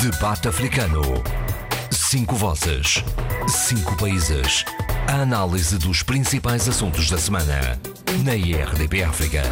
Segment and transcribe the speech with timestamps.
[0.00, 1.02] Debate Africano.
[1.90, 3.02] Cinco vozes.
[3.48, 4.64] Cinco países.
[5.08, 7.80] A análise dos principais assuntos da semana.
[8.24, 9.42] Na IRDP África.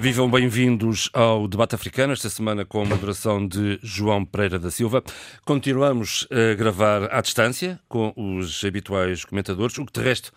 [0.00, 5.04] Vivam bem-vindos ao Debate Africano, esta semana com a moderação de João Pereira da Silva.
[5.44, 10.32] Continuamos a gravar à distância com os habituais comentadores, o que de resto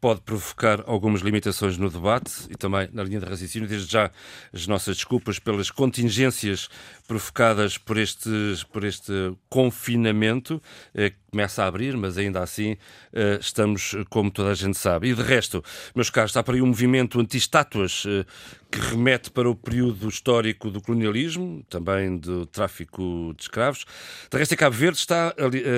[0.00, 3.68] pode provocar algumas limitações no debate e também na linha de raciocínio.
[3.68, 4.10] Desde já
[4.52, 6.68] as nossas desculpas pelas contingências
[7.08, 8.30] provocadas por este,
[8.70, 10.62] por este confinamento,
[10.94, 12.76] eh, que começa a abrir, mas ainda assim
[13.14, 15.08] eh, estamos, como toda a gente sabe.
[15.08, 18.26] E de resto, meus caros, está por aí um movimento anti-estátuas eh,
[18.70, 23.86] que remete para o período histórico do colonialismo, também do tráfico de escravos.
[24.30, 25.34] De resto, em Cabo Verde está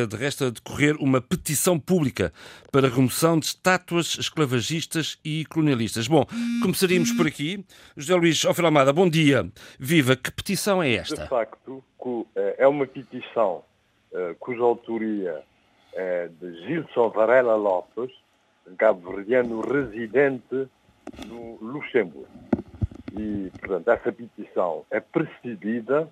[0.08, 2.32] de resto a decorrer uma petição pública
[2.72, 6.08] para a remoção de estátuas esclavagistas e colonialistas.
[6.08, 6.26] Bom,
[6.62, 7.64] começaríamos por aqui.
[7.96, 9.48] José Luís Alfredo bom dia.
[9.78, 11.19] Viva, que petição é esta?
[11.22, 11.84] De facto,
[12.58, 13.62] é uma petição
[14.12, 15.42] eh, cuja autoria
[15.92, 18.10] é de Gilson Varela Lopes,
[18.76, 20.68] cabo-verdiano residente
[21.26, 22.28] no Luxemburgo.
[23.18, 26.08] E, portanto, essa petição é precedida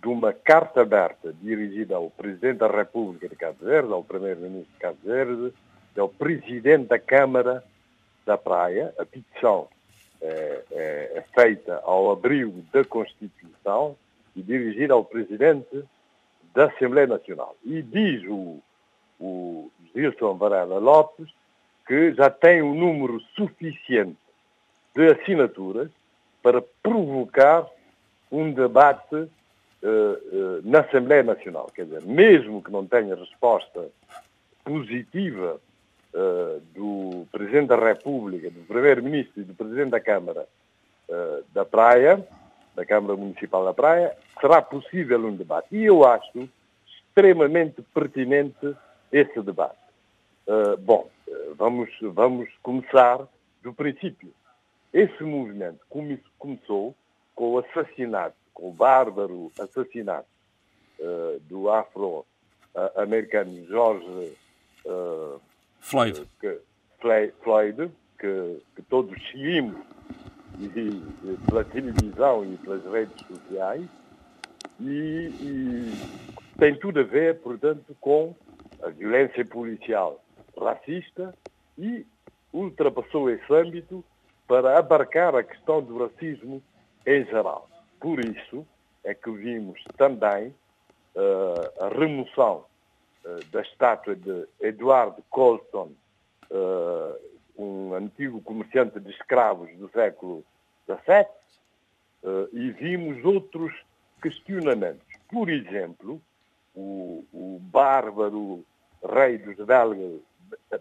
[0.00, 4.78] de uma carta aberta dirigida ao Presidente da República de Cabo Verde, ao Primeiro-Ministro de
[4.78, 5.54] Cabo Verde,
[5.96, 7.64] ao Presidente da Câmara
[8.26, 8.94] da Praia.
[8.98, 9.68] A petição
[10.20, 13.96] é, é, é feita ao abrigo da Constituição
[14.38, 15.84] e dirigida ao Presidente
[16.54, 17.56] da Assembleia Nacional.
[17.64, 18.60] E diz o,
[19.18, 21.28] o Gilson Varela Lopes
[21.86, 24.18] que já tem um número suficiente
[24.94, 25.90] de assinaturas
[26.42, 27.66] para provocar
[28.30, 29.26] um debate uh,
[29.86, 31.70] uh, na Assembleia Nacional.
[31.74, 33.88] Quer dizer, mesmo que não tenha resposta
[34.62, 35.58] positiva
[36.12, 40.46] uh, do Presidente da República, do Primeiro-Ministro e do Presidente da Câmara
[41.54, 42.22] da Praia,
[42.78, 45.66] da Câmara Municipal da Praia, será possível um debate.
[45.72, 46.48] E eu acho
[46.86, 48.76] extremamente pertinente
[49.10, 49.76] esse debate.
[50.46, 51.10] Uh, bom,
[51.56, 53.26] vamos, vamos começar
[53.64, 54.32] do princípio.
[54.92, 56.94] Esse movimento come, começou
[57.34, 60.28] com o assassinato, com o bárbaro assassinato
[61.00, 64.36] uh, do afro-americano George
[64.86, 65.40] uh,
[65.80, 66.22] Floyd.
[66.40, 66.60] Que,
[67.42, 69.76] Floyd, que, que todos seguimos
[70.60, 73.86] e, pela televisão e pelas redes sociais,
[74.80, 75.92] e, e,
[76.58, 78.34] tem tudo a ver, portanto, com
[78.82, 80.22] a violência policial
[80.56, 81.34] racista
[81.76, 82.04] e
[82.52, 84.04] ultrapassou esse âmbito
[84.46, 86.62] para abarcar a questão do racismo
[87.06, 87.68] em geral.
[88.00, 88.66] Por isso
[89.04, 90.54] é que vimos também
[91.14, 92.64] uh, a remoção
[93.24, 95.92] uh, da estátua de Edward Colston,
[96.50, 97.27] uh,
[97.58, 100.44] um antigo comerciante de escravos do século
[100.86, 101.26] XVII,
[102.22, 103.74] uh, e vimos outros
[104.22, 105.02] questionamentos.
[105.28, 106.22] Por exemplo,
[106.74, 108.64] o, o bárbaro
[109.04, 110.20] rei dos belgas,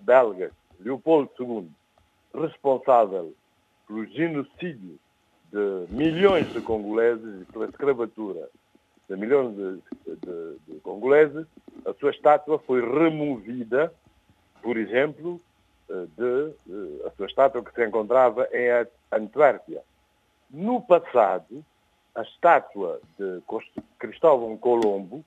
[0.02, 1.70] belgas, Leopoldo II,
[2.34, 3.34] responsável
[3.88, 5.00] pelo genocídio
[5.52, 8.50] de milhões de congoleses e pela escravatura
[9.10, 11.48] de milhões de, de, de congoleses,
[11.86, 13.94] a sua estátua foi removida,
[14.62, 15.40] por exemplo,
[15.90, 16.54] de,
[17.06, 18.68] a sua estátua que se encontrava em
[19.12, 19.82] Antuérpia.
[20.50, 21.64] No passado,
[22.16, 23.42] a estátua de
[24.00, 25.24] Cristóvão Colombo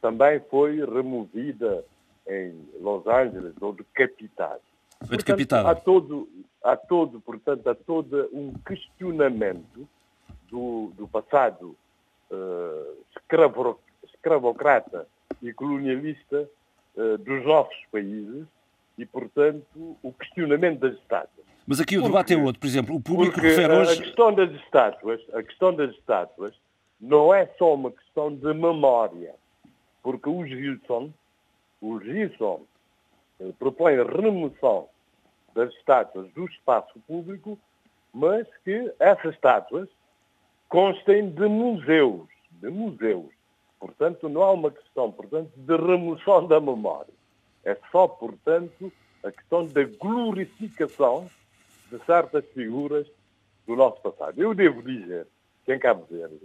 [0.00, 1.84] também foi removida
[2.28, 4.60] em Los Angeles ou decapitada.
[5.06, 5.70] Foi decapitada.
[5.70, 6.28] Há todo,
[6.62, 9.88] há todo, portanto, há todo um questionamento
[10.48, 11.76] do, do passado
[12.30, 15.06] uh, escravo, escravocrata
[15.42, 16.48] e colonialista
[16.96, 18.46] uh, dos nossos países
[18.96, 21.46] e, portanto, o questionamento das estátuas.
[21.66, 22.60] Mas aqui o porque, debate é outro.
[22.60, 24.00] Por exemplo, o público refere hoje...
[24.00, 26.54] A questão das estátuas, a questão das estátuas
[27.00, 29.34] não é só uma questão de memória,
[30.02, 31.12] porque o Gilson,
[31.80, 32.62] o Gilson
[33.58, 34.88] propõe a remoção
[35.54, 37.58] das estátuas do espaço público,
[38.12, 39.88] mas que essas estátuas
[40.68, 43.32] constem de museus, de museus.
[43.80, 47.12] Portanto, não há uma questão, portanto, de remoção da memória.
[47.64, 48.92] É só, portanto,
[49.24, 51.28] a questão da glorificação
[51.90, 53.06] de certas figuras
[53.66, 54.40] do nosso passado.
[54.40, 55.26] Eu devo dizer
[55.64, 56.40] que em Cabo Verde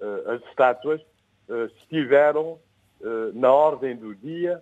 [0.00, 1.00] uh, as estátuas
[1.48, 2.58] uh, estiveram
[3.00, 4.60] uh, na ordem do dia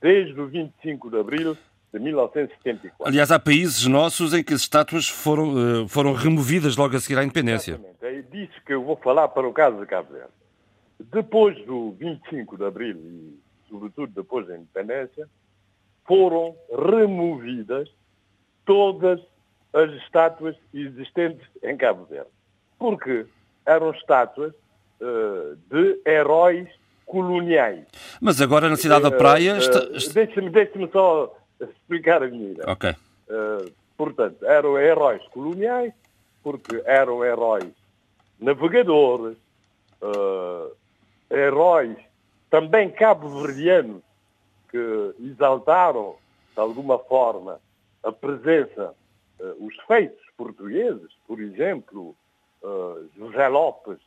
[0.00, 1.56] desde o 25 de abril
[1.92, 3.04] de 1974.
[3.04, 7.24] Aliás, há países nossos em que as estátuas foram, foram removidas logo a seguir à
[7.24, 7.72] independência.
[7.72, 7.96] Exatamente.
[8.00, 10.30] É disso que eu vou falar para o caso de Cabo Verde.
[11.12, 15.28] Depois do 25 de abril e, sobretudo, depois da independência,
[16.10, 17.88] foram removidas
[18.64, 19.20] todas
[19.72, 22.26] as estátuas existentes em Cabo Verde.
[22.76, 23.26] Porque
[23.64, 24.52] eram estátuas
[25.00, 26.68] uh, de heróis
[27.06, 27.84] coloniais.
[28.20, 29.56] Mas agora na cidade da Praia...
[29.58, 29.78] Está...
[30.12, 32.68] Deixe-me deixe só explicar a minha ideia.
[32.68, 32.90] Ok.
[32.90, 35.92] Uh, portanto, eram heróis coloniais,
[36.42, 37.70] porque eram heróis
[38.40, 39.36] navegadores,
[40.02, 40.74] uh,
[41.30, 41.96] heróis
[42.50, 44.02] também cabo-verdianos
[44.70, 46.16] que exaltaram,
[46.54, 47.60] de alguma forma,
[48.02, 48.94] a presença,
[49.40, 52.16] uh, os feitos portugueses, por exemplo,
[52.62, 53.98] uh, José Lopes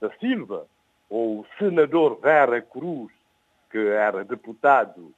[0.00, 0.66] da Silva,
[1.08, 3.10] ou o senador Vera Cruz,
[3.70, 5.12] que era deputado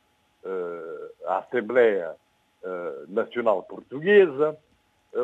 [0.45, 2.15] uh, à Assembleia
[3.09, 4.57] Nacional Portuguesa.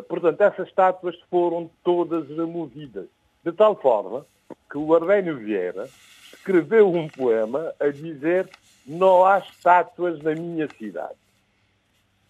[0.08, 3.06] portanto, essas estátuas foram todas removidas,
[3.44, 4.26] de tal forma
[4.68, 5.88] que o Arménio Vieira
[6.32, 8.50] escreveu um poema a dizer
[8.86, 11.18] não há estátuas na minha cidade.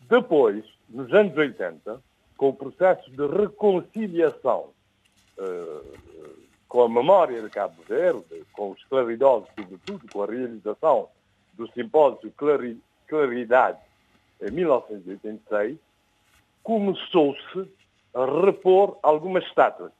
[0.08, 2.00] Depois, nos anos 80,
[2.36, 4.70] com o processo de reconciliação
[5.38, 5.98] uh,
[6.68, 11.08] com a memória de Cabo Verde, com os claridosos, sobretudo, com a realização
[11.54, 12.32] do simpósio
[13.06, 13.78] Claridade
[14.40, 15.78] em 1986,
[16.62, 17.68] começou-se
[18.14, 19.92] a repor algumas estátuas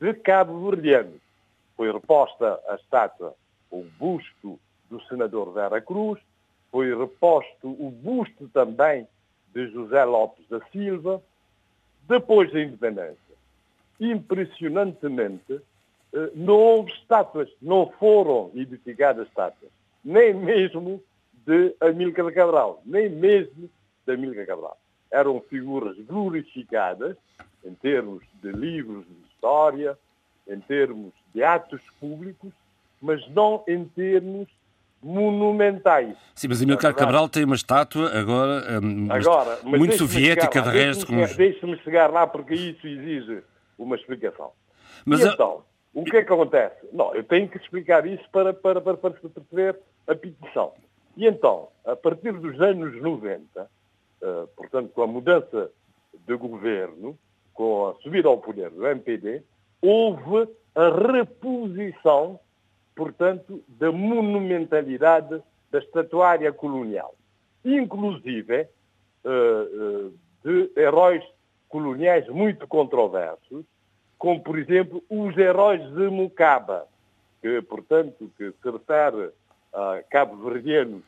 [0.00, 1.20] de cabo-verdianos.
[1.76, 3.34] Foi reposta a estátua,
[3.70, 4.58] o busto
[4.90, 6.20] do senador Vera Cruz,
[6.70, 9.06] foi reposto o busto também
[9.54, 11.22] de José Lopes da Silva,
[12.08, 13.18] depois da independência.
[13.98, 15.60] Impressionantemente,
[16.12, 19.70] eh, não houve estátuas, não foram edificadas estátuas,
[20.04, 21.02] nem mesmo
[21.46, 23.68] de Amílcar Cabral, nem mesmo
[24.06, 24.78] de Amílcar Cabral.
[25.10, 27.16] Eram figuras glorificadas
[27.64, 29.98] em termos de livros de história,
[30.48, 32.52] em termos de atos públicos,
[33.00, 34.48] mas não em termos
[35.02, 36.16] monumentais.
[36.34, 41.06] Sim, mas Amílcar Cabral tem uma estátua agora, um, agora muito soviética, de resto.
[41.36, 43.42] Deixe-me deixe chegar lá porque isso exige
[43.78, 44.52] uma explicação.
[45.04, 45.32] Mas e a...
[45.32, 45.64] então,
[45.94, 46.86] o que é que acontece?
[46.92, 50.72] Não, eu tenho que explicar isso para, para, para, para perceber a petição.
[51.16, 53.66] E então, a partir dos anos 90, uh,
[54.22, 55.70] eh, portanto, com a mudança
[56.26, 57.18] de governo,
[57.52, 59.42] com a subida ao poder do MPD,
[59.82, 62.38] houve a reposição
[63.00, 67.14] portanto, da monumentalidade da estatuária colonial,
[67.64, 68.68] inclusive
[69.24, 71.24] uh, uh, de heróis
[71.66, 73.64] coloniais muito controversos,
[74.18, 76.86] como, por exemplo, os heróis de Mucaba,
[77.40, 79.30] que, portanto, que se refere
[79.72, 81.02] a cabo-verdianos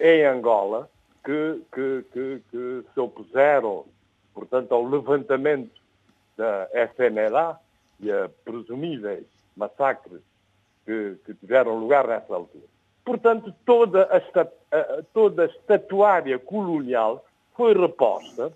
[0.00, 0.90] em Angola,
[1.24, 3.84] que, que, que, que, se opuseram,
[4.34, 5.80] portanto, ao levantamento
[6.36, 7.56] da FNLA
[8.00, 10.22] e a presumíveis massacres
[10.90, 12.64] que, que tiveram lugar nessa altura.
[13.04, 18.52] Portanto, toda a, toda a estatuária colonial foi reposta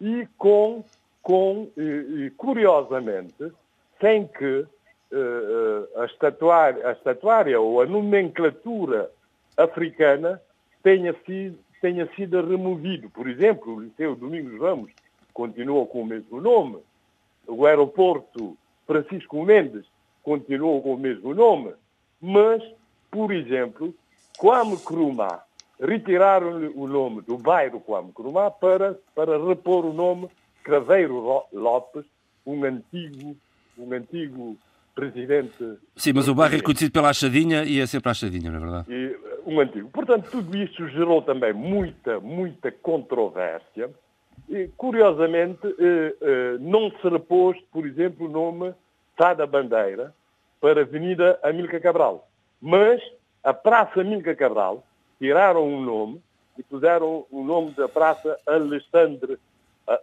[0.00, 0.84] e com,
[1.22, 3.52] com e, curiosamente,
[4.00, 4.66] sem que
[5.12, 9.10] uh, a, estatuária, a estatuária ou a nomenclatura
[9.56, 10.40] africana
[10.82, 13.08] tenha sido, tenha sido removido.
[13.10, 14.92] Por exemplo, o Liceu Domingos Ramos
[15.32, 16.78] continuou com o mesmo nome,
[17.46, 18.56] o aeroporto
[18.86, 19.86] Francisco Mendes
[20.26, 21.72] continuou com o mesmo nome,
[22.20, 22.60] mas,
[23.12, 23.94] por exemplo,
[24.36, 25.44] Kwame Nkrumah,
[25.80, 30.28] retiraram-lhe o nome do bairro Kwame Nkrumah para, para repor o nome
[30.64, 32.04] Craveiro Lopes,
[32.44, 33.36] um antigo,
[33.78, 34.56] um antigo
[34.96, 35.78] presidente...
[35.94, 38.60] Sim, mas o bairro é conhecido pela Achadinha e é sempre a Achadinha, não é
[38.60, 38.92] verdade?
[38.92, 39.88] E, uh, um antigo.
[39.90, 43.90] Portanto, tudo isso gerou também muita, muita controvérsia.
[44.48, 48.74] E, curiosamente, eh, eh, não se repôs, por exemplo, o nome
[49.16, 50.14] está da bandeira
[50.60, 52.28] para a Avenida Amílcar Cabral.
[52.60, 53.02] Mas
[53.42, 54.84] a Praça Amílcar Cabral
[55.18, 56.22] tiraram um nome
[56.58, 59.38] e puseram o nome da Praça Alexandre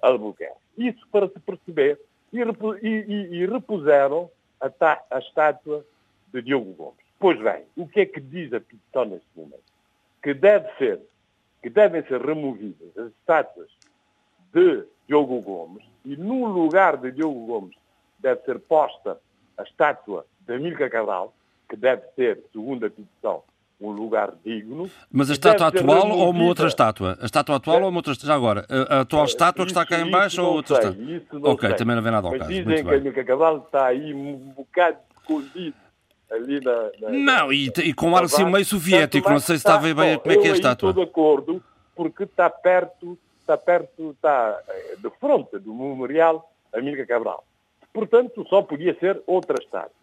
[0.01, 0.57] Albuquerque.
[0.77, 1.99] Isso para se perceber.
[2.31, 4.29] E, e, e repuseram
[4.59, 5.85] a, ta, a estátua
[6.33, 7.03] de Diogo Gomes.
[7.19, 9.61] Pois bem, o que é que diz a petição neste momento?
[10.21, 10.99] Que deve ser,
[11.61, 13.69] que devem ser removidas as estátuas
[14.51, 17.75] de Diogo Gomes e no lugar de Diogo Gomes
[18.19, 19.19] deve ser posta
[19.57, 21.33] a estátua de Amílcar Cabral,
[21.69, 23.43] que deve ter, segundo a petição,
[23.79, 24.89] um lugar digno.
[25.11, 27.17] Mas a estátua atual ou uma outra estátua?
[27.21, 27.81] A estátua atual é?
[27.83, 28.27] ou uma outra estátua?
[28.27, 31.51] Já agora, a, atual estátua que está cá em baixo ou outra sei, estátua?
[31.51, 31.77] Ok, sei.
[31.77, 32.51] também não vem nada ao Mas caso.
[32.51, 35.75] dizem Muito que Amílcar Cabral está aí um bocado escondido
[36.31, 36.91] ali na...
[36.99, 39.93] na não, e, e com ar assim meio soviético, não sei se está a ver
[39.93, 40.89] bem como é que é a estátua.
[40.89, 41.63] estou de acordo,
[41.95, 47.43] porque está perto, está perto, está eh, de fronte do memorial Amílcar Cabral.
[47.93, 50.02] Portanto, só podia ser outra estátua.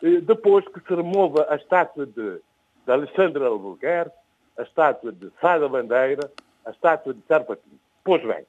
[0.00, 2.40] Depois que se remova a estátua de,
[2.86, 4.16] de Alexandre Albuquerque,
[4.56, 6.30] a estátua de Sá da Bandeira,
[6.64, 7.78] a estátua de Serpatinho.
[8.04, 8.44] Pois bem,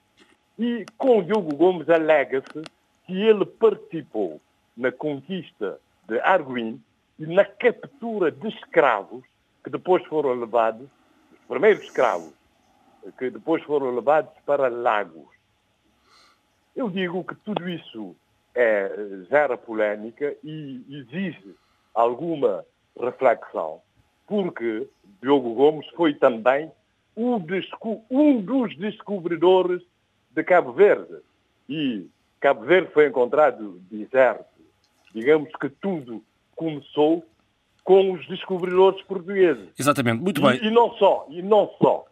[0.58, 2.64] e com Diogo Gomes alega-se
[3.06, 4.40] que ele participou
[4.76, 6.82] na conquista de Arguim
[7.18, 9.24] e na captura de escravos
[9.64, 10.88] que depois foram levados,
[11.34, 12.34] os primeiros escravos,
[13.18, 15.28] que depois foram levados para Lagos.
[16.76, 18.16] Eu digo que tudo isso
[18.56, 18.92] é,
[19.30, 21.56] gera polémica e exige
[21.94, 22.66] alguma
[23.00, 23.82] reflexão,
[24.28, 24.88] porque
[25.22, 26.72] Diogo Gomes foi também
[27.16, 29.82] um, dos descobridores
[30.32, 31.18] de Cabo Verde.
[31.68, 32.08] E
[32.40, 34.46] Cabo Verde foi encontrado deserto.
[35.14, 36.24] Digamos que tudo
[36.56, 37.26] começou
[37.84, 39.70] com os descobridores portugueses.
[39.78, 40.60] Exatamente, muito bem.
[40.62, 42.06] E, e não só, e não só.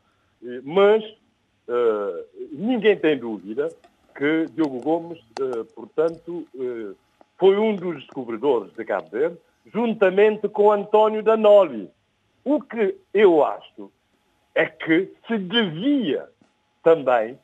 [0.63, 3.69] Mas uh, ninguém tem dúvida
[4.17, 6.95] que Diogo Gomes, uh, portanto, uh,
[7.37, 9.37] foi um dos descobridores de Cabo Verde,
[9.71, 11.87] juntamente com António Danoli.
[12.43, 13.91] O que eu acho
[14.55, 16.27] é que se devia
[16.83, 17.37] também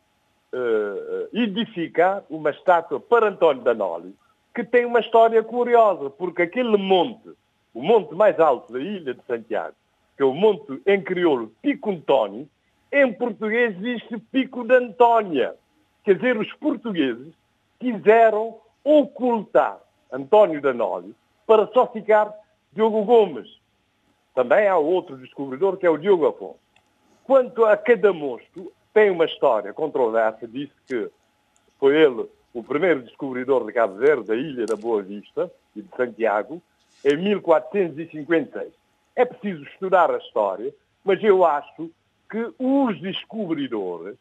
[1.34, 4.15] edificar uma estátua para António Danoli,
[4.53, 7.30] que tem uma história curiosa, porque aquele monte,
[7.74, 9.75] o monte mais alto da ilha de Santiago,
[10.15, 12.48] que é o monte em crioulo Pico António,
[12.92, 15.56] em português diz-se Pico de Antónia.
[16.03, 17.33] Quer dizer, os portugueses
[17.79, 19.79] quiseram ocultar
[20.12, 21.15] António Danoli
[21.48, 22.33] para só ficar
[22.74, 23.60] Diogo Gomes.
[24.36, 26.60] Também há outro descobridor que é o Diogo Afonso.
[27.24, 31.10] Quanto a cada monstro, tem uma história controversa, disse que
[31.79, 35.89] foi ele o primeiro descobridor de Cabo Verde, da ilha da Boa Vista e de
[35.95, 36.62] Santiago,
[37.03, 38.72] em 1456.
[39.15, 41.89] É preciso estudar a história, mas eu acho
[42.29, 44.17] que os descobridores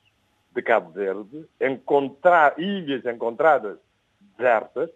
[0.54, 3.78] de Cabo Verde, encontrar ilhas encontradas
[4.36, 4.90] desertas,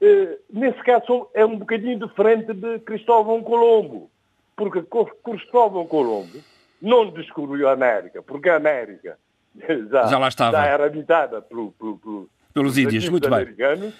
[0.00, 4.10] eh, nesse caso é um bocadinho diferente de Cristóvão Colombo,
[4.56, 4.82] porque
[5.24, 6.38] Cristóvão Colombo
[6.80, 9.18] não descobriu a América, porque a América
[9.90, 10.56] já, já, lá estava.
[10.56, 13.08] já era habitada pelo, pelo, pelo, pelos índios.
[13.08, 13.92] Muito bem.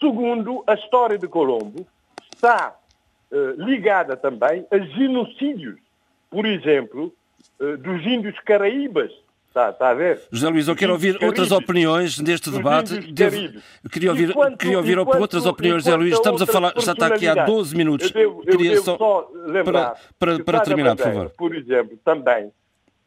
[0.00, 1.86] Segundo, a história de Colombo
[2.34, 2.76] está
[3.30, 5.78] eh, ligada também a genocídios.
[6.30, 7.14] Por exemplo,
[7.60, 9.12] eh, dos índios caraíbas.
[9.54, 10.20] Está, está a ver?
[10.32, 12.98] José Luís, eu quero ouvir outras opiniões neste debate.
[13.12, 16.14] Devo, queria ouvir, enquanto, queria ouvir enquanto, outras opiniões, José Luís.
[16.14, 18.08] Estamos a falar, já está aqui há 12 minutos.
[18.08, 21.30] Eu devo, eu devo só, só lembrar para, para, para terminar, por favor.
[21.38, 22.50] Por exemplo, também,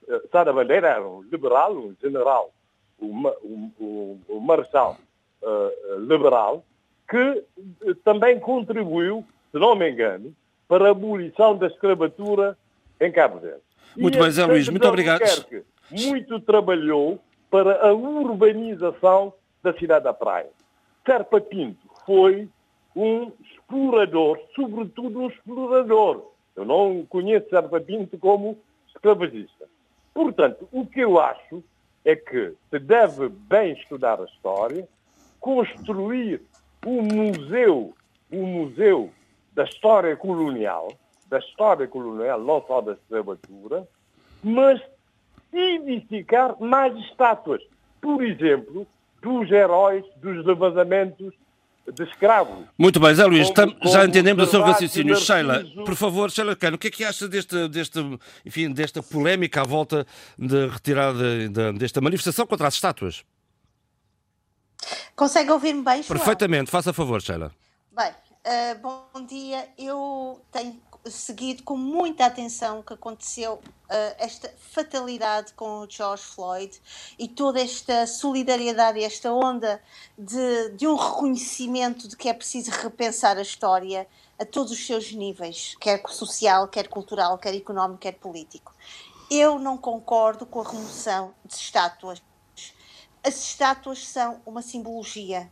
[0.08, 2.54] eh, Sá da Bandeira era um liberal, um general,
[2.98, 4.98] um, um, um, um marechal
[5.42, 6.63] uh, liberal,
[7.10, 7.44] que
[8.06, 10.34] também contribuiu, se não me engano,
[10.66, 12.58] para a abolição da escravatura
[13.01, 13.60] em Cabo Verde.
[13.98, 15.24] Muito bem, Zé Luís, muito obrigado.
[15.89, 20.50] Muito trabalhou para a urbanização da cidade da Praia.
[21.06, 22.50] Serpa Pinto foi
[22.96, 26.32] um explorador, sobretudo um explorador.
[26.56, 29.65] Eu não conheço Serpa Pinto como escravagista.
[30.13, 31.63] Portanto, o que eu acho
[32.03, 34.88] é que se deve bem estudar a história,
[35.39, 36.41] construir
[36.86, 37.94] um museu,
[38.32, 39.12] um museu
[39.53, 40.91] da história colonial,
[41.29, 43.88] da história colonial, não só da escravatura,
[44.44, 44.82] mas
[45.54, 47.62] edificar mais estátuas.
[48.01, 48.88] Por exemplo,
[49.22, 51.34] dos heróis dos levantamentos
[51.92, 52.66] de escravos.
[52.77, 55.16] Muito bem, Zé Luís, como, como já entendemos o seu raciocínio.
[55.16, 58.00] Sheila, por favor, Sheila Cano, o que é que acha deste, deste,
[58.46, 60.06] enfim, desta polémica à volta
[60.38, 63.24] da retirada de, desta manifestação contra as estátuas?
[65.16, 66.18] Consegue ouvir-me bem, João?
[66.18, 67.51] Perfeitamente, faça favor, Sheila.
[67.96, 69.68] Bem, uh, bom dia.
[69.77, 76.23] Eu tenho seguido com muita atenção o que aconteceu, uh, esta fatalidade com o George
[76.23, 76.81] Floyd
[77.17, 79.81] e toda esta solidariedade, esta onda
[80.17, 84.07] de, de um reconhecimento de que é preciso repensar a história
[84.39, 88.73] a todos os seus níveis, quer social, quer cultural, quer económico, quer político.
[89.29, 92.21] Eu não concordo com a remoção de estátuas.
[93.23, 95.51] As estátuas são uma simbologia.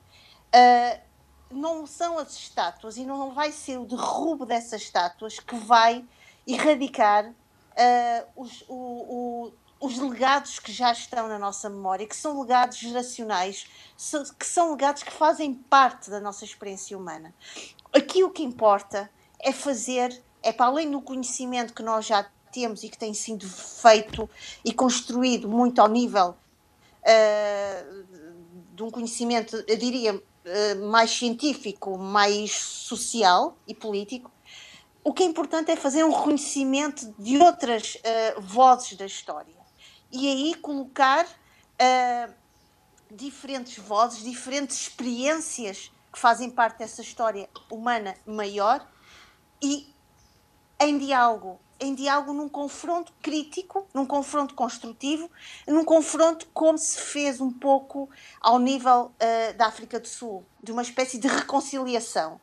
[0.53, 1.05] Uh,
[1.51, 6.03] não são as estátuas e não vai ser o derrubo dessas estátuas que vai
[6.47, 12.41] erradicar uh, os, o, o, os legados que já estão na nossa memória, que são
[12.41, 13.67] legados geracionais,
[14.39, 17.33] que são legados que fazem parte da nossa experiência humana.
[17.93, 19.09] Aqui o que importa
[19.39, 23.47] é fazer, é para além do conhecimento que nós já temos e que tem sido
[23.47, 24.29] feito
[24.63, 26.35] e construído muito ao nível
[27.01, 28.05] uh,
[28.73, 30.21] de um conhecimento, eu diria,
[30.89, 34.31] mais científico, mais social e político,
[35.03, 39.53] o que é importante é fazer um reconhecimento de outras uh, vozes da história.
[40.11, 42.33] E aí colocar uh,
[43.11, 48.87] diferentes vozes, diferentes experiências que fazem parte dessa história humana maior
[49.61, 49.93] e
[50.79, 55.29] em diálogo em diálogo num confronto crítico, num confronto construtivo,
[55.67, 60.71] num confronto como se fez um pouco ao nível uh, da África do Sul, de
[60.71, 62.39] uma espécie de reconciliação.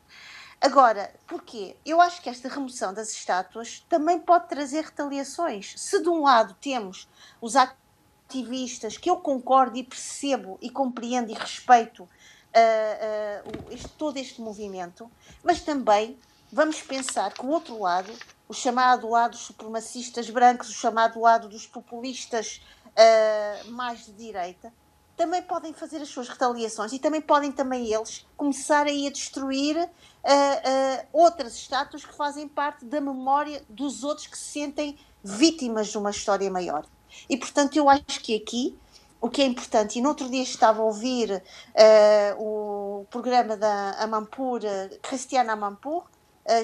[0.60, 1.76] Agora, porquê?
[1.84, 5.74] Eu acho que esta remoção das estátuas também pode trazer retaliações.
[5.76, 7.08] Se de um lado temos
[7.40, 14.16] os ativistas, que eu concordo e percebo e compreendo e respeito uh, uh, este, todo
[14.16, 15.10] este movimento,
[15.42, 16.16] mas também
[16.52, 18.12] vamos pensar que o outro lado,
[18.52, 24.70] o chamado lado dos supremacistas brancos, o chamado lado dos populistas uh, mais de direita,
[25.16, 29.78] também podem fazer as suas retaliações e também podem também eles começar aí a destruir
[29.78, 35.88] uh, uh, outras estátuas que fazem parte da memória dos outros que se sentem vítimas
[35.88, 36.84] de uma história maior.
[37.30, 38.78] E portanto eu acho que aqui
[39.18, 43.92] o que é importante, e no outro dia estava a ouvir uh, o programa da
[43.92, 44.60] Amampur,
[45.00, 46.04] Cristiana Amampur,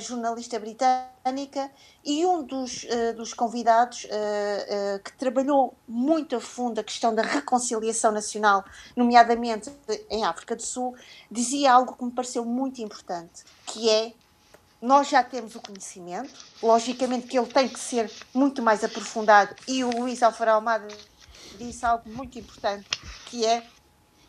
[0.00, 1.70] jornalista britânica,
[2.04, 7.14] e um dos, uh, dos convidados uh, uh, que trabalhou muito a fundo a questão
[7.14, 8.64] da reconciliação nacional,
[8.96, 9.70] nomeadamente
[10.10, 10.96] em África do Sul,
[11.30, 14.12] dizia algo que me pareceu muito importante, que é
[14.80, 16.32] nós já temos o conhecimento,
[16.62, 20.88] logicamente que ele tem que ser muito mais aprofundado, e o Luís Alfaro Almada
[21.58, 22.88] disse algo muito importante,
[23.26, 23.64] que é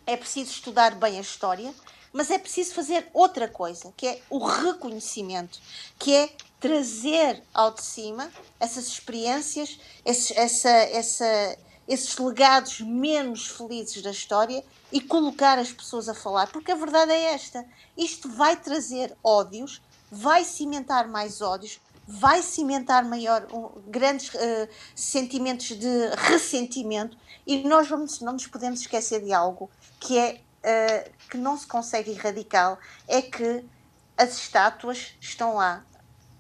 [0.06, 1.72] é preciso estudar bem a história,
[2.12, 5.60] mas é preciso fazer outra coisa, que é o reconhecimento,
[5.98, 14.02] que é trazer ao de cima essas experiências, esses, essa, essa, esses legados menos felizes
[14.02, 17.66] da história e colocar as pessoas a falar, porque a verdade é esta:
[17.98, 25.68] isto vai trazer ódios, vai cimentar mais ódios, vai cimentar maior, um, grandes uh, sentimentos
[25.68, 31.38] de ressentimento e nós vamos, não nos podemos esquecer de algo que é uh, que
[31.38, 33.66] não se consegue erradicar é que
[34.18, 35.86] as estátuas estão lá.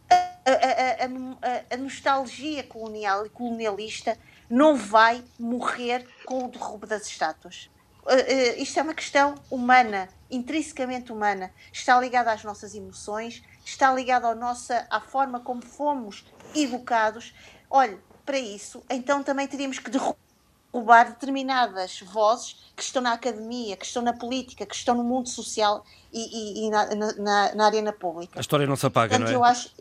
[0.09, 4.17] A, a, a, a, nostalgia colonial e colonialista
[4.49, 7.69] não vai morrer com o derrubo das estátuas.
[8.03, 11.53] Uh, uh, isto é uma questão humana, intrinsecamente humana.
[11.71, 17.33] Está ligada às nossas emoções, está ligada à, nossa, à forma como fomos educados.
[17.69, 20.28] Olhe, para isso, então também teríamos que derrubar
[20.73, 25.27] roubar determinadas vozes que estão na academia, que estão na política, que estão no mundo
[25.27, 28.37] social e, e, e na, na, na, arena pública.
[28.39, 29.35] A história não se apaga, Portanto, não é?
[29.35, 29.71] Eu acho,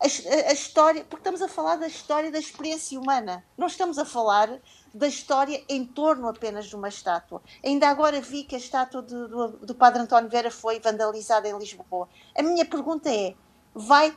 [0.00, 0.04] a,
[0.50, 4.50] a, história, porque estamos a falar da história da experiência humana, não estamos a falar
[4.94, 7.42] da história em torno apenas de uma estátua.
[7.64, 11.58] Ainda agora vi que a estátua do, do, do Padre António Vera foi vandalizada em
[11.58, 12.08] Lisboa.
[12.36, 13.34] A minha pergunta é:
[13.74, 14.16] vai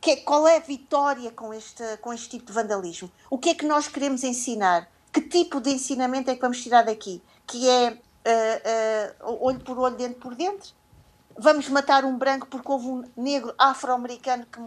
[0.00, 3.10] que, qual é a vitória com este, com este tipo de vandalismo?
[3.28, 4.88] O que é que nós queremos ensinar?
[5.12, 7.22] Que tipo de ensinamento é que vamos tirar daqui?
[7.46, 10.74] Que é uh, uh, olho por olho, dente por dente?
[11.38, 14.60] Vamos matar um branco porque houve um negro afro-americano que,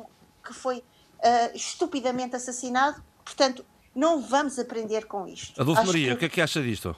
[0.48, 3.02] que foi uh, estupidamente assassinado?
[3.24, 5.62] Portanto, não vamos aprender com isto.
[5.62, 6.14] Adolfo Acho Maria, que...
[6.14, 6.96] o que é que acha disto?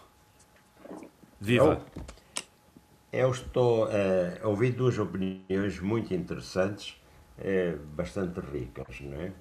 [1.40, 1.82] Viva!
[3.12, 3.88] Eu, eu estou
[4.44, 6.96] a ouvir duas opiniões muito interessantes,
[7.96, 9.32] bastante ricas, não é?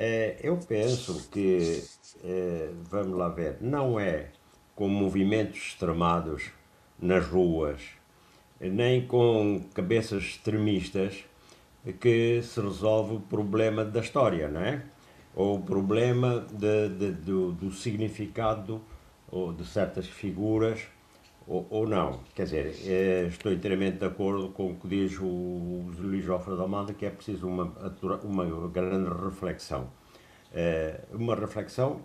[0.00, 1.82] É, eu penso que,
[2.22, 4.28] é, vamos lá ver, não é
[4.76, 6.52] com movimentos extremados
[7.02, 7.82] nas ruas,
[8.60, 11.24] nem com cabeças extremistas
[12.00, 14.84] que se resolve o problema da história, não é?
[15.34, 18.80] Ou o problema de, de, do, do significado
[19.28, 20.86] ou de certas figuras
[21.48, 22.20] ou, ou não.
[22.34, 26.62] Quer dizer, é, estou inteiramente de acordo com o que diz o, Luís Jofre da
[26.62, 27.72] Almada, que é preciso uma,
[28.22, 29.88] uma grande reflexão.
[30.52, 32.00] É, uma reflexão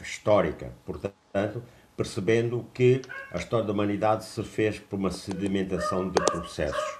[0.00, 1.62] histórica, portanto,
[1.96, 6.98] percebendo que a história da humanidade se fez por uma sedimentação de processos.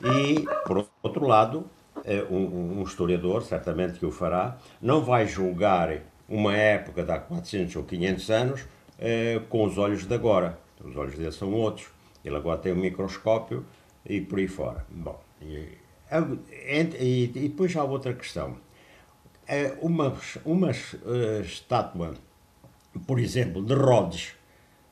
[0.00, 1.66] E, por outro lado,
[2.04, 7.18] é, um, um historiador, certamente que o fará, não vai julgar uma época de há
[7.18, 8.64] 400 ou 500 anos
[9.48, 11.88] com os olhos de agora os olhos dele são outros,
[12.24, 13.64] ele agora tem um microscópio
[14.04, 14.84] e por aí fora.
[14.90, 15.68] Bom, e,
[17.00, 18.56] e, e depois há outra questão.
[19.46, 20.14] É uma,
[20.44, 22.14] uma uh, estátua,
[23.06, 24.34] por exemplo, de Rhodes,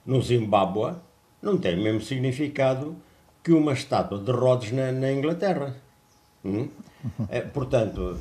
[0.04, 0.96] no Zimbábue,
[1.40, 2.96] não tem o mesmo significado
[3.42, 5.76] que uma estátua de Rhodes na, na Inglaterra.
[6.44, 6.68] Hum?
[7.28, 8.18] É, portanto,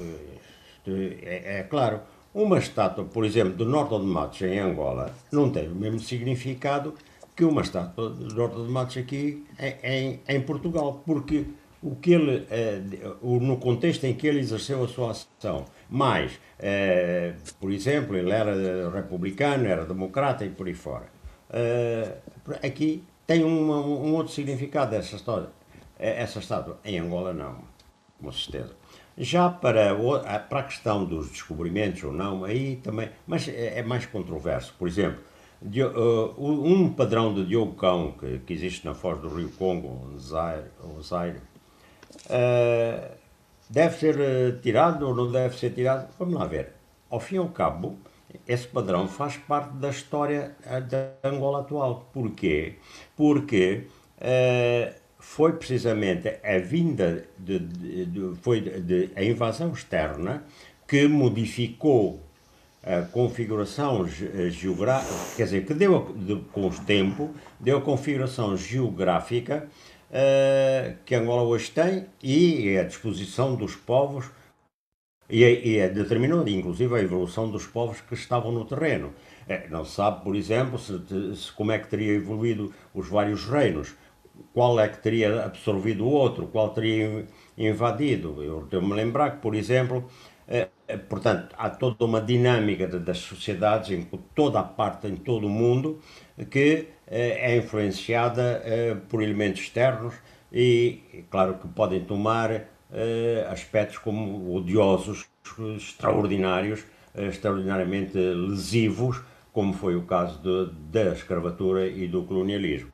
[0.88, 2.02] é, é, claro,
[2.34, 6.94] uma estátua, por exemplo, do Norte de Matos, em Angola, não tem o mesmo significado
[7.40, 9.46] que uma estátua de Horta de Matos aqui
[9.82, 11.46] em, em, Portugal, porque
[11.82, 12.82] o que ele, eh,
[13.22, 18.90] no contexto em que ele exerceu a sua ação, mais, eh, por exemplo, ele era
[18.90, 21.06] republicano, era democrata e por aí fora.
[21.50, 22.18] Eh,
[22.62, 25.48] aqui tem um outro significado essa história,
[25.98, 26.78] essa estátua.
[26.84, 27.64] Em Angola não,
[28.22, 28.76] com certeza.
[29.18, 29.96] Já para,
[30.50, 34.76] para a questão dos descobrimentos ou não, aí também, mas é, é mais controverso.
[34.78, 35.22] Por exemplo,
[35.62, 40.18] um padrão de Diogo Cão que, que, existe na foz do Rio Congo, o
[41.02, 41.42] Zaire,
[42.26, 43.16] Uh,
[43.70, 46.10] deve ser tirado ou não deve ser tirado?
[46.18, 46.74] Vamos lá ver.
[47.10, 47.98] Ao fim e ao cabo,
[48.48, 50.56] esse padrão faz parte da história
[50.90, 52.10] da Angola atual.
[52.12, 52.76] Porquê?
[53.16, 53.86] Porque
[55.20, 60.44] foi precisamente a vinda, de, de, de foi de, a invasão externa
[60.88, 62.22] que modificou
[62.84, 64.08] a configuração
[64.50, 66.16] geográfica, quer dizer, que deu,
[66.52, 69.68] com o tempo, deu a configuração geográfica
[70.10, 74.26] uh, que Angola hoje tem e a disposição dos povos
[75.30, 79.14] e, e determinou, inclusive, a evolução dos povos que estavam no terreno.
[79.48, 83.46] É, não se sabe, por exemplo, se, se, como é que teria evoluído os vários
[83.46, 83.96] reinos,
[84.54, 88.42] qual é que teria absorvido o outro, qual teria invadido.
[88.42, 90.39] Eu devo-me lembrar que, por exemplo, é, é,
[90.98, 96.00] portanto, há toda uma dinâmica das sociedades em toda a parte, em todo o mundo,
[96.50, 100.16] que é, é influenciada é, por elementos externos
[100.52, 102.66] e, claro, que podem tomar
[103.52, 105.28] aspectos como odiosos,
[105.78, 106.84] extraordinários,
[107.16, 109.22] extraordinariamente lesivos,
[109.54, 112.92] como foi o caso de, da escravatura e do colonialismo.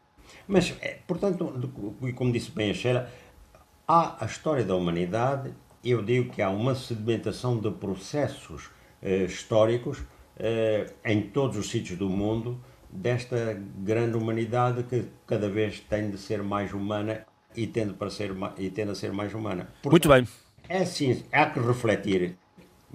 [0.47, 0.75] Mas,
[1.07, 1.49] portanto,
[2.15, 3.09] como disse bem a Sheila,
[3.87, 5.53] há a história da humanidade
[5.91, 8.69] eu digo que há uma sedimentação de processos
[9.01, 9.99] eh, históricos
[10.37, 16.17] eh, em todos os sítios do mundo desta grande humanidade que cada vez tem de
[16.17, 19.69] ser mais humana e tende, para ser, e tende a ser mais humana.
[19.81, 20.27] Portanto, Muito bem.
[20.67, 22.37] É sim, há que refletir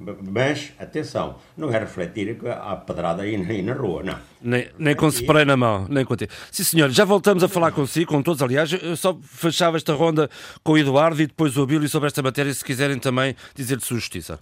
[0.01, 4.19] mas, atenção, não é refletir a pedrada aí, aí na rua, não.
[4.41, 6.15] Nem, nem com spray na mão, nem com
[6.51, 8.43] Sim, senhor, já voltamos a falar consigo, com todos.
[8.43, 10.31] Aliás, eu só fechava esta ronda
[10.65, 13.85] com o Eduardo e depois o Abílio sobre esta matéria, se quiserem também dizer de
[13.85, 14.41] sua justiça.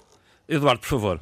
[0.48, 1.20] Eduardo, por favor.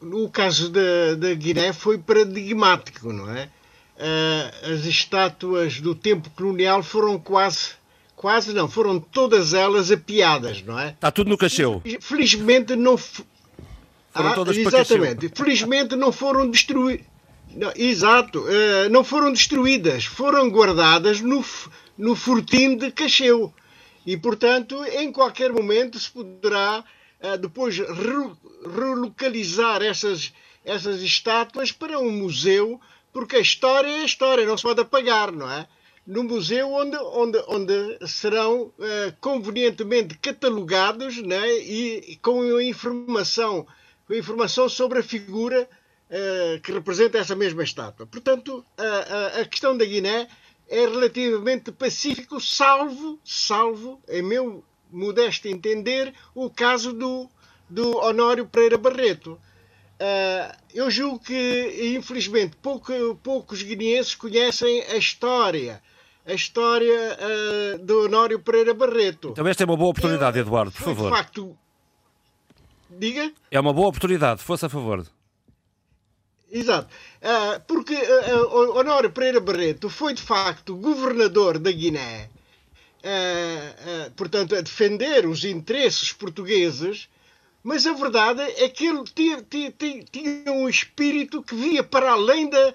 [0.00, 3.48] O caso da, da Guiné foi paradigmático, não é?
[3.94, 7.74] Uh, as estátuas do tempo colonial foram quase
[8.22, 10.90] Quase não, foram todas elas apiadas, não é?
[10.90, 11.82] Está tudo no cacheu.
[12.00, 12.96] Felizmente não.
[12.96, 13.24] Foram
[14.14, 15.28] ah, todas Exatamente.
[15.34, 17.04] Felizmente não foram destruídas.
[17.74, 21.44] Exato, uh, não foram destruídas, foram guardadas no,
[21.98, 23.52] no fortim de Cacheu.
[24.06, 26.84] E, portanto, em qualquer momento se poderá
[27.24, 28.30] uh, depois re
[28.72, 30.32] relocalizar essas,
[30.64, 32.80] essas estátuas para um museu,
[33.12, 35.66] porque a história é a história, não se pode apagar, não é?
[36.06, 38.72] No museu onde, onde, onde serão uh,
[39.20, 43.66] convenientemente catalogados né, e, com informação,
[44.06, 45.68] com informação sobre a figura
[46.10, 48.06] uh, que representa essa mesma estátua.
[48.06, 50.28] Portanto, a, a, a, questão da Guiné
[50.68, 57.28] é relativamente pacífico, salvo, salvo, em meu modesto entender, o caso do,
[57.70, 59.38] do Honório Pereira Barreto.
[60.00, 65.80] Uh, eu julgo que, infelizmente, pouco, poucos guineenses conhecem a história
[66.24, 69.30] a história uh, do Honório Pereira Barreto.
[69.30, 71.10] Então esta é uma boa oportunidade, Eduardo, por favor.
[71.10, 71.58] De facto,
[72.90, 73.32] diga.
[73.50, 75.06] É uma boa oportunidade, fosse a favor.
[76.50, 76.88] Exato.
[77.20, 82.28] Uh, porque uh, Honório Pereira Barreto foi de facto governador da Guiné,
[84.16, 87.08] portanto, a defender os interesses portugueses,
[87.64, 92.48] mas a verdade é que ele tinha, tinha, tinha um espírito que via para além
[92.48, 92.74] da,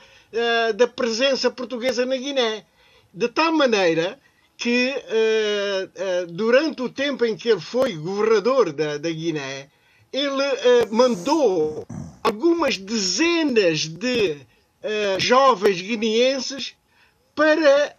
[0.75, 2.65] da presença portuguesa na Guiné
[3.13, 4.20] de tal maneira
[4.58, 9.70] que uh, uh, durante o tempo em que ele foi governador da, da Guiné,
[10.12, 11.88] ele uh, mandou
[12.24, 14.38] algumas dezenas de
[15.17, 16.76] jovens guineenses
[17.36, 17.96] para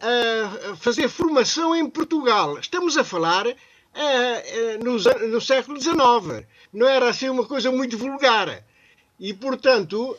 [0.79, 2.59] fazer formação em Portugal.
[2.59, 3.45] Estamos a falar
[4.83, 6.47] no, no, século XIX.
[6.73, 8.65] Não era assim uma coisa muito vulgar.
[9.21, 10.17] E, portanto,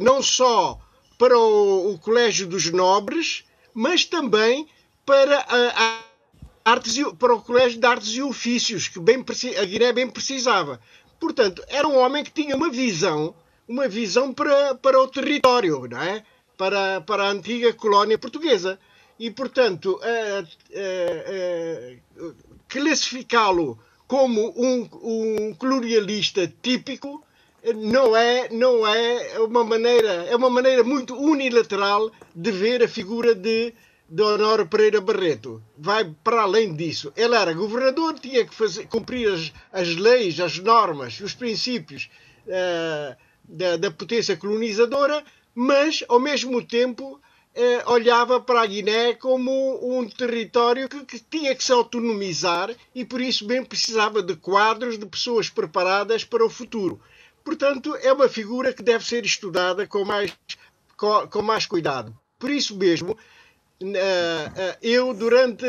[0.00, 0.80] não só
[1.18, 3.44] para o Colégio dos Nobres,
[3.76, 4.66] mas também
[5.04, 9.22] para, a, a artes, para o Colégio de Artes e Ofícios, que bem,
[9.60, 10.80] a Guiné bem precisava.
[11.20, 13.34] Portanto, era um homem que tinha uma visão,
[13.68, 16.24] uma visão para, para o território, não é?
[16.56, 18.78] para, para a antiga colónia portuguesa.
[19.18, 20.00] E, portanto,
[22.68, 27.25] classificá-lo como um, um colonialista típico
[27.74, 33.34] não é não é uma maneira é uma maneira muito unilateral de ver a figura
[33.34, 33.74] de,
[34.08, 35.60] Honório Pereira Barreto.
[35.76, 37.12] Vai para além disso.
[37.16, 42.08] Ele era governador tinha que fazer cumprir as, as leis as normas os princípios
[42.46, 45.24] uh, da, da, potência colonizadora
[45.54, 49.50] mas ao mesmo tempo uh, olhava para a Guiné como
[49.82, 54.98] um território que, que tinha que se autonomizar e por isso bem precisava de quadros
[54.98, 57.00] de pessoas preparadas para o futuro
[57.46, 60.36] Portanto, é uma figura que deve ser estudada com mais,
[60.96, 62.12] com, com mais cuidado.
[62.40, 63.16] Por isso mesmo,
[64.82, 65.64] eu, durante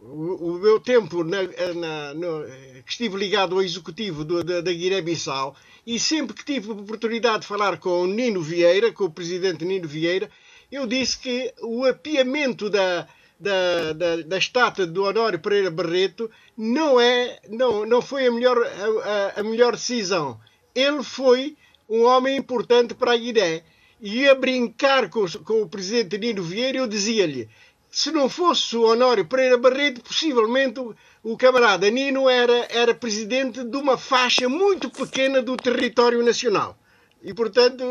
[0.00, 1.42] o, meu tempo na,
[1.74, 2.42] na, no,
[2.86, 5.54] que estive ligado ao executivo do, da, da Guiné-Bissau,
[5.86, 9.86] e sempre que tive oportunidade de falar com o Nino Vieira, com o presidente Nino
[9.86, 10.30] Vieira,
[10.70, 13.06] eu disse que o apiamento da,
[13.42, 18.56] da, da, da estátua do Honório Pereira Barreto não, é, não, não foi a melhor,
[18.56, 20.38] a, a melhor decisão.
[20.74, 21.56] Ele foi
[21.88, 23.64] um homem importante para a Guiné.
[24.00, 27.48] E a brincar com, com o presidente Nino Vieira, eu dizia-lhe:
[27.90, 33.62] se não fosse o Honório Pereira Barreto, possivelmente o, o camarada Nino era, era presidente
[33.62, 36.76] de uma faixa muito pequena do território nacional.
[37.22, 37.84] E, portanto,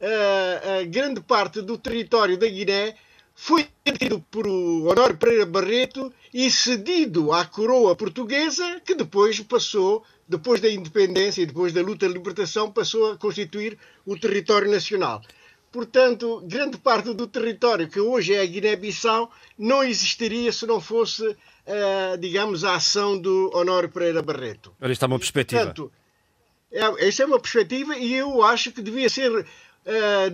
[0.00, 2.96] a, a grande parte do território da Guiné
[3.44, 3.66] foi
[3.98, 10.70] tido por Honório Pereira Barreto e cedido à coroa portuguesa, que depois passou, depois da
[10.70, 13.76] independência e depois da luta de libertação, passou a constituir
[14.06, 15.20] o território nacional.
[15.72, 19.28] Portanto, grande parte do território que hoje é a Guiné-Bissau
[19.58, 24.72] não existiria se não fosse, uh, digamos, a ação do Honório Pereira Barreto.
[24.80, 25.64] Ora, isto é uma perspectiva.
[25.64, 25.92] Portanto,
[26.70, 29.44] é, essa é uma perspectiva e eu acho que devia ser uh,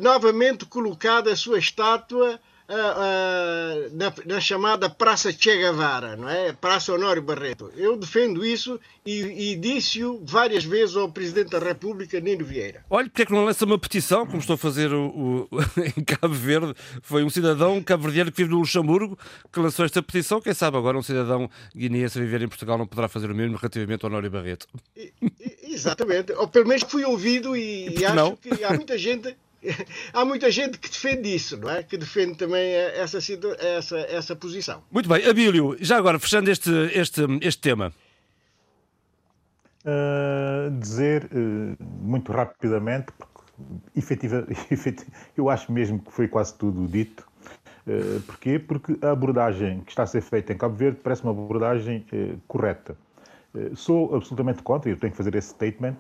[0.03, 6.52] novamente colocada a sua estátua uh, na, na, chamada Praça Che Guevara, não é?
[6.52, 7.72] Praça Honório Barreto.
[7.76, 12.85] Eu defendo isso e, e disse-o várias vezes ao Presidente da República, Nino Vieira.
[12.90, 15.59] Olha, porque é que não lança uma petição, como estou a fazer o, o,
[15.98, 16.74] em Cabo Verde?
[17.02, 19.18] Foi um cidadão cabo-verdiano que vive no Luxemburgo
[19.50, 20.40] que lançou esta petição.
[20.40, 23.57] Quem sabe agora um cidadão guineense a viver em Portugal não poderá fazer o mesmo
[23.57, 24.66] relativamente ao Honório Barreto.
[24.96, 25.12] E,
[25.62, 26.33] exatamente.
[26.33, 28.37] Ou pelo menos fui ouvido e, e acho não?
[28.37, 29.35] que há muita gente
[30.12, 31.83] há muita gente que defende isso, não é?
[31.83, 33.18] Que defende também essa,
[33.59, 34.83] essa, essa posição.
[34.90, 35.27] Muito bem.
[35.27, 37.92] Abílio, já agora, fechando este, este, este tema.
[39.85, 43.42] Uh, dizer uh, muito rapidamente, porque
[43.97, 47.27] efetiva, efetiva, eu acho mesmo que foi quase tudo dito.
[47.87, 48.59] Uh, porquê?
[48.59, 52.05] Porque a abordagem que está a ser feita em Cabo Verde parece uma abordagem
[52.47, 52.97] correta.
[53.75, 55.97] sou absolutamente contra, e eu tenho que fazer esse statement,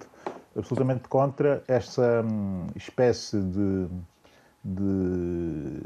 [0.58, 3.86] absolutamente contra esta hum, espécie de,
[4.64, 5.80] de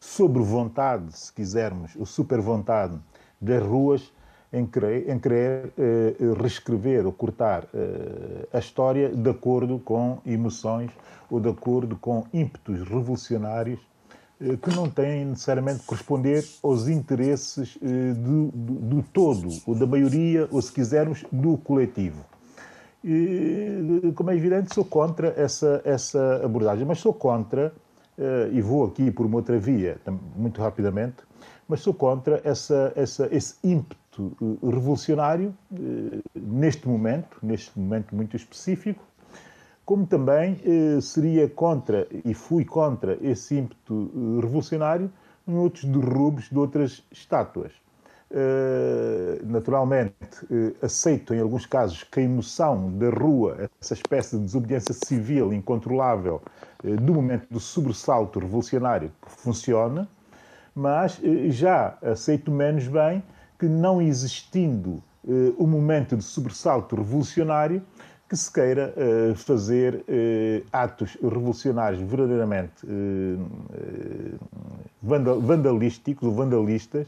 [0.00, 2.98] sobre-vontade, se quisermos, ou super-vontade
[3.40, 4.12] das ruas
[4.52, 10.90] em querer, em querer eh, reescrever ou cortar eh, a história de acordo com emoções
[11.30, 13.80] ou de acordo com ímpetos revolucionários
[14.40, 19.74] eh, que não têm necessariamente de corresponder aos interesses eh, do, do, do todo, ou
[19.74, 22.22] da maioria, ou se quisermos, do coletivo.
[23.08, 27.72] E, como é evidente, sou contra essa, essa abordagem, mas sou contra,
[28.18, 29.96] eh, e vou aqui por uma outra via,
[30.34, 31.18] muito rapidamente,
[31.68, 38.34] mas sou contra essa, essa, esse ímpeto eh, revolucionário eh, neste momento, neste momento muito
[38.34, 39.04] específico,
[39.84, 40.60] como também
[41.00, 44.10] seria contra, e fui contra, esse ímpeto
[44.42, 45.08] revolucionário
[45.46, 47.70] em outros derrubos de outras estátuas.
[48.28, 50.14] Eh, naturalmente,
[50.50, 55.52] uh, aceito em alguns casos que a emoção da rua, essa espécie de desobediência civil
[55.52, 56.42] incontrolável
[56.82, 60.08] uh, do momento do sobressalto revolucionário que funciona,
[60.74, 63.22] mas já aceito menos bem
[63.58, 65.02] que não existindo
[65.56, 67.82] o momento de sobressalto revolucionário
[68.28, 68.92] que se queira
[69.34, 70.04] fazer
[70.70, 72.86] atos revolucionários verdadeiramente
[75.02, 77.06] vandalísticos ou vandalistas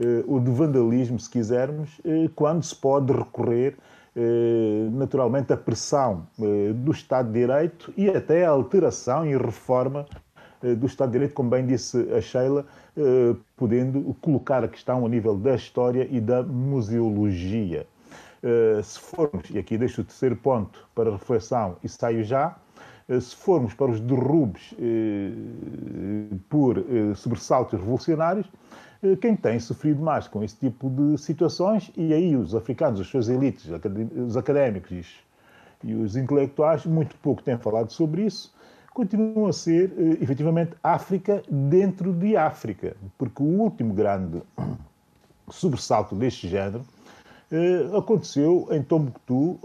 [0.00, 3.76] eh, o de vandalismo, se quisermos, eh, quando se pode recorrer
[4.14, 6.24] eh, naturalmente à pressão
[6.76, 10.06] do Estado de Direito e até à alteração e reforma
[10.76, 12.66] do Estado de Direito, como bem disse a Sheila,
[13.56, 17.86] podendo colocar a questão a nível da história e da museologia.
[18.82, 22.56] Se formos, e aqui deixo o terceiro ponto para reflexão e saio já,
[23.20, 24.74] se formos para os derrubes
[26.48, 26.84] por
[27.14, 28.48] sobressaltos revolucionários,
[29.20, 33.28] quem tem sofrido mais com esse tipo de situações, e aí os africanos, as suas
[33.28, 33.70] elites,
[34.16, 35.20] os académicos
[35.84, 38.52] e os intelectuais, muito pouco têm falado sobre isso,
[38.92, 44.42] continuam a ser, eh, efetivamente, África dentro de África, porque o último grande
[45.48, 46.82] sobressalto deste género
[47.52, 49.60] eh, aconteceu em Tombuctu,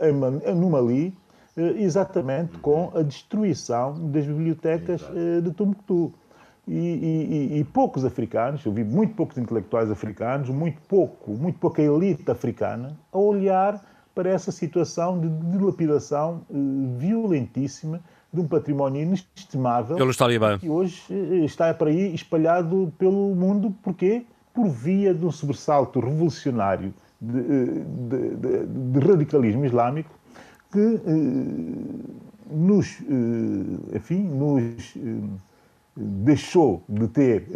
[0.00, 1.12] em Mali,
[1.56, 5.02] exatamente com a destruição das bibliotecas
[5.42, 6.14] de Tombuctu.
[6.68, 11.80] E, e, e, poucos africanos, eu vi muito poucos intelectuais africanos, muito pouco, muito pouca
[11.80, 13.82] elite africana a olhar
[14.14, 18.00] para essa situação de dilapidação uh, violentíssima
[18.32, 20.58] de um património inestimável Talibã.
[20.58, 23.72] que hoje uh, está para aí espalhado pelo mundo.
[23.82, 24.26] Porquê?
[24.52, 30.10] Por via de um sobressalto revolucionário de, eh, de, de, de radicalismo islâmico
[30.70, 32.98] que uh, nos,
[33.94, 34.96] enfim, nos
[35.98, 37.48] deixou de ter,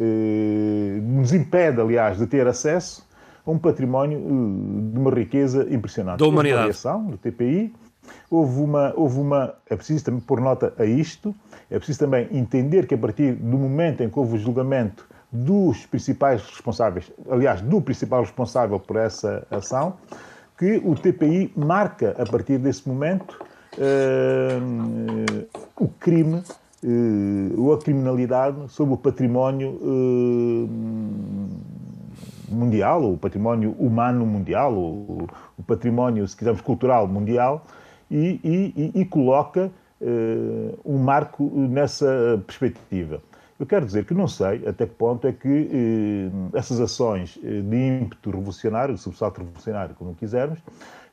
[1.03, 3.07] nos impede, aliás, de ter acesso
[3.47, 4.19] a um património
[4.93, 6.19] de uma riqueza impressionante.
[6.19, 6.77] Da humanidade.
[6.85, 7.75] Houve uma do TPI,
[8.31, 9.55] houve uma, houve uma.
[9.69, 11.35] É preciso também pôr nota a isto,
[11.71, 15.87] é preciso também entender que a partir do momento em que houve o julgamento dos
[15.87, 19.95] principais responsáveis, aliás, do principal responsável por essa ação,
[20.59, 23.39] que o TPI marca a partir desse momento
[23.79, 25.49] uh,
[25.81, 26.43] o crime
[26.85, 30.69] uh, ou a criminalidade sobre o património uh,
[32.49, 37.65] mundial, o património humano mundial, o, o, património, se quisermos, cultural mundial,
[38.11, 39.71] e, e, e coloca
[40.85, 43.23] um marco nessa perspectiva.
[43.63, 47.61] Eu quero dizer que não sei até que ponto é que eh, essas ações eh,
[47.61, 50.59] de ímpeto revolucionário, subsalto revolucionário, como quisermos,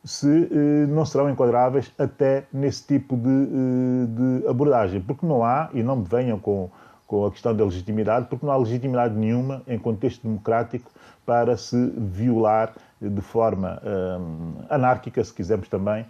[0.03, 5.69] se eh, não serão enquadráveis até nesse tipo de, eh, de, abordagem, porque não há,
[5.73, 6.69] e não me venham com,
[7.05, 10.89] com a questão da legitimidade, porque não há legitimidade nenhuma em contexto democrático
[11.25, 14.17] para se violar de forma eh,
[14.69, 16.05] anárquica, se quisermos também,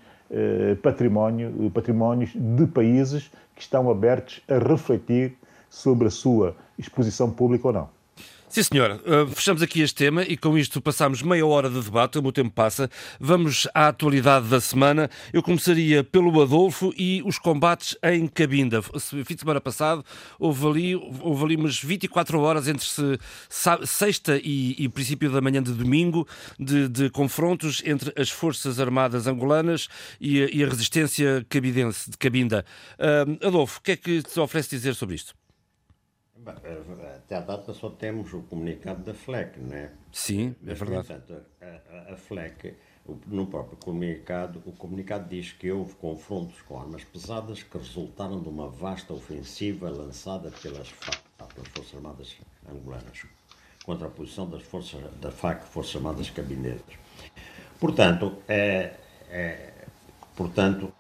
[0.84, 5.36] património, patrimónios de países que estão abertos a refletir
[5.72, 7.99] sobre a sua exposição pública ou não.
[8.50, 9.00] Sim, senhor.
[9.06, 12.32] Uh, fechamos aqui este tema e com isto passamos meia hora de debate, o meu
[12.32, 12.90] tempo passa.
[13.20, 15.08] Vamos à atualidade da semana.
[15.32, 18.82] Eu começaria pelo Adolfo e os combates em Cabinda.
[18.82, 20.04] Fim de semana passado
[20.40, 23.20] houve ali, houve ali umas 24 horas entre se,
[23.86, 26.28] sexta e, e, princípio da manhã de domingo
[26.60, 29.88] de, de confrontos entre as Forças Armadas angolanas
[30.20, 32.66] e, e a resistência cabidense de Cabinda.
[32.98, 35.39] Uh, Adolfo, o que é que te oferece dizer sobre isto?
[36.46, 39.92] Até à data só temos o comunicado da FLEC, não é?
[40.12, 41.08] Sim, é verdade.
[41.08, 42.76] Portanto, a, a, FLEC,
[43.28, 48.50] no próprio comunicado, o comunicado diz que houve confrontos com armas pesadas que resultaram de
[48.50, 51.20] uma vasta ofensiva lançada pelas FAC,
[51.54, 52.36] pelas Forças Armadas
[52.70, 53.26] Angolanas,
[53.86, 56.96] contra a posição das forças da FAC, Forças Armadas Cabinetas.
[57.80, 58.96] Portanto, é,
[59.30, 59.74] é,
[60.36, 60.94] portanto,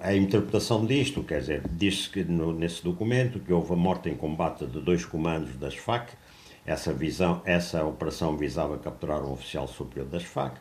[0.00, 4.16] a interpretação disto, quer dizer, diz-se que no, nesse documento que houve a morte em
[4.16, 6.12] combate de dois comandos das FAC,
[6.64, 10.56] essa, visão, essa operação visava capturar um oficial superior das FAC,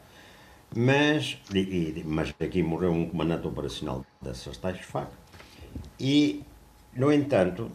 [0.76, 5.10] mas, e, mas aqui morreu um comandante operacional dessas tais FAC,
[6.00, 6.44] e,
[6.96, 7.72] no entanto,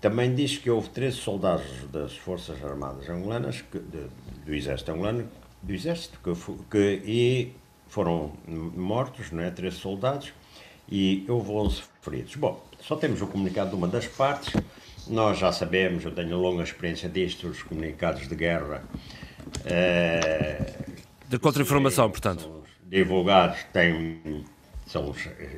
[0.00, 4.06] também diz que houve 13 soldados das Forças Armadas angolanas, que, de,
[4.44, 5.28] do Exército angolano,
[5.62, 6.32] do Exército, que,
[6.70, 7.52] que, e
[7.88, 9.50] foram mortos, não é?
[9.50, 10.32] 13 soldados,
[10.90, 12.36] e houve 11 feridos.
[12.36, 14.52] Bom, só temos o comunicado de uma das partes.
[15.06, 18.82] Nós já sabemos, eu tenho longa experiência disto, os comunicados de guerra.
[19.64, 20.74] É,
[21.28, 22.64] de contra-informação, portanto.
[22.88, 24.44] Divulgados têm,
[24.86, 25.14] são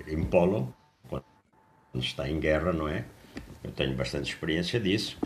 [0.06, 0.72] em polo,
[1.08, 1.24] quando
[1.94, 3.04] está em guerra, não é?
[3.64, 5.18] Eu tenho bastante experiência disso.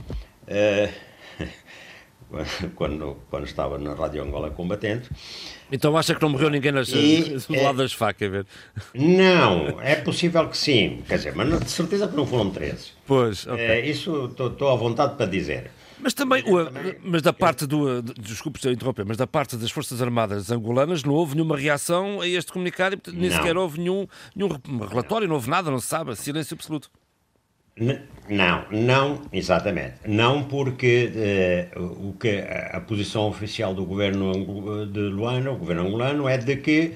[0.47, 0.93] É,
[2.75, 5.11] quando, quando estava na Rádio Angola Combatente.
[5.71, 8.31] Então acha que não morreu ninguém nas, e, do lado é, das facas?
[8.31, 8.47] Ver?
[8.95, 12.93] Não, é possível que sim, quer dizer, mas de certeza que não foram 13.
[13.07, 13.65] Pois, okay.
[13.65, 15.71] é, Isso estou à vontade para dizer.
[15.99, 16.57] Mas também, o,
[17.03, 21.35] mas da parte do, desculpe interromper, mas da parte das Forças Armadas angolanas não houve
[21.35, 24.51] nenhuma reação a este comunicado e nem sequer houve nenhum, nenhum
[24.89, 26.91] relatório, não houve nada, não se sabe, silêncio absoluto.
[27.79, 29.97] Não, não, exatamente.
[30.07, 31.13] Não porque
[31.77, 36.57] uh, o que a, posição oficial do governo de Luanda, o governo angolano, é de
[36.57, 36.95] que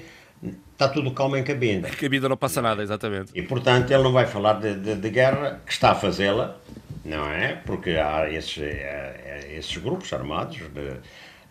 [0.71, 1.87] está tudo calmo em Cabinda.
[1.87, 3.31] Em Cabinda não passa nada, exatamente.
[3.35, 6.57] E, portanto, ele não vai falar de, de, de guerra, que está a fazê-la,
[7.05, 7.61] não é?
[7.65, 10.97] Porque há esses, há esses grupos armados de,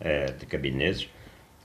[0.01, 1.07] eh, de cabineses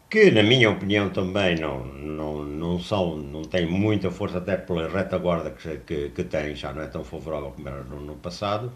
[0.08, 4.88] que na minha opinião também não, não, não são, não têm muita força até pela
[4.88, 8.72] retaguarda que, que, que têm, já não é tão favorável como era no, no passado.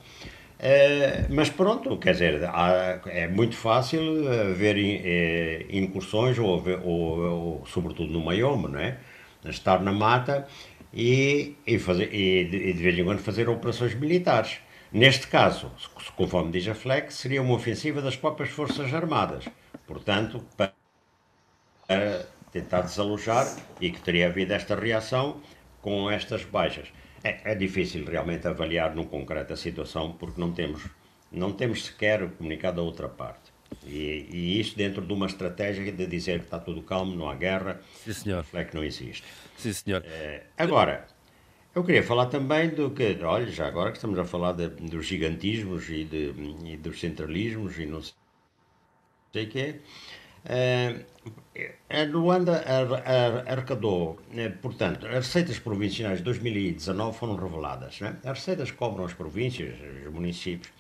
[0.61, 4.03] Uh, mas pronto, quer dizer, há, é muito fácil
[4.55, 8.99] ver uh, incursões, ou, ou, ou, sobretudo no Maiome, não é?
[9.47, 10.47] Estar na mata
[10.93, 14.59] e, e, fazer, e de vez em quando fazer operações militares.
[14.93, 15.71] Neste caso,
[16.17, 19.45] conforme diz a FLEC, seria uma ofensiva das próprias Forças Armadas.
[19.87, 20.73] Portanto, para
[21.91, 23.47] a tentar desalojar
[23.81, 25.41] e que teria havido esta reação
[25.83, 26.89] com estas baixas.
[27.23, 30.87] É, é, difícil realmente avaliar no concreto a situação porque não temos,
[31.31, 33.53] não temos sequer comunicado a outra parte.
[33.85, 37.35] E, e isso dentro de uma estratégia de dizer que está tudo calmo, não há
[37.35, 38.47] guerra, Sim, senhor.
[38.53, 39.25] é que não existe.
[39.57, 40.03] Sim, senhor.
[40.07, 41.07] É, agora,
[41.75, 45.07] eu queria falar também do que, olha, já agora que estamos a falar de, dos
[45.07, 46.35] gigantismos e, de,
[46.65, 48.03] e dos centralismos e não
[49.33, 49.81] sei o quê,
[50.45, 52.65] A Luanda
[53.47, 54.19] arrecadou,
[54.63, 58.01] portanto, as receitas provinciais de 2019 foram reveladas.
[58.01, 58.17] Né?
[58.25, 59.77] As receitas cobram as províncias,
[60.07, 60.73] os municípios,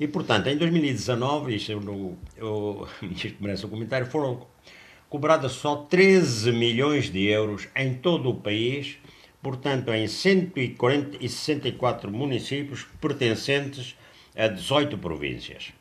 [0.00, 4.46] e, portanto, em 2019, isto, no, eu, isto merece um comentário, foram
[5.08, 8.96] cobradas só 13 milhões de euros em todo o país,
[9.42, 13.96] portanto, em 164 municípios pertencentes
[14.36, 15.72] a 18 províncias.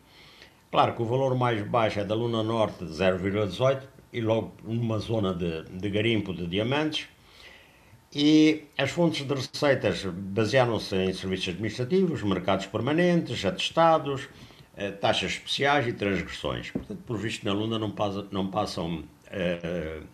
[0.72, 5.00] Claro que o valor mais baixo é da Luna Norte, de 0,18, e logo numa
[5.00, 7.08] zona de, de garimpo de diamantes,
[8.14, 14.28] e as fontes de receitas basearam-se em serviços administrativos, mercados permanentes, atestados,
[14.76, 16.72] eh, taxas especiais e transgressões.
[16.72, 20.08] Portanto, por visto na Luna não, passa, não passam Uh,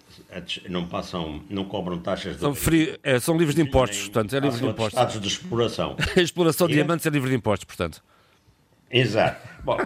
[0.67, 4.39] não passam, não cobram taxas de são, free, é, são livres de impostos, portanto, é
[4.39, 5.21] livre de impostos.
[5.21, 5.95] de exploração.
[6.17, 8.03] a exploração de diamantes é livre de impostos, portanto.
[8.93, 9.53] Exato.
[9.63, 9.77] Bom,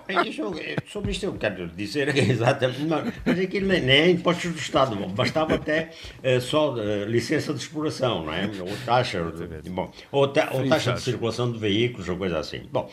[0.91, 2.81] sobre isto eu quero dizer que exatamente,
[3.25, 5.91] mas aquilo nem, nem é impostos do Estado, bastava até
[6.23, 8.49] uh, só uh, licença de exploração, não é?
[8.59, 9.23] Ou taxa,
[9.69, 12.63] bom, ou, ta, ou taxa de circulação de veículos, ou coisa assim.
[12.71, 12.89] Bom,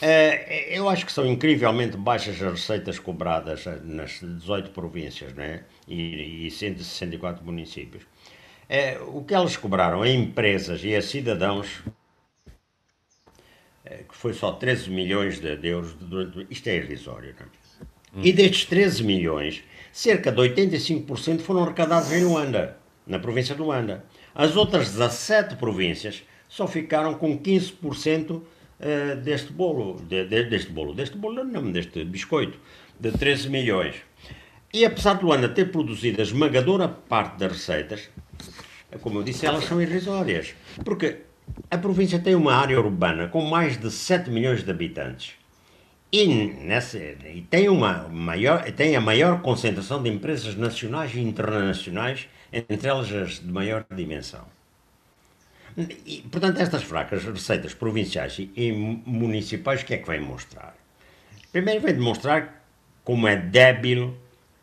[0.00, 5.64] uh, eu acho que são incrivelmente baixas as receitas cobradas nas 18 províncias, não é?
[5.86, 8.04] E, e 164 municípios.
[9.08, 11.82] o que elas cobraram a empresas e a cidadãos
[14.08, 16.46] que foi só 13 milhões de, euros durante.
[16.50, 17.48] Isto é irrisório, não é?
[18.12, 18.20] Hum.
[18.24, 19.62] E destes 13 milhões,
[19.92, 22.76] cerca de 85% foram arrecadados em Luanda,
[23.06, 24.04] na província de Luanda.
[24.34, 28.42] As outras 17 províncias só ficaram com 15%
[28.80, 32.58] eh, deste bolo, de, de, deste bolo, deste bolo não, deste biscoito,
[32.98, 33.96] de 13 milhões.
[34.72, 38.08] E apesar de Luanda ter produzido a esmagadora parte das receitas,
[39.02, 40.54] como eu disse, elas são irrisórias.
[40.84, 41.18] Porque
[41.70, 45.34] a província tem uma área urbana com mais de 7 milhões de habitantes
[46.12, 52.28] e, nessa, e tem, uma maior, tem a maior concentração de empresas nacionais e internacionais,
[52.52, 54.44] entre elas as de maior dimensão.
[56.04, 60.76] E, portanto, estas fracas receitas provinciais e municipais, o que é que vem mostrar?
[61.52, 62.64] Primeiro, vem demonstrar
[63.04, 64.16] como é débil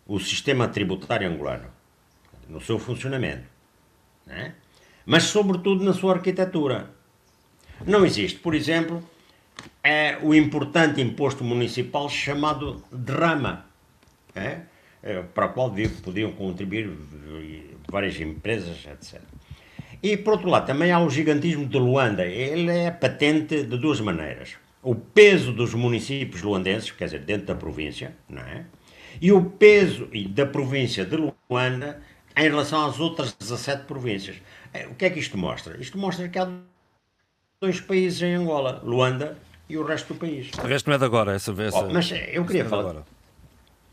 [0.06, 1.70] o sistema tributário angolano
[2.50, 3.48] no seu funcionamento.
[4.26, 4.54] Não é?
[5.08, 6.92] Mas sobretudo na sua arquitetura.
[7.86, 9.02] Não existe, por exemplo,
[9.82, 13.66] é o importante imposto municipal chamado derrama,
[14.36, 14.60] é?
[15.02, 16.92] É, para o qual podiam contribuir
[17.90, 19.22] várias empresas, etc.
[20.04, 22.26] E, por outro lado, também há o gigantismo de Luanda.
[22.26, 24.56] Ele é patente de duas maneiras.
[24.84, 28.66] O peso dos municípios luandenses, quer dizer, dentro da província, não é?
[29.22, 31.16] E o peso da província de
[31.50, 32.02] Luanda
[32.36, 34.36] em relação às outras 17 províncias.
[34.78, 35.78] É, o que é que isto mostra?
[35.80, 36.48] Isto mostra que há
[37.60, 40.52] dois países em Angola, Luanda e o resto do país.
[40.54, 41.74] O resto não é de agora, essa vez.
[41.74, 43.04] Oh, mas eu queria é falar.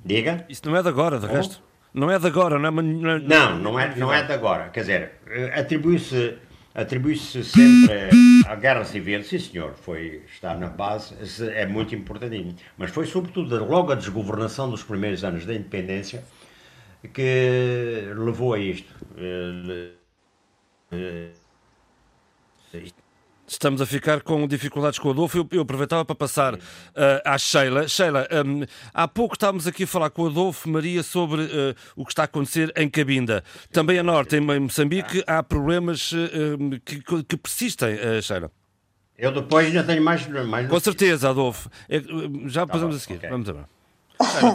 [0.05, 0.45] Diga?
[0.49, 1.62] Isso não é de agora, de resto.
[1.93, 2.82] Não é de agora, não é?
[2.82, 4.68] Não, é, não, não é, não é de agora.
[4.68, 5.12] Quer dizer,
[5.55, 6.37] atribui-se
[6.74, 8.11] atribui-se sempre
[8.49, 11.14] à guerra civil, sim senhor, foi, está na base,
[11.55, 16.24] é muito importante, mas foi sobretudo logo a desgovernação dos primeiros anos da independência
[17.12, 18.93] que levou a isto.
[23.47, 25.38] Estamos a ficar com dificuldades com o Adolfo.
[25.38, 26.61] Eu, eu aproveitava para passar uh,
[27.24, 27.86] à Sheila.
[27.86, 32.05] Sheila, um, há pouco estávamos aqui a falar com o Adolfo Maria sobre uh, o
[32.05, 33.45] que está a acontecer em Cabinda.
[33.70, 38.51] Também a norte, em Moçambique, há problemas uh, que, que, persistem, Sheila.
[39.16, 40.26] Eu depois ainda tenho mais.
[40.26, 41.68] mais com certeza, Adolfo.
[41.88, 42.01] É,
[42.47, 43.16] já tá podemos a seguir.
[43.16, 43.30] Okay.
[43.30, 43.74] Vamos agora.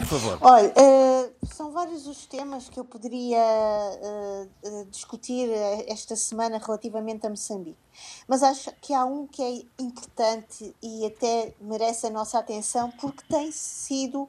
[0.00, 0.38] Por favor.
[0.42, 5.50] Olha, uh, são vários os temas que eu poderia uh, discutir
[5.86, 7.78] esta semana relativamente a Moçambique,
[8.26, 13.22] mas acho que há um que é importante e até merece a nossa atenção porque
[13.28, 14.28] tem sido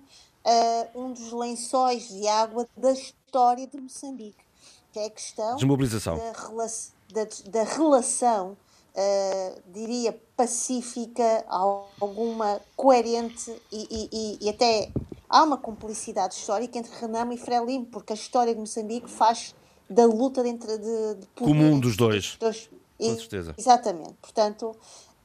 [0.95, 4.43] um dos lençóis de água da história de Moçambique,
[4.91, 6.17] que é a questão Desmobilização.
[6.17, 6.67] Da, rela
[7.13, 8.57] da, da relação
[8.93, 14.91] Uh, diria, pacífica, alguma coerente e, e, e, até
[15.31, 19.55] há uma cumplicidade histórica entre Renamo e Frelimo, porque a história de Moçambique faz
[19.89, 22.35] da luta dentro de, de comum dos dois.
[22.39, 22.69] dois.
[22.99, 23.55] E, Com certeza.
[23.57, 24.13] Exatamente.
[24.21, 24.75] Portanto,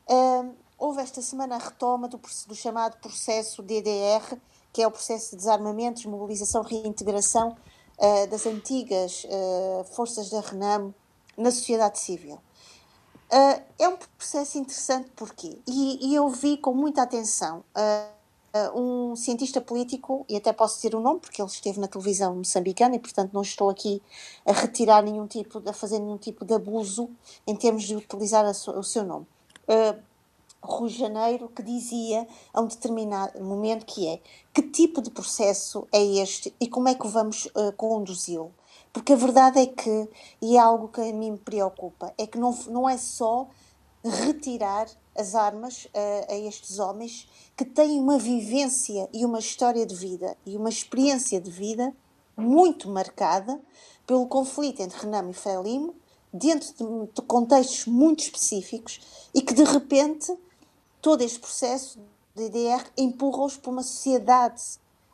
[0.09, 4.39] uh, houve esta semana a retoma do, do, chamado processo DDR,
[4.73, 7.57] que é o processo de desarmamento, desmobilização, reintegração
[7.99, 10.95] uh, das antigas uh, forças da Renamo
[11.37, 12.37] na sociedade civil.
[13.31, 18.16] Uh, é um processo interessante porque, e, e, eu vi com muita atenção uh,
[18.75, 22.97] um cientista político, e até posso dizer o nome porque ele esteve na televisão moçambicana
[22.97, 24.03] e portanto não estou aqui
[24.45, 27.09] a retirar nenhum tipo, a fazer nenhum tipo de abuso
[27.47, 29.27] em termos de utilizar o seu nome.
[30.67, 34.21] Rui Janeiro, que dizia a um determinado momento que é
[34.53, 38.53] que tipo de processo é este e como é que vamos uh, conduzi-lo.
[38.93, 40.09] Porque a verdade é que,
[40.43, 43.47] e é algo que a mim me preocupa, é que não, não é só
[44.03, 49.95] retirar as armas uh, a estes homens que têm uma vivência e uma história de
[49.95, 51.95] vida e uma experiência de vida
[52.37, 53.59] muito marcada
[54.07, 55.95] pelo conflito entre Renamo e Frelimo,
[56.33, 59.01] dentro de, de contextos muito específicos
[59.35, 60.37] e que de repente
[61.01, 61.99] todo este processo
[62.35, 64.63] de IDR empurra-os para uma sociedade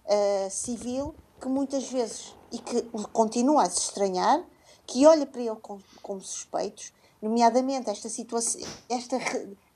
[0.04, 2.82] uh, civil que muitas vezes e que
[3.12, 4.44] continua a se estranhar,
[4.86, 9.18] que olha para ele como, como suspeitos, nomeadamente esta situação, esta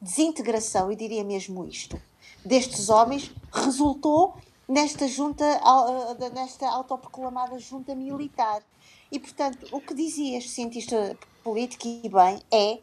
[0.00, 2.00] desintegração, eu diria mesmo isto,
[2.46, 4.36] destes homens, resultou
[4.68, 5.44] nesta junta,
[6.32, 8.62] nesta autoproclamada junta militar.
[9.10, 12.80] E, portanto, o que dizia este cientista político, e bem, é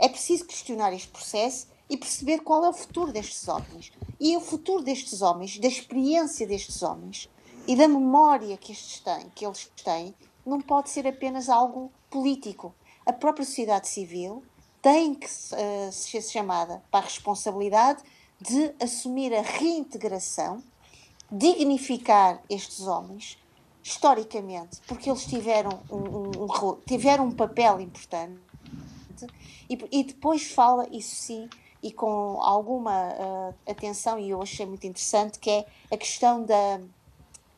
[0.00, 3.92] é preciso questionar este processo e perceber qual é o futuro destes homens.
[4.18, 7.28] E o futuro destes homens, da experiência destes homens
[7.66, 10.14] e da memória que estes têm, que eles têm,
[10.46, 12.74] não pode ser apenas algo político.
[13.04, 14.42] A própria sociedade civil
[14.80, 18.02] tem que uh, ser chamada para a responsabilidade
[18.40, 20.62] de assumir a reintegração,
[21.30, 23.38] dignificar estes homens
[23.82, 28.40] historicamente, porque eles tiveram um, um, um tiveram um papel importante
[29.68, 31.48] e, e depois fala, isso sim,
[31.82, 36.80] e com alguma uh, atenção, e eu achei muito interessante, que é a questão da,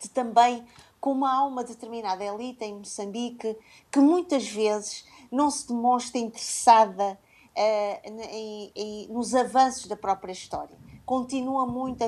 [0.00, 0.64] de também
[1.00, 3.56] como há uma determinada elite em Moçambique
[3.90, 7.18] que muitas vezes não se demonstra interessada
[7.54, 10.76] em, em, nos avanços da própria história.
[11.04, 12.04] Continua muito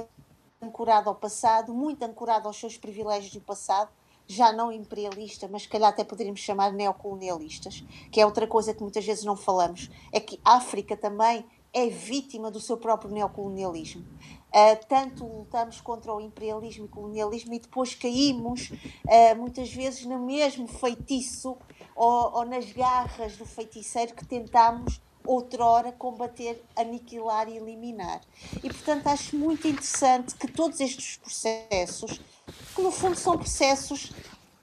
[0.63, 3.91] ancorado ao passado, muito ancorado aos seus privilégios do passado,
[4.27, 9.05] já não imperialista, mas calhar até poderíamos chamar neocolonialistas, que é outra coisa que muitas
[9.05, 14.03] vezes não falamos, é que a África também é vítima do seu próprio neocolonialismo.
[14.03, 20.21] Uh, tanto lutamos contra o imperialismo e colonialismo e depois caímos uh, muitas vezes no
[20.21, 21.57] mesmo feitiço
[21.97, 28.21] ou, ou, nas garras do feiticeiro que tentámos outrora combater, aniquilar e eliminar.
[28.63, 32.21] E portanto acho muito interessante que todos estes processos
[32.75, 34.13] que no fundo são processos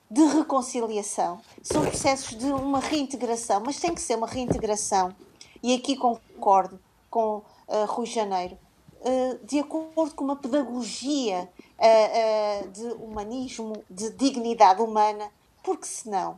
[0.10, 5.16] de reconciliação, são processos de uma reintegração, mas tem que ser uma reintegração,
[5.64, 8.58] e aqui concordo com uh, Rui Janeiro,
[9.00, 11.50] uh, de acordo com uma pedagogia
[11.80, 15.32] uh, de humanismo, de dignidade humana,
[15.64, 16.38] porque senão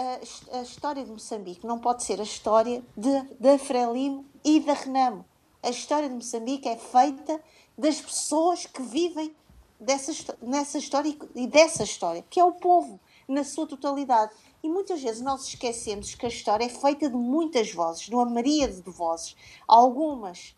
[0.00, 4.72] a, a, história de Moçambique não pode ser a história de, da Frelimo e da
[4.72, 5.24] Renamo.
[5.62, 7.40] A história de Moçambique é feita
[7.76, 9.34] das pessoas que vivem
[9.78, 12.98] dessa, nessa história e dessa história, que é o povo,
[13.28, 14.32] na sua totalidade.
[14.62, 18.24] E muitas vezes nós esquecemos que a história é feita de muitas vozes, de uma
[18.24, 19.36] maríade de vozes.
[19.68, 20.56] Algumas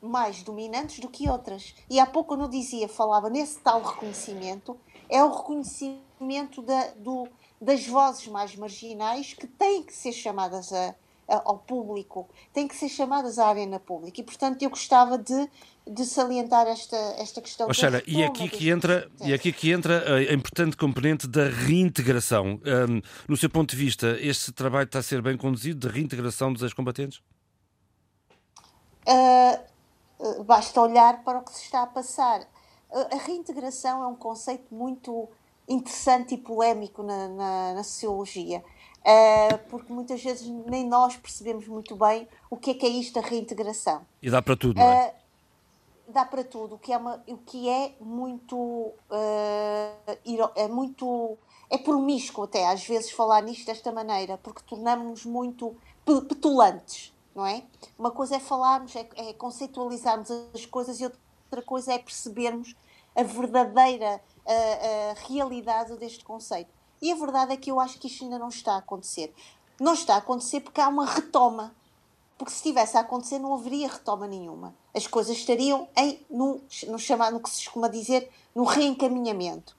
[0.00, 1.74] mais dominantes do que outras.
[1.88, 7.28] E há pouco, eu dizia, falava nesse tal reconhecimento, é o reconhecimento da, do,
[7.60, 10.94] das vozes mais marginais que têm que ser chamadas a,
[11.28, 14.20] ao público, têm que ser chamadas à arena pública.
[14.20, 15.50] E, portanto, eu gostava de,
[15.86, 17.66] de salientar esta, esta questão.
[17.66, 22.60] Oxana, e aqui que entra e aqui que entra a importante componente da reintegração.
[22.64, 26.52] Um, no seu ponto de vista, este trabalho está a ser bem conduzido de reintegração
[26.52, 27.20] dos ex-combatentes?
[29.08, 32.46] Uh, basta olhar para o que se está a passar.
[32.90, 35.28] A reintegração é um conceito muito
[35.68, 38.62] interessante e polémico na, na, na sociologia
[39.06, 43.18] uh, porque muitas vezes nem nós percebemos muito bem o que é que é isto
[43.18, 44.04] a reintegração.
[44.20, 45.08] E dá para tudo, não é?
[45.08, 48.92] Uh, dá para tudo, o que é, uma, o que é muito, uh,
[50.54, 51.38] é muito,
[51.70, 57.64] é promíscuo até às vezes falar nisto desta maneira, porque tornamos-nos muito petulantes, não é?
[57.98, 62.74] Uma coisa é falarmos, é, é conceitualizarmos as coisas e outra coisa é percebermos
[63.14, 66.70] a verdadeira a, realidade deste conceito.
[67.00, 69.34] E a verdade é que eu acho que isto ainda não está a acontecer.
[69.78, 71.74] Não está a acontecer porque há uma retoma.
[72.38, 74.74] Porque se estivesse a acontecer, não haveria retoma nenhuma.
[74.94, 79.76] As coisas estariam em, no, no, chamado, no que se costuma dizer, no reencaminhamento.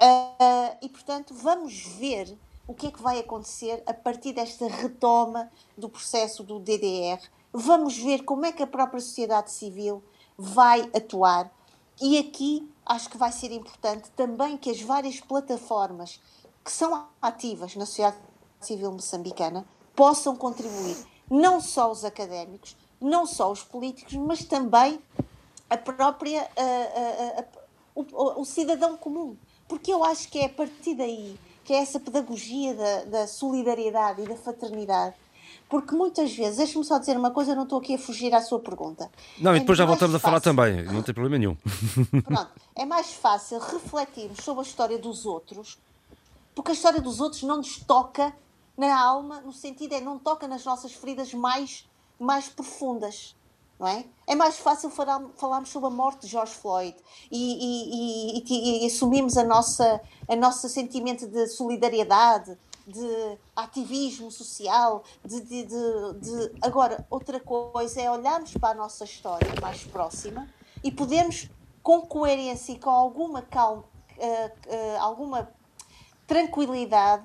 [0.00, 5.50] Uh, e, portanto, vamos ver o que é que vai acontecer a partir desta retoma
[5.76, 7.20] do processo do DDR.
[7.52, 10.02] Vamos ver como é que a própria sociedade civil
[10.36, 11.50] vai atuar.
[12.00, 16.20] E aqui acho que vai ser importante também que as várias plataformas
[16.64, 18.16] que são ativas na sociedade
[18.60, 20.96] civil moçambicana possam contribuir,
[21.30, 25.00] não só os académicos, não só os políticos, mas também
[25.68, 27.44] a própria a, a, a,
[27.94, 29.36] o, o, cidadão comum.
[29.68, 34.22] Porque eu acho que é a partir daí que é essa pedagogia da, da solidariedade
[34.22, 35.14] e da fraternidade
[35.68, 38.40] Porque muitas vezes, deixe-me só dizer uma coisa, eu não estou aqui a fugir à
[38.40, 39.10] sua pergunta.
[39.38, 41.56] Não, é e depois já voltamos fácil, a falar também, não tem problema nenhum.
[42.24, 45.78] Pronto, é mais fácil refletirmos sobre a história dos outros,
[46.54, 48.34] porque a história dos outros não nos toca
[48.78, 51.86] na alma, no sentido é não toca nas nossas feridas mais,
[52.18, 53.36] mais profundas.
[53.78, 54.04] Não é?
[54.26, 56.96] é mais fácil falar, falarmos sobre a morte de George Floyd
[57.30, 62.58] e, e, e, e assumirmos a nossa, a nosso sentimento de solidariedade,
[62.88, 69.04] de ativismo social, de, de, de, de, Agora, outra coisa é olharmos para a nossa
[69.04, 70.48] história mais próxima
[70.82, 71.50] e podermos,
[71.82, 75.50] com coerência e com alguma calma, uh, uh, alguma
[76.26, 77.24] tranquilidade,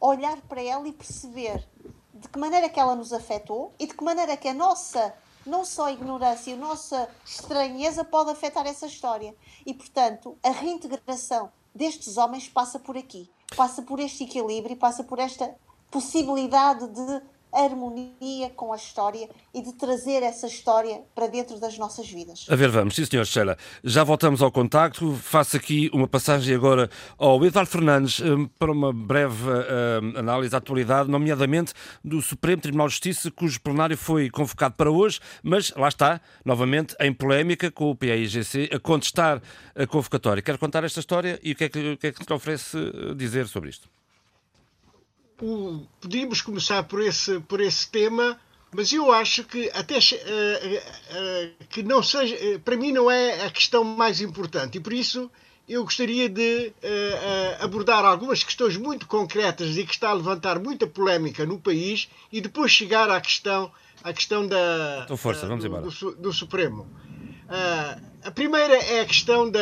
[0.00, 1.66] olhar para ela e perceber
[2.12, 5.14] de que maneira que ela nos afetou e de que maneira que a nossa
[5.46, 9.34] não só a ignorância a nossa estranheza pode afetar essa história.
[9.64, 15.18] E, portanto, a reintegração destes homens passa por aqui, passa por este equilíbrio, passa por
[15.18, 15.54] esta
[15.90, 17.22] possibilidade de
[17.52, 22.46] harmonia com a história e de trazer essa história para dentro das nossas vidas.
[22.48, 22.94] A ver, vamos.
[22.94, 23.56] Sim, senhor Sheila.
[23.82, 25.14] Já voltamos ao contacto.
[25.14, 30.58] Faço aqui uma passagem agora ao Eduardo Fernandes hum, para uma breve uh, análise da
[30.58, 31.72] atualidade, nomeadamente
[32.04, 36.94] do Supremo Tribunal de Justiça, cujo plenário foi convocado para hoje, mas lá está, novamente,
[37.00, 39.42] em polémica com o PAIGC a contestar
[39.74, 40.42] a convocatória.
[40.42, 43.14] Quer contar esta história e o que é que, o que, é que oferece eh,
[43.14, 43.88] dizer sobre isto?
[46.00, 48.38] Podíamos começar por esse, por esse tema,
[48.72, 53.44] mas eu acho que até uh, uh, que não seja, uh, para mim não é
[53.44, 55.30] a questão mais importante e por isso
[55.68, 56.72] eu gostaria de
[57.60, 62.40] abordar algumas questões muito concretas e que está a levantar muita polémica no país e
[62.40, 63.70] depois chegar à questão
[64.02, 66.88] à questão da então força, vamos do, do, do Supremo.
[68.24, 69.60] a primeira é a questão da,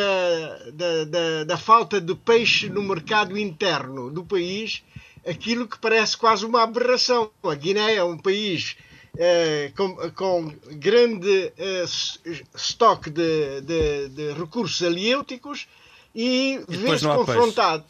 [0.73, 4.81] da, da, da falta de peixe no mercado interno do país
[5.29, 7.31] aquilo que parece quase uma aberração.
[7.43, 8.75] A Guiné é um país
[9.17, 11.85] eh, com, com, grande eh,
[12.55, 15.67] estoque de, de, de, recursos aliêuticos
[16.15, 17.83] e, e vê-se confrontado.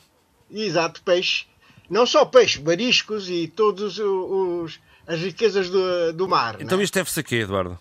[0.49, 0.65] Peixe.
[0.65, 1.45] Exato, peixe.
[1.89, 3.97] Não só peixe, mariscos e todas
[5.07, 6.57] as riquezas do, do mar.
[6.59, 6.83] Então né?
[6.83, 7.79] isto deve-se a quê, Eduardo?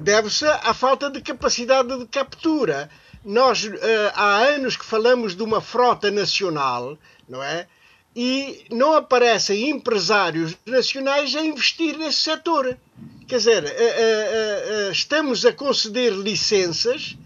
[0.00, 2.90] Deve-se à falta de capacidade de captura.
[3.24, 3.78] Nós uh,
[4.14, 6.96] há anos que falamos de uma frota nacional,
[7.28, 7.68] não é?
[8.14, 12.76] E não aparecem empresários nacionais a investir nesse setor.
[13.28, 17.16] Quer dizer, eh, eh, eh, estamos a conceder licenças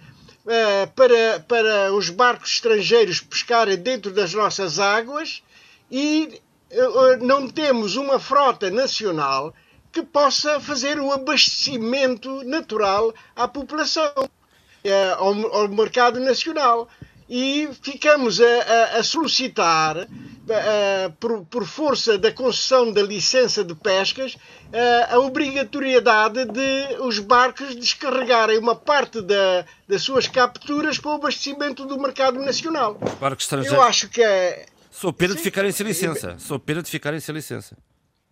[0.95, 5.43] para, para os barcos estrangeiros pescarem dentro das nossas águas
[5.91, 6.39] e
[7.23, 9.55] não temos uma frota nacional
[9.91, 14.13] que possa fazer o abastecimento natural à população,
[15.17, 16.91] ao, ao mercado nacional
[17.29, 23.75] e ficamos a, a, a solicitar, a, por, por, força da concessão da licença de
[23.75, 24.37] pescas,
[25.09, 31.87] a obrigatoriedade de os barcos descarregarem uma parte da, das suas capturas para o abastecimento
[31.87, 32.99] do mercado nacional.
[33.21, 33.79] Barcos estrangeiros.
[33.79, 34.67] Eu acho que é.
[34.91, 36.37] Sou pena de ficarem sem licença.
[36.39, 37.77] Sou pena de ficarem sem licença.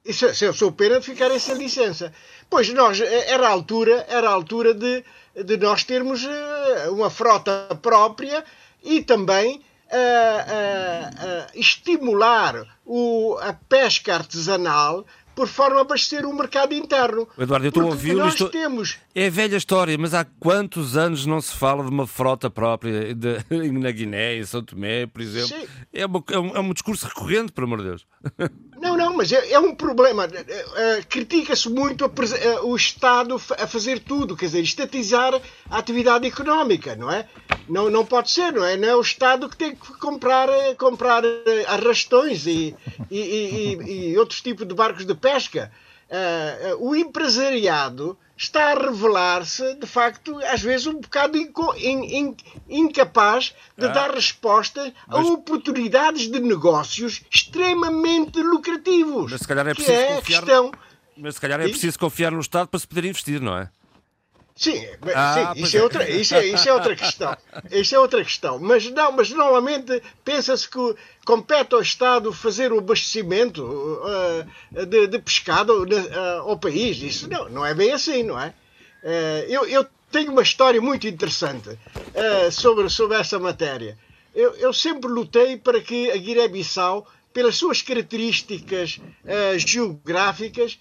[0.05, 2.13] Isso, eu sou pena de ficarem sem licença.
[2.51, 5.05] Pois nós, era a altura, era a altura de,
[5.45, 8.45] de nós termos eh, uma frota própria
[8.83, 9.61] e também uh,
[9.93, 17.27] uh, estimular o, a pesca artesanal por forma a abastecer o mercado interno.
[17.39, 18.49] Eduardo, eu estou a ouvir nós estou...
[18.49, 23.15] temos É velha história, mas há quantos anos não se fala de uma frota própria
[23.15, 23.45] de...
[23.71, 25.69] na Guiné, em São Tomé, por exemplo?
[25.93, 28.07] É, uma, é, um, é um discurso recorrente, por amor de Deus.
[28.83, 30.27] Não, não, mas é, é um problema.
[30.27, 35.41] Uh, Critica-se muito a, uh, o Estado a fazer tudo, quer dizer, estatizar
[35.71, 37.29] a atividade económica, não é?
[37.69, 38.77] Não, não pode ser, não é?
[38.77, 41.23] Não é o Estado que tem que comprar, comprar
[41.69, 42.75] arrastões e,
[43.09, 45.71] e, e, e outros tipos de barcos de pesca.
[46.13, 52.37] Uh, o empresariado está a revelar-se, de facto, às vezes um bocado inco, in, in,
[52.69, 55.27] incapaz de ah, dar resposta mas...
[55.27, 59.33] a oportunidades de negócios extremamente lucrativos.
[59.33, 60.43] Mas se calhar é preciso, é confiar...
[60.43, 60.73] Questão...
[61.17, 63.71] Mas se calhar é preciso confiar no Estado para se poder investir, não é?
[64.63, 65.83] Sim, ah, sim isso, é, é.
[65.83, 67.37] Outra, isso, é, isso é outra questão.
[67.69, 68.61] Isso é outra questão.
[68.61, 70.95] Mas não, mas normalmente pensa-se que
[71.25, 77.03] compete ao Estado fazer o abastecimento uh, de, de, pescado uh, ao país.
[77.03, 78.55] Isso não, não é bem assim, não é?
[79.03, 81.77] Uh, eu, eu, tenho uma história muito interessante
[82.53, 83.97] sobre, sobre essa matéria.
[84.35, 89.01] Eu, eu, sempre lutei para que a Guiné-Bissau, pelas suas características
[89.57, 90.79] geográficas,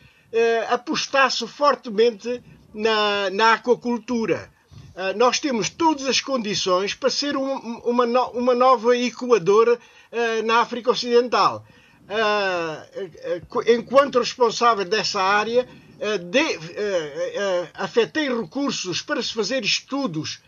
[0.70, 2.44] apostasse fortemente
[2.74, 4.50] na, na aquacultura.
[4.96, 10.46] Uh, nós temos todas as condições para ser um, uma, no, uma nova Equador uh,
[10.46, 11.66] na África Ocidental.
[13.68, 15.68] enquanto responsável dessa área,
[16.32, 16.58] de,
[17.76, 20.42] afetei recursos para se fazer estudos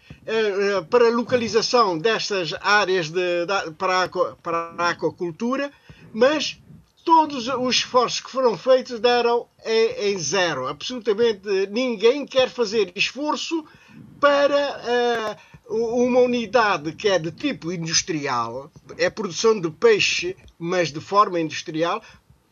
[0.89, 4.09] para a localização destas áreas de, de, para, a,
[4.41, 5.71] para a aquacultura,
[6.11, 6.57] mas
[7.03, 10.67] todos os esforços que foram feitos deram em, em zero.
[10.67, 13.65] Absolutamente ninguém quer fazer esforço
[14.19, 15.37] para
[15.69, 21.39] uh, uma unidade que é de tipo industrial, é produção de peixe, mas de forma
[21.39, 22.01] industrial,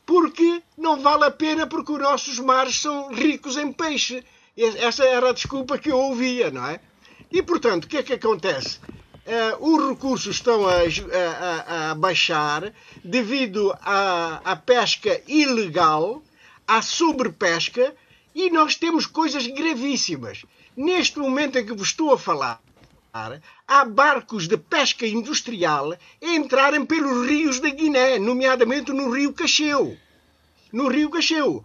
[0.06, 4.24] porque não vale a pena porque os nossos mares são ricos em peixe.
[4.58, 6.80] Essa era a desculpa que eu ouvia, não é?
[7.32, 8.80] E portanto, o que é que acontece?
[9.32, 16.22] Uh, os recursos estão a, a, a baixar devido à, à pesca ilegal,
[16.68, 17.96] à sobrepesca,
[18.36, 20.44] e nós temos coisas gravíssimas.
[20.76, 22.62] Neste momento em que vos estou a falar,
[23.66, 29.98] há barcos de pesca industrial a entrarem pelos rios da Guiné, nomeadamente no rio Cacheu.
[30.74, 31.64] No rio Cacheu.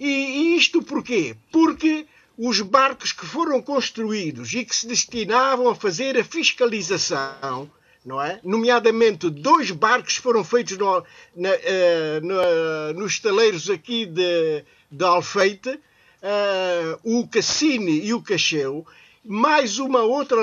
[0.00, 1.36] E, e isto porquê?
[1.50, 2.06] Porque
[2.36, 7.70] os barcos que foram construídos e que se destinavam a fazer a fiscalização,
[8.04, 8.40] não é?
[8.42, 11.04] Nomeadamente, dois barcos foram feitos no,
[11.36, 11.50] na,
[12.22, 15.70] no, nos estaleiros aqui de, de Alfeite,
[16.22, 18.86] uh, o Cassini e o Cacheu,
[19.24, 20.42] mais uma outra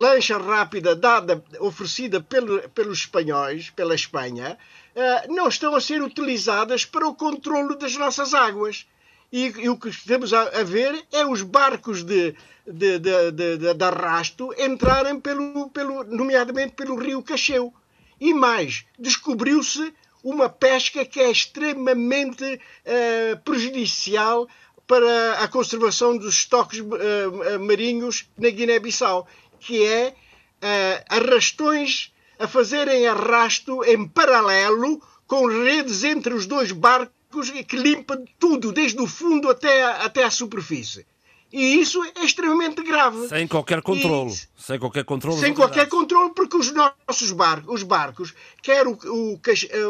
[0.00, 4.58] lancha rápida dada, oferecida pelo, pelos espanhóis, pela Espanha,
[4.94, 8.86] uh, não estão a ser utilizadas para o controlo das nossas águas.
[9.30, 12.34] E, e, o que estamos a, a, ver é os barcos de,
[12.66, 17.72] de, de, de, de arrasto entrarem, pelo, pelo, nomeadamente pelo rio Cacheu.
[18.18, 19.92] E mais, descobriu-se
[20.24, 24.48] uma pesca que é extremamente uh, prejudicial
[24.86, 29.28] para a conservação dos estoques uh, marinhos na Guiné-Bissau,
[29.60, 37.17] que é uh, arrastões a fazerem arrasto em paralelo com redes entre os dois barcos
[37.66, 41.06] que limpa tudo, desde o fundo até, até a superfície.
[41.52, 43.26] E isso é extremamente grave.
[43.28, 44.30] Sem qualquer controle.
[44.32, 45.40] E, sem qualquer controle.
[45.40, 49.40] Sem qualquer controle, porque os nossos barcos, os barcos, quer o, o,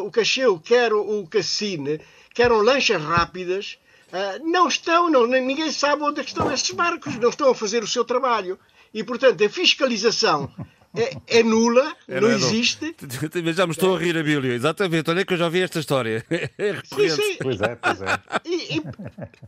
[0.04, 2.00] o Cacheu, quer o, o Cassine,
[2.32, 3.76] quer lanchas rápidas,
[4.12, 7.82] uh, não estão, não, ninguém sabe onde é estão esses barcos, não estão a fazer
[7.82, 8.56] o seu trabalho.
[8.94, 10.48] E, portanto, a fiscalização
[10.96, 12.96] é, é nula, é, não, não, existe.
[13.42, 13.52] Não.
[13.52, 14.52] Já me estou a rir, Abílio.
[14.52, 16.24] Exatamente, olha que eu já vi esta história.
[16.58, 17.36] É sim, sim.
[17.40, 18.20] Pois é, pois é.
[18.44, 18.82] E, e,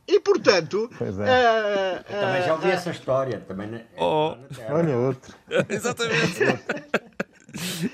[0.07, 0.91] e portanto.
[0.97, 1.23] Pois é.
[1.23, 3.41] Uh, uh, também já ouvi uh, essa história.
[3.41, 4.37] Também oh.
[4.69, 5.35] Olha outro.
[5.69, 6.45] Exatamente.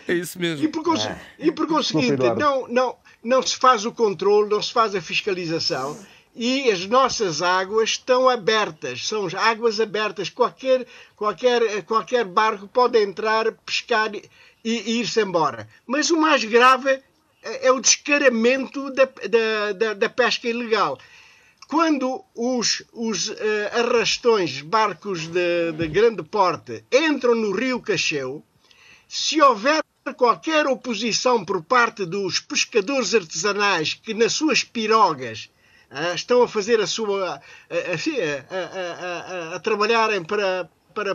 [0.09, 0.65] é isso mesmo.
[0.65, 1.19] E por, cons é.
[1.39, 5.97] e por conseguinte, não, não, não se faz o controle, não se faz a fiscalização
[6.39, 10.29] e as nossas águas estão abertas, são águas abertas.
[10.29, 14.23] Qualquer, qualquer, qualquer barco pode entrar, pescar e,
[14.63, 15.67] e ir-se embora.
[15.87, 17.03] Mas o mais grave
[17.43, 20.99] é, é o descaramento da, da, da, da pesca ilegal.
[21.69, 23.35] Quando os, os uh,
[23.73, 28.45] arrastões, barcos de, de grande porte, entram no rio Cacheu,
[29.09, 29.83] se houver
[30.17, 35.51] qualquer oposição por parte dos pescadores artesanais que nas suas pirogas
[36.15, 37.41] estão a fazer a sua.
[37.93, 41.15] Assim, a, a, a, a trabalharem para, para,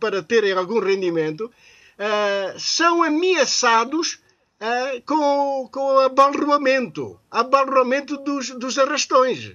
[0.00, 1.50] para terem algum rendimento,
[1.98, 4.20] ah, são ameaçados
[4.60, 9.52] ah, com, com abalroamento abalroamento dos, dos arrastões.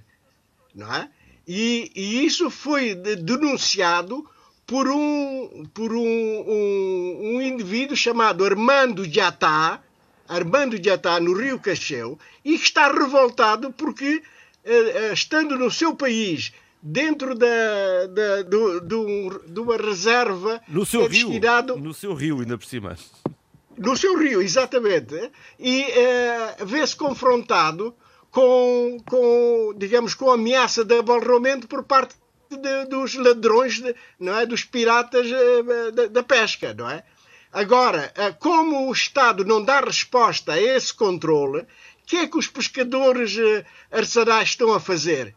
[0.75, 1.09] Não é?
[1.47, 4.27] E, e isso foi denunciado
[4.65, 9.81] por um, por um, um, um indivíduo chamado Armando Diatá,
[10.27, 14.23] Armando Diatá, no Rio Cacheu, e que está revoltado porque
[15.11, 16.53] estando no seu país,
[16.83, 21.29] dentro da, da, do, do, de uma reserva no seu é rio.
[21.77, 22.97] No seu rio, ainda por cima.
[23.77, 25.31] No seu rio, exatamente.
[25.57, 27.95] E uh, vê-se confrontado
[28.29, 32.15] com, com, digamos, com a ameaça de abalroamento por parte
[32.49, 34.45] de, dos ladrões, de, não é?
[34.45, 37.03] dos piratas uh, da, da, pesca, não é?
[37.51, 41.65] Agora, uh, como o Estado não dá resposta a esse controle,
[42.05, 45.35] que é que os pescadores uh, artesanais estão a fazer?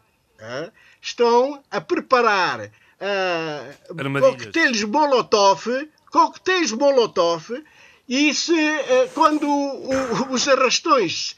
[1.01, 5.65] Estão a preparar uh, coquetéis Molotov,
[6.11, 7.63] coquetéis Molotov,
[8.07, 11.35] e se, uh, quando o, os arrastões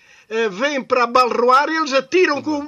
[0.51, 2.61] vêm para balroar, eles atiram com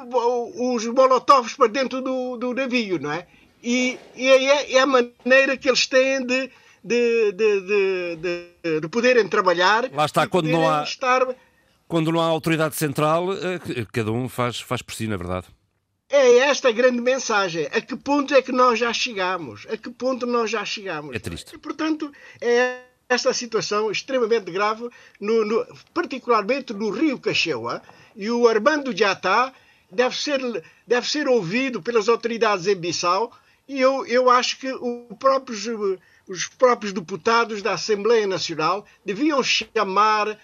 [0.73, 3.27] os Molotovs para dentro do, do navio, não é?
[3.63, 6.49] E, e é, é, a maneira que eles têm de,
[6.83, 9.87] de, de, de, de poderem trabalhar.
[9.93, 10.81] Lá está, quando não há.
[10.81, 11.27] Estar
[11.91, 15.47] quando não há autoridade central, eh, cada um faz, faz por si, na verdade.
[16.09, 17.65] É esta a grande mensagem.
[17.65, 19.67] A que ponto é que nós já chegamos?
[19.69, 21.13] A que ponto nós já chegamos?
[21.13, 21.53] É triste.
[21.53, 22.79] E, portanto, é
[23.09, 24.89] esta situação extremamente grave,
[25.19, 27.81] no, no, particularmente no Rio Cacheua,
[28.15, 29.51] e o Armando Diatá
[29.91, 30.39] deve ser,
[30.87, 33.33] deve ser ouvido pelas autoridades em Bissau,
[33.67, 34.67] e eu, eu acho que
[35.19, 35.67] próprios,
[36.25, 40.39] os próprios deputados da Assembleia Nacional deviam chamar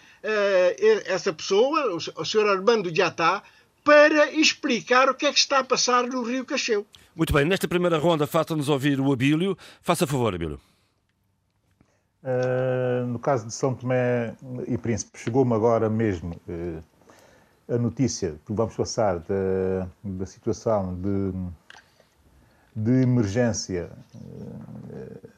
[1.05, 2.47] essa pessoa, o, Sr.
[2.47, 3.41] Armando Diatá,
[3.83, 6.85] para explicar o que é que está a passar no Rio Cacheu.
[7.15, 9.57] Muito bem, nesta primeira ronda falta-nos ouvir o Abílio.
[9.81, 10.59] Faça favor, Abílio.
[12.23, 14.35] Uh, no caso de São Tomé
[14.67, 16.83] e Príncipe, chegou-me agora mesmo uh,
[17.73, 21.31] a notícia que vamos passar da, da situação de,
[22.75, 25.29] de emergência uh,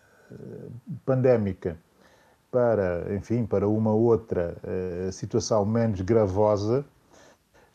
[1.06, 1.78] pandémica
[2.52, 4.56] para, enfim, para uma outra
[5.12, 6.86] situação menos gravosa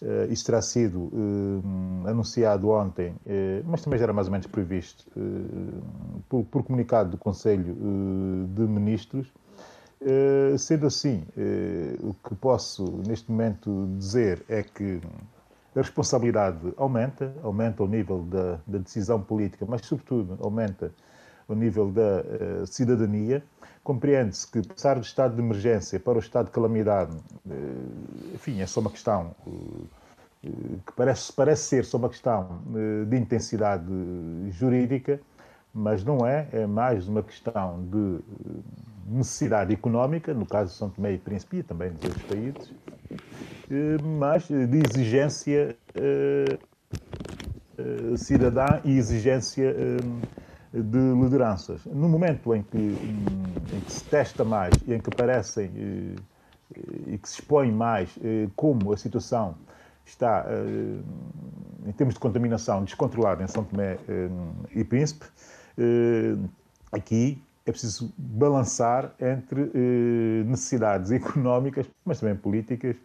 [0.02, 4.46] Uh, isso terá sido uh, anunciado ontem, uh, mas também já era mais ou menos
[4.46, 5.06] previsto
[6.28, 7.74] por, por, comunicado do Conselho
[8.54, 9.32] de Ministros.
[10.58, 11.24] sendo assim,
[12.02, 15.00] o que posso neste momento dizer é que
[15.74, 20.92] a responsabilidade aumenta, aumenta o nível da, da decisão política, mas sobretudo aumenta
[21.48, 23.42] o nível da cidadania
[23.84, 27.14] Compreende-se que passar do estado de emergência para o estado de calamidade,
[27.50, 30.48] eh, enfim, é só uma questão eh,
[30.86, 32.62] que parece, parece ser só uma questão
[33.06, 33.84] de intensidade
[34.52, 35.20] jurídica,
[35.74, 38.20] mas não é, é mais uma questão de
[39.06, 42.72] necessidade económica, no caso de São Tomé e Príncipe e também de outros países,
[44.18, 45.76] mas de exigência
[48.16, 49.74] cidadã e exigência
[50.82, 51.84] de lideranças.
[51.86, 56.14] No momento em que, em que se testa mais e em que aparecem eh,
[57.06, 59.54] e que se expõe mais eh, como a situação
[60.04, 63.98] está, eh, em termos de contaminação, descontrolada em São Tomé
[64.74, 65.26] e Príncipe,
[66.90, 69.70] aqui é preciso balançar entre
[70.46, 72.96] necessidades económicas, mas também políticas,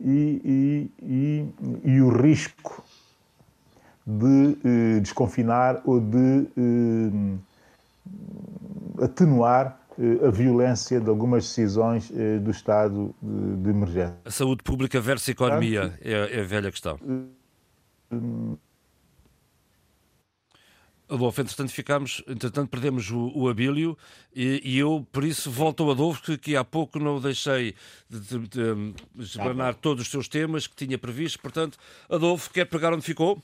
[0.00, 1.54] e, e,
[1.84, 2.84] e, e o risco
[4.06, 7.38] de eh, desconfinar ou de eh,
[9.04, 12.10] atenuar eh, a violência de algumas decisões
[12.42, 14.16] do estado de, emergência.
[14.24, 16.98] A saúde pública versus economia é, é a velha questão.
[21.08, 23.98] Adolfo, entretanto ficamos, entretanto perdemos o, o Abílio
[24.34, 27.74] e, e, eu por isso volto ao Adolfo que, que há pouco não deixei
[28.08, 31.76] de, de, de esbranar todos os seus temas que tinha previsto, portanto,
[32.08, 33.42] Adolfo, quer pegar onde ficou?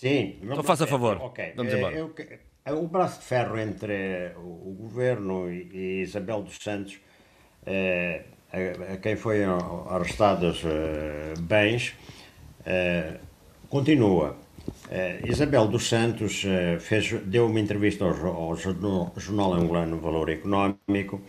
[0.00, 0.36] Sim.
[0.42, 1.18] Então faça favor.
[1.20, 1.52] Ok.
[1.54, 1.94] Vamos embora.
[1.94, 2.14] Eu,
[2.82, 6.98] o braço de ferro entre o governo e Isabel dos Santos,
[8.50, 10.62] a, quem foi arrestados
[11.40, 11.94] bens,
[13.68, 14.36] continua.
[15.28, 16.44] Isabel dos Santos
[16.80, 21.20] fez, deu uma entrevista ao, jornal, angolano Valor Económico,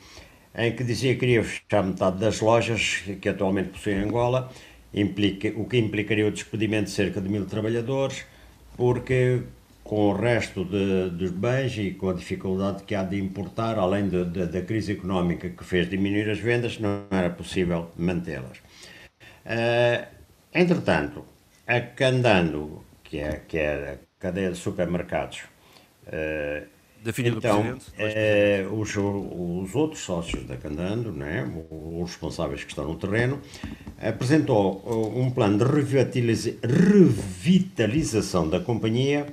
[0.56, 4.50] em que dizia que queria fechar metade das lojas que atualmente possuem Angola,
[4.94, 8.26] implica, o que implicaria o despedimento de cerca de mil trabalhadores,
[8.82, 9.44] porque
[9.84, 14.10] com o resto de, dos bens e com a dificuldade que há de importar, além
[14.10, 18.58] de, de, da crise económica que fez diminuir as vendas, não era possível mantê-las.
[19.46, 20.04] Uh,
[20.52, 21.24] entretanto,
[21.68, 25.44] a Candando, que é, que é a cadeia de supermercados,
[26.08, 26.66] uh,
[27.04, 32.95] Definido então, eh, os, os outros sócios da Candando, né, os responsáveis que estão no
[32.95, 33.41] terreno,
[33.99, 35.64] apresentou eh, um plano de
[36.62, 39.26] revitalização da companhia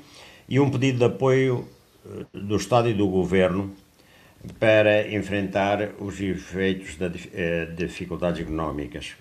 [0.48, 1.68] e um pedido de apoio
[2.06, 3.76] eh, do Estado e do Governo
[4.58, 7.12] para enfrentar os efeitos das
[7.76, 9.14] dificuldades económicas.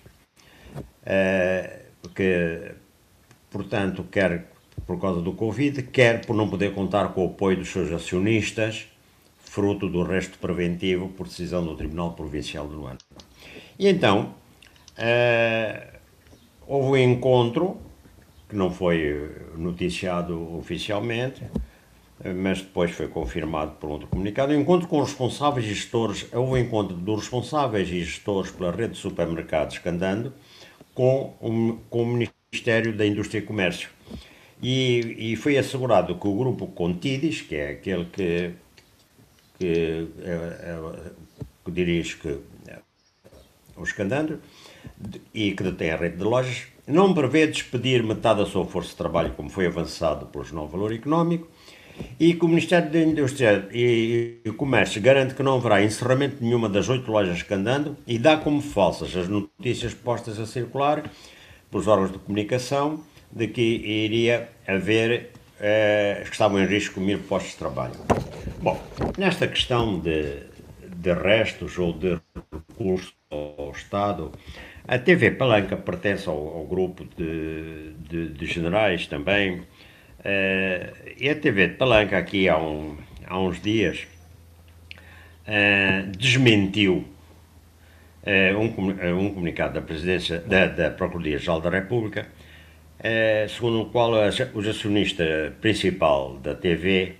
[2.14, 2.72] Que,
[3.50, 4.46] portanto, quer
[4.86, 8.86] por causa do Covid, quer por não poder contar com o apoio dos seus acionistas,
[9.38, 12.98] fruto do resto preventivo por decisão do Tribunal Provincial do Luanda.
[13.78, 14.34] E então,
[14.98, 15.98] uh,
[16.66, 17.78] houve um encontro,
[18.48, 21.42] que não foi noticiado oficialmente,
[22.36, 26.56] mas depois foi confirmado por outro comunicado, um encontro com responsáveis e gestores, houve um
[26.56, 30.32] encontro dos responsáveis e gestores pela rede de supermercados Candando
[30.94, 33.88] com, um, com o Ministério da Indústria e Comércio
[34.62, 38.52] e, e foi assegurado que o grupo Contidis, que é aquele que,
[39.58, 41.10] que, é, é,
[41.64, 42.78] que dirige que, é,
[43.76, 44.40] os Candando
[45.32, 48.96] e que detém a rede de lojas, não prevê despedir metade da sua força de
[48.96, 51.48] trabalho, como foi avançado pelo Jornal Valor Económico,
[52.18, 56.68] e que o Ministério da Indústria e Comércio garante que não haverá encerramento de nenhuma
[56.68, 61.10] das oito lojas Candando e dá como falsas as notícias postas a circular
[61.70, 67.52] pelos órgãos de comunicação de que iria haver, eh, que estavam em risco mil postos
[67.52, 67.94] de trabalho.
[68.60, 68.82] Bom,
[69.16, 70.42] nesta questão de,
[70.96, 72.18] de restos ou de
[72.78, 74.32] recursos ao Estado.
[74.86, 79.60] A TV Palanca pertence ao, ao grupo de, de, de, generais também.
[79.60, 79.64] Uh,
[81.18, 84.06] e a TV de Palanca, aqui há, um, há uns dias,
[85.46, 87.04] uh, desmentiu
[88.24, 92.26] uh, um, um, comunicado da presidência da, da Procuradoria-Geral da República,
[93.48, 97.16] segundo o qual o acionista principal da TV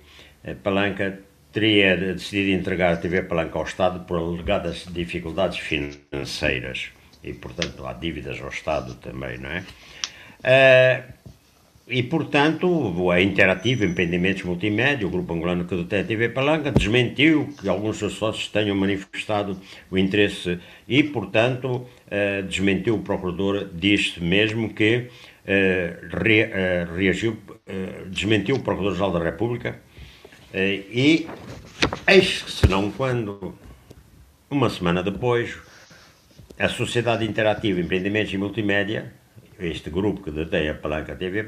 [0.63, 1.19] Palanca
[1.51, 6.89] teria decidido entregar a TV Palanca ao Estado por alegadas dificuldades financeiras
[7.23, 9.63] e, portanto, há dívidas ao Estado também, não é?
[10.39, 11.19] Uh,
[11.91, 17.51] e, portanto, a Interativa Empreendimentos Multimédia, o grupo angolano que detém a TV Palanca, desmentiu
[17.59, 19.59] que alguns seus sócios tenham manifestado
[19.89, 25.07] o interesse e, portanto, uh, desmentiu o procurador, disse mesmo que
[25.49, 27.37] re, reagiu,
[28.07, 29.79] desmentiu o Procurador-Geral da República
[30.53, 31.27] e,
[32.07, 33.55] eis que, senão quando,
[34.49, 35.57] uma semana depois,
[36.57, 39.13] a Sociedade Interativa Empreendimentos e Multimédia,
[39.59, 41.47] este grupo que detém a Palanca TV,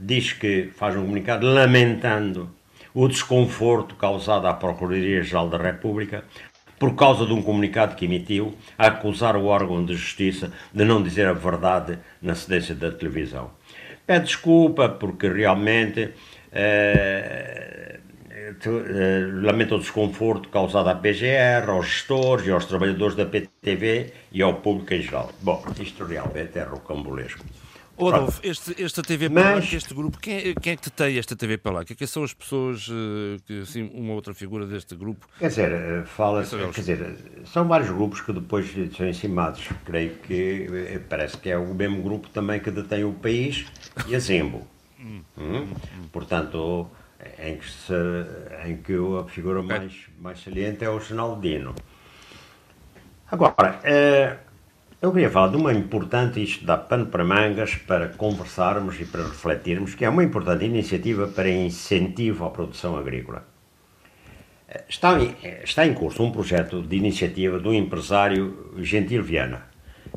[0.00, 2.50] diz que faz um comunicado lamentando
[2.94, 6.24] o desconforto causado à Procuradoria-Geral da República
[6.78, 11.02] por causa de um comunicado que emitiu a acusar o órgão de justiça de não
[11.02, 13.50] dizer a verdade na cedência da televisão.
[14.06, 16.10] Pede desculpa porque realmente
[16.52, 17.98] eh,
[18.66, 24.42] uh, lamenta o desconforto causado à PGR, aos gestores e aos trabalhadores da PTV e
[24.42, 25.30] ao público em geral.
[25.42, 27.44] Bom, isto realmente é rocambolesco.
[28.00, 29.72] Oh, Adolfo, este, esta TV Mas...
[29.72, 31.96] Este grupo, quem, é, quem é que tem esta TV Palanca?
[31.96, 32.88] Quem são as pessoas,
[33.44, 35.26] que, assim, uma outra figura deste grupo?
[35.36, 39.68] Quer dizer, eh, fala quer dizer, são vários grupos que depois são encimados.
[39.84, 43.66] Creio que parece que é o mesmo grupo também que detém o país
[44.06, 44.64] e a Zembo.
[45.00, 45.22] Hum?
[45.36, 45.66] hum?
[46.12, 46.88] Portanto,
[47.38, 47.92] em que, se,
[48.64, 51.00] em que a figura mais, mais saliente é o
[51.40, 51.74] Dino.
[53.30, 54.36] Agora, eh,
[55.00, 59.22] eu queria falar de uma importante, isto dá pano para mangas, para conversarmos e para
[59.22, 63.46] refletirmos, que é uma importante iniciativa para incentivo à produção agrícola.
[64.88, 69.66] Está em, está em curso um projeto de iniciativa do empresário Gentil Viana.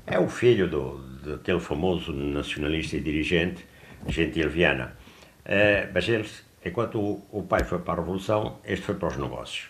[0.06, 3.66] É o filho do, daquele famoso nacionalista e dirigente
[4.08, 4.98] Gentil Viana.
[5.46, 6.28] É, mas ele
[6.66, 9.70] enquanto o, o, pai foi para a Revolução, este foi para os negócios.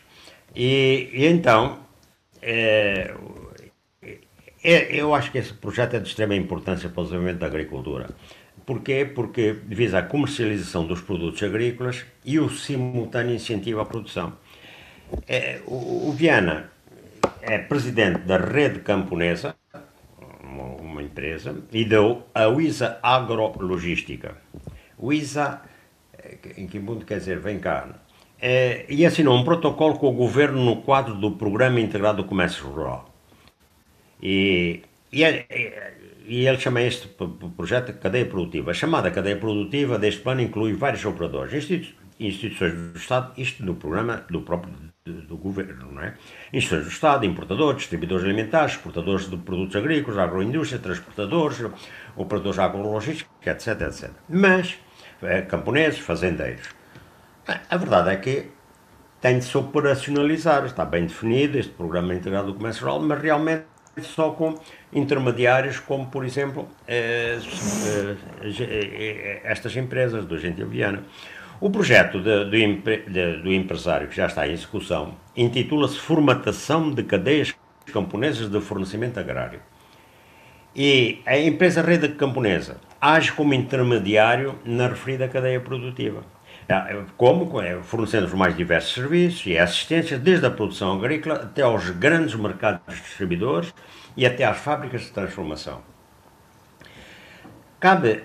[0.56, 1.80] E, e então,
[2.42, 3.14] é,
[4.64, 8.10] é, eu acho que esse projeto é de extrema importância para o desenvolvimento da agricultura.
[8.66, 9.06] Porquê?
[9.06, 14.34] Porque visa a comercialização dos produtos agrícolas e o simultâneo incentivo à produção.
[15.28, 16.72] É, o, o, Viana
[17.42, 19.56] é presidente da Rede Camponesa,
[20.44, 24.38] uma, uma empresa, e deu a Uisa Agrologística.
[24.98, 25.62] Uisa
[26.58, 27.90] em que mundo quer dizer, vem cá,
[28.40, 32.66] é, e assinou um protocolo com o governo no quadro do Programa Integrado do Comércio
[32.68, 33.11] Rural.
[34.22, 35.46] E, e, é,
[36.26, 37.10] e ele chama este
[37.56, 38.72] projeto Cadeia Produtiva.
[38.72, 41.54] A chamada Cadeia Produtiva deste plano inclui vários operadores,
[42.20, 46.14] instituições do Estado, isto no programa do próprio do, do governo, não é?
[46.54, 51.66] Instituições do Estado, importadores, distribuidores alimentares, exportadores de produtos agrícolas, agroindústria, transportadores,
[52.16, 54.12] operadores agrologísticos, etc, etc.
[54.30, 54.78] Mas
[55.24, 56.70] é, camponeses, fazendeiros.
[57.70, 58.52] A verdade é que
[59.20, 63.66] tem de se operacionalizar, está bem definido este programa integrado do comércio rural, mas realmente
[64.00, 64.58] só com
[64.94, 67.40] intermediários como, por exemplo, eh,
[69.44, 71.04] estas empresas do Gentil Viana.
[71.60, 77.54] O projeto de, do, do empresário que já está em execução intitula-se Formatação de Cadeias
[77.92, 79.60] Camponesas de Fornecimento Agrário.
[80.76, 86.24] E a empresa Rede Camponesa age como intermediário na referida cadeia produtiva.
[86.72, 87.62] Ah, como?
[87.62, 92.36] É, fornecendo os mais diversos serviços e assistência, desde a produção agrícola até aos grandes
[92.36, 93.74] mercados distribuidores
[94.16, 95.82] e até às fábricas de transformação.
[97.80, 98.24] Cabe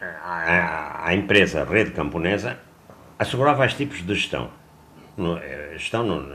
[0.00, 2.58] à, empresa Rede Camponesa
[3.18, 4.50] assegurar vários tipos de gestão.
[5.18, 6.26] Eh, gestão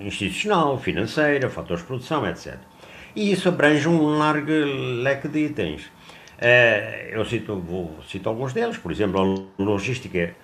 [0.00, 2.56] institucional, financeira, fatores de produção, etc.
[3.14, 4.50] E isso abrange um largo
[5.02, 5.90] leque de itens
[6.38, 10.34] é, eu cito, vou, cito alguns deles, por exemplo, a logística,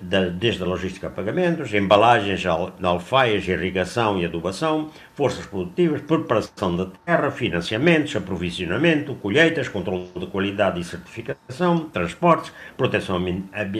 [0.00, 7.30] desde a logística a pagamentos, embalagens, alfaias, irrigação e adubação, forças produtivas, preparação da terra,
[7.30, 13.16] financiamentos, aprovisionamento, colheitas, controle de qualidade e certificação, transportes, proteção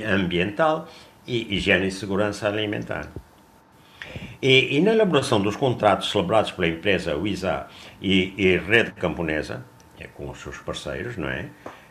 [0.06, 0.88] ambiental
[1.26, 3.10] e higiene e segurança alimentar.
[4.40, 7.66] E, e na elaboração dos contratos celebrados pela empresa UISA
[8.00, 9.64] e, e Rede Camponesa,
[9.98, 11.46] é com os seus parceiros, não é?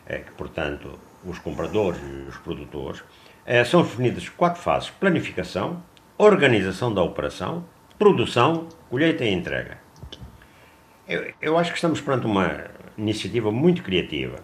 [0.06, 3.02] é que, portanto, os compradores e os produtores,
[3.48, 5.82] é, são definidas quatro fases: planificação,
[6.18, 7.64] organização da operação,
[7.98, 9.78] produção, colheita e entrega.
[11.08, 12.66] Eu, eu acho que estamos perante uma
[12.98, 14.36] iniciativa muito criativa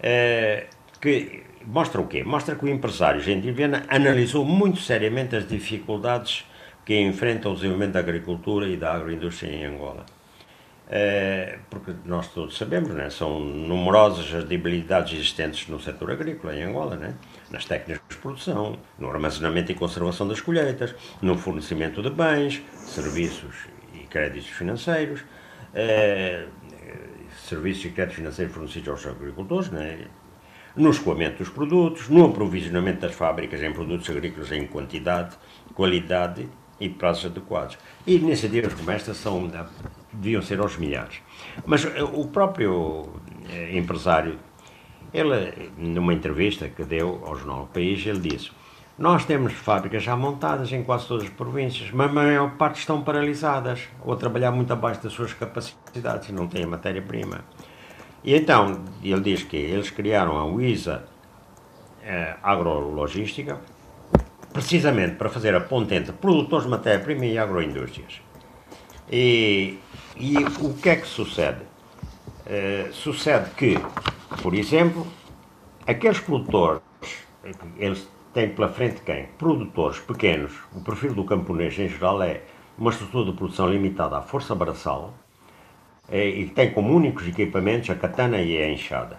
[0.00, 0.66] é,
[1.00, 2.24] que mostra o quê?
[2.24, 6.44] Mostra que o empresário Gentilvena analisou muito seriamente as dificuldades
[6.84, 10.04] que enfrenta o desenvolvimento da agricultura e da agroindústria em Angola.
[10.90, 16.62] É, porque nós todos sabemos, né, são numerosas as debilidades existentes no setor agrícola em
[16.62, 17.14] Angola, né,
[17.50, 23.54] nas técnicas de produção, no armazenamento e conservação das colheitas, no fornecimento de bens, serviços
[23.92, 25.20] e créditos financeiros,
[25.74, 26.46] é,
[27.46, 30.06] serviços e créditos financeiros fornecidos aos agricultores, né,
[30.74, 35.36] no escoamento dos produtos, no aprovisionamento das fábricas em produtos agrícolas em quantidade,
[35.74, 36.48] qualidade
[36.80, 37.76] e prazos adequados.
[38.06, 39.50] E iniciativas como esta são,
[40.12, 41.20] deviam ser aos milhares.
[41.66, 43.08] Mas eh, o próprio
[43.50, 44.38] eh, empresário,
[45.12, 48.50] ele, numa entrevista que deu ao Jornal do País, ele disse
[48.98, 53.00] nós temos fábricas já montadas em quase todas as províncias, mas a maior parte estão
[53.00, 57.44] paralisadas ou a trabalhar muito abaixo das suas capacidades não têm matéria-prima.
[58.24, 61.04] E então, ele diz que eles criaram a WISA
[62.02, 63.60] eh, Agrologística
[64.52, 68.20] precisamente para fazer a ponte entre produtores de matéria-prima e agroindústrias.
[69.08, 69.78] E,
[70.18, 71.62] e o que é que sucede?
[72.46, 73.78] Uh, sucede que,
[74.42, 75.06] por exemplo,
[75.86, 76.82] aqueles produtores,
[77.76, 79.26] eles têm pela frente quem?
[79.38, 80.52] Produtores pequenos.
[80.74, 82.42] O perfil do camponês, em geral, é
[82.76, 85.14] uma estrutura de produção limitada à força braçal
[86.08, 89.18] é, e tem como únicos equipamentos a katana e a enxada.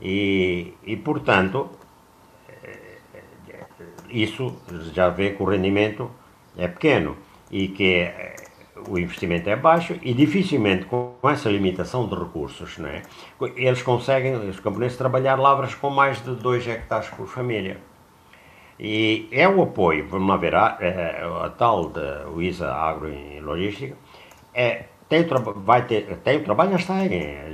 [0.00, 1.70] E, e portanto,
[4.10, 4.56] isso
[4.92, 6.10] já vê que o rendimento
[6.56, 7.16] é pequeno
[7.50, 8.36] e que é,
[8.88, 13.02] o investimento é baixo e dificilmente com essa limitação de recursos, não é?
[13.56, 17.78] eles conseguem, os camponeses, trabalhar lavras com mais de 2 hectares por família.
[18.78, 20.66] E é o apoio, vamos lá ver, a,
[21.44, 23.96] a, tal da UISA Agro e Logística,
[24.52, 25.24] é, tem,
[25.56, 26.94] vai ter, tem o trabalho, já está,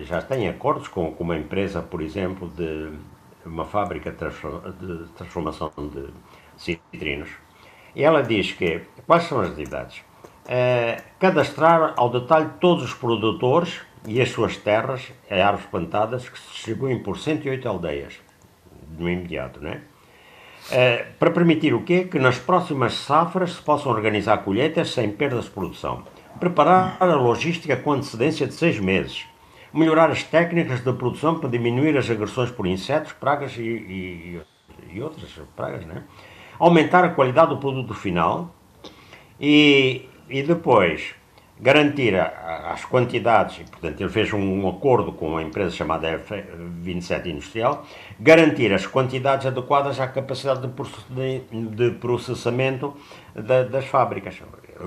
[0.02, 2.90] já tem acordos com, com uma empresa, por exemplo, de
[3.46, 6.08] uma fábrica de transformação de
[6.56, 7.30] citrinos.
[7.94, 10.02] E ela diz que, quais são as atividades?
[10.44, 16.38] Uh, cadastrar ao detalhe todos os produtores e as suas terras em árvores plantadas que
[16.38, 18.14] se distribuem por 108 aldeias,
[18.98, 19.82] no imediato, né?
[20.68, 22.04] Uh, para permitir o quê?
[22.04, 26.04] Que nas próximas safras se possam organizar colheitas sem perdas de produção.
[26.40, 29.24] Preparar a logística com antecedência de seis meses.
[29.72, 34.40] Melhorar as técnicas de produção para diminuir as agressões por insetos, pragas e, e,
[34.92, 36.02] e outras pragas, né?
[36.62, 38.54] aumentar a qualidade do produto final
[39.40, 41.14] e, e depois
[41.60, 47.86] garantir as quantidades, e, portanto, ele fez um, acordo com uma empresa chamada F27 Industrial,
[48.18, 52.96] garantir as quantidades adequadas à capacidade de, processamento
[53.34, 54.42] da, das fábricas.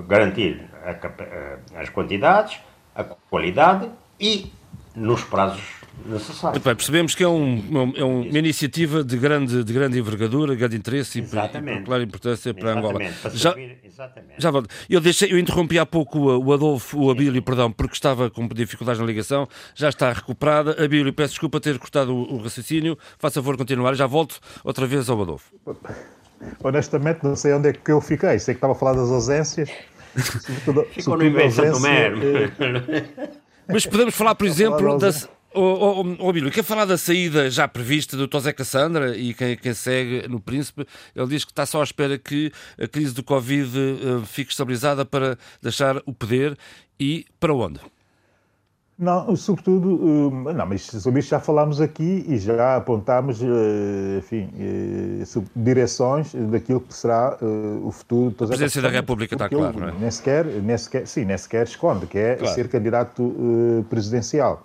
[0.06, 2.60] Garantir a, as quantidades,
[2.94, 3.90] a qualidade
[4.20, 4.52] e
[4.96, 6.56] nos prazos necessário.
[6.56, 10.76] Muito bem, percebemos que é, um, é uma iniciativa de grande, de grande envergadura, grande
[10.76, 11.64] interesse exatamente.
[11.64, 12.88] e particular importância para exatamente.
[12.88, 13.12] Angola.
[13.22, 14.34] Para já, exatamente.
[14.38, 14.70] já volto.
[14.90, 19.00] Eu, deixei, eu interrompi há pouco o Adolfo, o Abílio, perdão, porque estava com dificuldades
[19.00, 20.84] na ligação, já está recuperada.
[20.84, 25.10] Abílio, peço desculpa ter cortado o, o raciocínio, faça favor continuar, já volto outra vez
[25.10, 25.54] ao Adolfo.
[26.64, 29.70] Honestamente, não sei onde é que eu fiquei, sei que estava a falar das ausências.
[30.92, 32.20] Ficou no Invenção Tomero.
[33.68, 35.12] Mas podemos falar, por exemplo, da,
[35.58, 39.74] Oh, oh, oh, quer falar da saída já prevista do Tosé Cassandra e quem, quem,
[39.74, 40.86] segue no Príncipe,
[41.16, 45.06] ele diz que está só à espera que a crise do Covid uh, fique estabilizada
[45.06, 46.58] para deixar o poder.
[47.00, 47.80] E para onde?
[48.98, 53.46] Não, sobretudo, uh, não, mas sobre isso já falámos aqui e já apontámos, uh,
[54.20, 54.50] enfim,
[55.54, 57.38] direções daquilo que será
[57.84, 59.92] o futuro A presidência da República está claro, não é?
[60.00, 62.56] Nem sequer, nem sequer, sim, nem sequer esconde, que é claro.
[62.56, 64.64] ser candidato presidencial.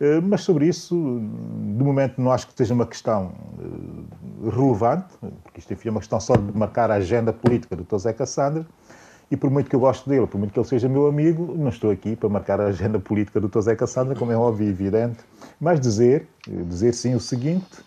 [0.00, 5.58] Eh, mas sobre isso, de momento, não acho que seja uma questão eh, relevante, porque
[5.58, 8.64] isto enfim, é uma questão só de marcar a agenda política do Tosé Cassandra,
[9.30, 11.68] e por muito que eu goste dele, por muito que ele seja meu amigo, não
[11.68, 15.18] estou aqui para marcar a agenda política do Tosé Cassandra, como é óbvio e evidente,
[15.60, 17.84] mas dizer, dizer sim o seguinte,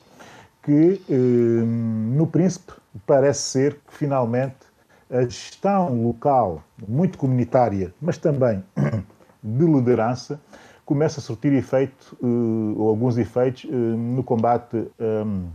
[0.62, 2.74] que eh, no Príncipe
[3.08, 4.72] parece ser que finalmente
[5.10, 8.64] a gestão local, muito comunitária, mas também
[9.44, 10.40] de liderança,
[10.86, 15.46] começa a surtir efeito, uh, ou alguns efeitos, uh, no combate um, ehm,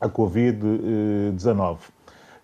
[0.00, 1.78] à Covid-19.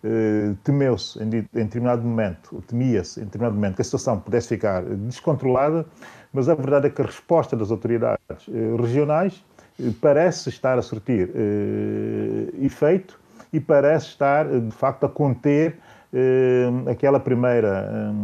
[0.03, 4.83] Uh, temeu-se em, em, determinado momento, temia-se em determinado momento que a situação pudesse ficar
[4.83, 5.85] descontrolada,
[6.33, 8.19] mas a verdade é que a resposta das autoridades
[8.81, 9.45] regionais
[10.01, 11.31] parece estar a surtir
[12.63, 13.19] efeito
[13.53, 15.77] e parece estar, de facto, a conter
[16.91, 18.15] aquela primeira,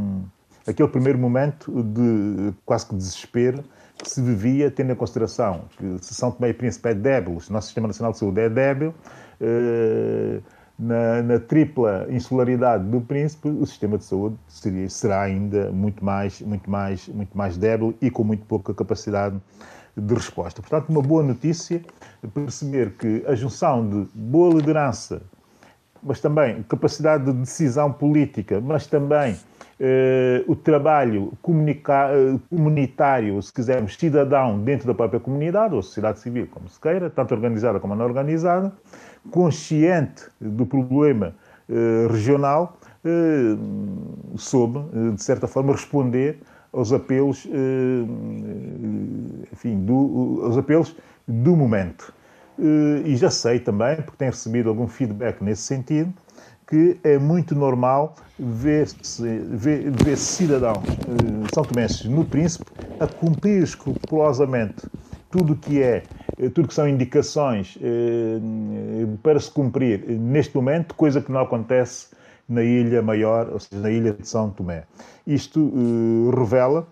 [0.67, 3.65] aquele primeiro momento de quase que desespero
[3.99, 7.53] que se vivia, tendo em consideração que se São Tomé e Príncipe é débil, o
[7.53, 8.95] nosso Sistema Nacional de Saúde é débil,
[10.79, 16.41] na, na, tripla insularidade do príncipe, o sistema de saúde seria, será ainda muito mais,
[16.43, 19.37] muito, mais, muito mais débil e com muito pouca capacidade
[19.97, 20.61] de resposta.
[20.61, 21.81] Portanto, uma boa notícia
[22.35, 25.23] perceber que a junção de boa liderança,
[26.03, 29.39] mas também capacidade de decisão política, mas também
[29.79, 36.69] eh, o trabalho comunitário, se quisermos, cidadão dentro da própria comunidade, ou sociedade civil, como
[36.69, 38.73] se queira, tanto organizada como não organizada,
[39.31, 41.35] consciente do problema
[41.69, 43.57] eh, regional, eh,
[44.37, 46.39] soube, eh, de certa forma, responder
[46.73, 47.49] aos apelos,
[49.51, 50.95] enfim, do, aos apelos
[51.27, 52.13] do momento.
[53.03, 56.13] E já sei também, porque tenho recebido algum feedback nesse sentido,
[56.67, 60.85] que é muito normal ver-se ver, ver cidadãos
[61.55, 62.71] são tomenses no Príncipe
[63.01, 64.87] a cumprir escrupulosamente
[65.31, 66.03] tudo o que é
[66.55, 68.39] tudo que são indicações eh,
[69.23, 72.09] para se cumprir neste momento, coisa que não acontece
[72.49, 74.85] na Ilha Maior, ou seja, na Ilha de São Tomé.
[75.27, 76.87] Isto eh, revela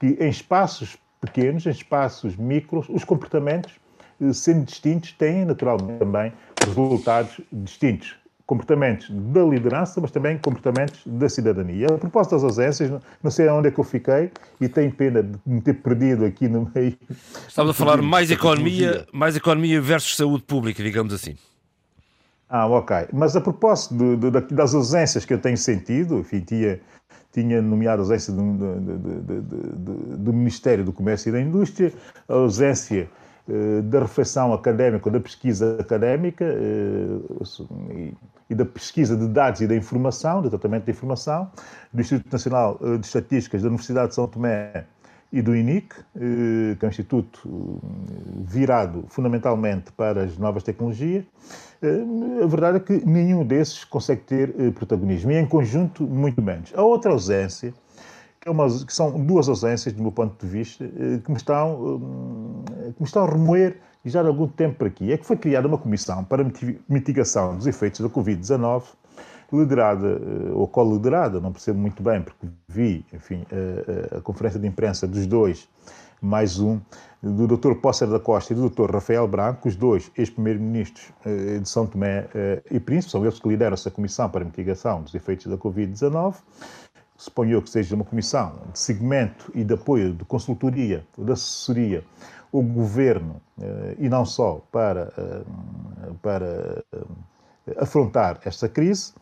[0.00, 3.72] que em espaços pequenos, em espaços micros, os comportamentos,
[4.32, 6.32] sendo distintos, têm naturalmente também
[6.66, 8.16] resultados distintos
[8.48, 11.86] comportamentos da liderança, mas também comportamentos da cidadania.
[11.86, 12.90] A propósito das ausências,
[13.22, 16.48] não sei onde é que eu fiquei e tenho pena de me ter perdido aqui
[16.48, 16.96] no meio.
[17.46, 21.36] Estamos a falar mais economia, mais economia versus saúde pública, digamos assim.
[22.48, 23.08] Ah, ok.
[23.12, 26.80] Mas a propósito de, de, das ausências que eu tenho sentido, enfim, tinha,
[27.30, 28.42] tinha nomeado a ausência do,
[30.16, 31.92] do, Ministério do Comércio e da Indústria,
[32.26, 33.10] a ausência
[33.84, 38.12] da reflexão académica, da pesquisa académica, eh,
[38.50, 41.50] e da pesquisa de dados e da informação, do tratamento da informação,
[41.92, 44.84] do Instituto Nacional eh, de Estatísticas da Universidade de São Tomé
[45.30, 47.80] e do INIC, eh, que é um instituto eh,
[48.40, 51.24] virado fundamentalmente para as novas tecnologias.
[52.42, 56.72] A verdade é que nenhum desses consegue ter protagonismo, e em conjunto, muito menos.
[56.74, 57.72] A outra ausência,
[58.44, 60.84] é uma, que são duas ausências, do meu ponto de vista,
[61.24, 62.02] que me estão,
[62.94, 65.68] que me estão a remoer já há algum tempo por aqui, é que foi criada
[65.68, 66.44] uma comissão para
[66.88, 68.84] mitigação dos efeitos da Covid-19,
[69.52, 73.46] liderada eh, ou co-liderada, não percebo muito bem, porque vi, enfim,
[74.12, 75.68] a, a, conferência de imprensa dos dois,
[76.20, 76.80] mais um,
[77.22, 77.74] do Dr.
[77.74, 78.90] Pócer da Costa e do Dr.
[78.90, 83.48] Rafael Branco, os dois ex-primeiros-ministros eh, de São Tomé eh, e Príncipe, são eles que
[83.48, 86.34] lideram essa comissão para mitigação dos efeitos da Covid-19.
[87.18, 92.04] Suponho que seja uma comissão de segmento e de apoio de consultoria, de assessoria
[92.52, 95.42] o governo, eh, e não só para, eh,
[96.22, 99.12] para eh, afrontar esta crise.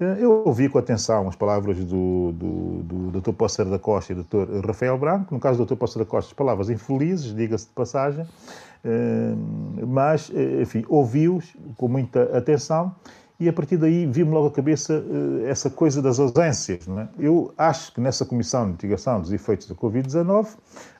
[0.00, 3.32] Eu ouvi com atenção as palavras do, do, do Dr.
[3.32, 4.66] Pócer da Costa e do Dr.
[4.66, 5.32] Rafael Branco.
[5.32, 5.76] No caso do Dr.
[5.76, 8.26] Pócer da Costa, as palavras infelizes, diga-se de passagem,
[9.86, 10.28] mas,
[10.60, 12.92] enfim, ouvi-os com muita atenção
[13.42, 16.86] e a partir daí vi-me logo à cabeça uh, essa coisa das ausências.
[16.86, 17.08] É?
[17.18, 20.46] Eu acho que nessa comissão de mitigação dos efeitos da Covid-19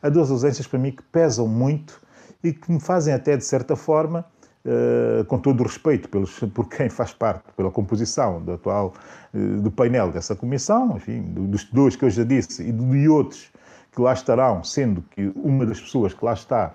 [0.02, 2.01] há duas ausências para mim que pesam muito
[2.43, 4.27] e que me fazem até, de certa forma,
[4.64, 8.93] uh, com todo o respeito pelos, por quem faz parte, pela composição do atual
[9.32, 13.52] uh, do painel dessa comissão, enfim, dos dois que eu já disse e de outros
[13.93, 16.74] que lá estarão, sendo que uma das pessoas que lá está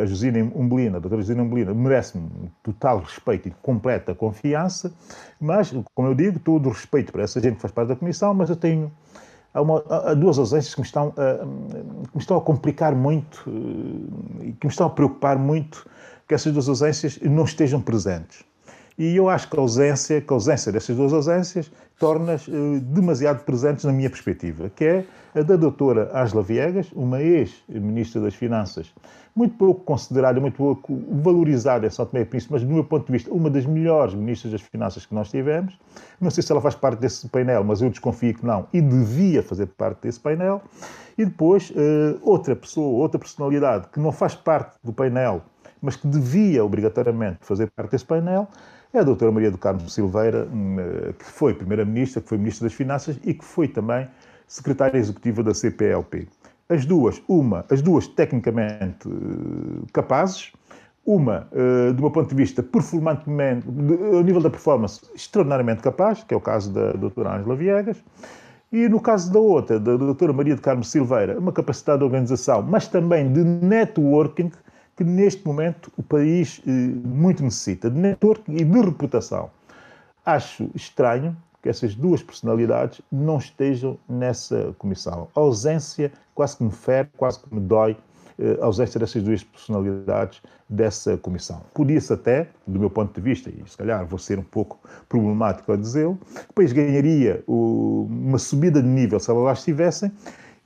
[0.00, 4.92] a Josina Umbelina, a doutora Josina Umbelina, merece-me total respeito e completa confiança,
[5.40, 8.32] mas, como eu digo, todo o respeito para essa gente que faz parte da comissão,
[8.32, 8.90] mas eu tenho
[9.52, 11.38] há, uma, há duas ausências que me, estão a,
[12.08, 15.86] que me estão a complicar muito eh, e que me estão a preocupar muito
[16.28, 18.44] que essas duas ausências não estejam presentes.
[18.98, 23.44] E eu acho que a ausência, que a ausência dessas duas ausências torna-as uh, demasiado
[23.44, 25.04] presentes na minha perspectiva, que é
[25.34, 28.92] a da doutora Angela Viegas, uma ex-ministra das Finanças,
[29.34, 33.06] muito pouco considerada, muito pouco valorizada em São Tomé e Príncipe, mas do meu ponto
[33.06, 35.78] de vista, uma das melhores ministras das Finanças que nós tivemos.
[36.18, 39.42] Não sei se ela faz parte desse painel, mas eu desconfio que não, e devia
[39.42, 40.62] fazer parte desse painel.
[41.18, 45.42] E depois, uh, outra pessoa, outra personalidade que não faz parte do painel,
[45.82, 48.48] mas que devia obrigatoriamente fazer parte desse painel,
[48.96, 52.66] é a doutora Maria do Carmo Silveira, hum, eh, que foi Primeira-Ministra, que foi Ministra
[52.66, 54.08] das Finanças e que foi também
[54.46, 56.26] Secretária Executiva da CPLP.
[56.68, 60.52] As duas, uma, as duas tecnicamente eh, capazes,
[61.04, 66.32] uma, eh, do meu ponto de vista, performantemente, a nível da performance, extraordinariamente capaz, que
[66.32, 68.02] é o caso da doutora Ângela Viegas,
[68.72, 72.62] e no caso da outra, da doutora Maria do Carmo Silveira, uma capacidade de organização,
[72.62, 74.50] mas também de networking,
[74.96, 79.50] que neste momento o país eh, muito necessita de network e de reputação.
[80.24, 85.28] Acho estranho que essas duas personalidades não estejam nessa comissão.
[85.34, 87.96] A ausência quase que me fere, quase que me dói
[88.38, 91.62] eh, a ausência dessas duas personalidades dessa comissão.
[91.74, 94.78] Podia-se até, do meu ponto de vista, e se calhar vou ser um pouco
[95.08, 96.18] problemático a dizê-lo,
[96.48, 100.10] depois ganharia uma subida de nível se elas lá estivessem,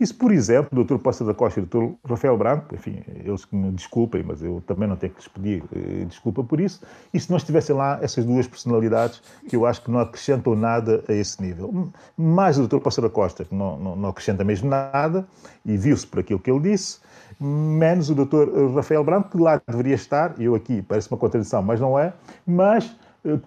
[0.01, 0.97] e se, por exemplo, o Dr.
[0.97, 1.93] Poça da Costa e o Dr.
[2.09, 5.63] Rafael Branco, enfim, eles que me desculpem, mas eu também não tenho que lhes pedir
[5.77, 6.81] eh, desculpa por isso,
[7.13, 11.05] e se não estivessem lá essas duas personalidades que eu acho que não acrescentam nada
[11.07, 11.93] a esse nível.
[12.17, 12.79] Mais o Dr.
[12.79, 15.29] Poça da Costa, que não, não, não acrescenta mesmo nada,
[15.67, 17.01] e viu-se por aquilo que ele disse,
[17.39, 18.75] menos o Dr.
[18.75, 22.15] Rafael Branco, que lá deveria estar, eu aqui parece uma contradição, mas não é,
[22.47, 22.91] mas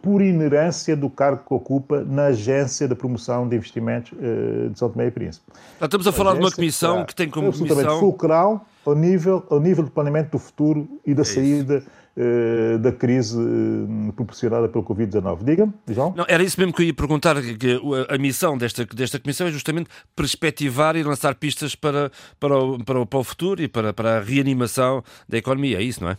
[0.01, 4.89] por inerência do cargo que ocupa na Agência de Promoção de Investimentos eh, de São
[4.89, 5.45] Tomé e Príncipe.
[5.81, 7.99] estamos a falar de uma comissão que tem como missão...
[7.99, 11.83] fulcral ao nível, ao nível do planeamento do futuro e da é saída
[12.17, 13.39] uh, da crise
[14.15, 15.43] proporcionada pelo Covid-19.
[15.43, 16.13] Diga-me, João.
[16.15, 19.51] Não, era isso mesmo que eu ia perguntar, que a missão desta, desta comissão é
[19.51, 23.93] justamente perspectivar e lançar pistas para, para, o, para, o, para o futuro e para,
[23.93, 26.17] para a reanimação da economia, é isso, não é?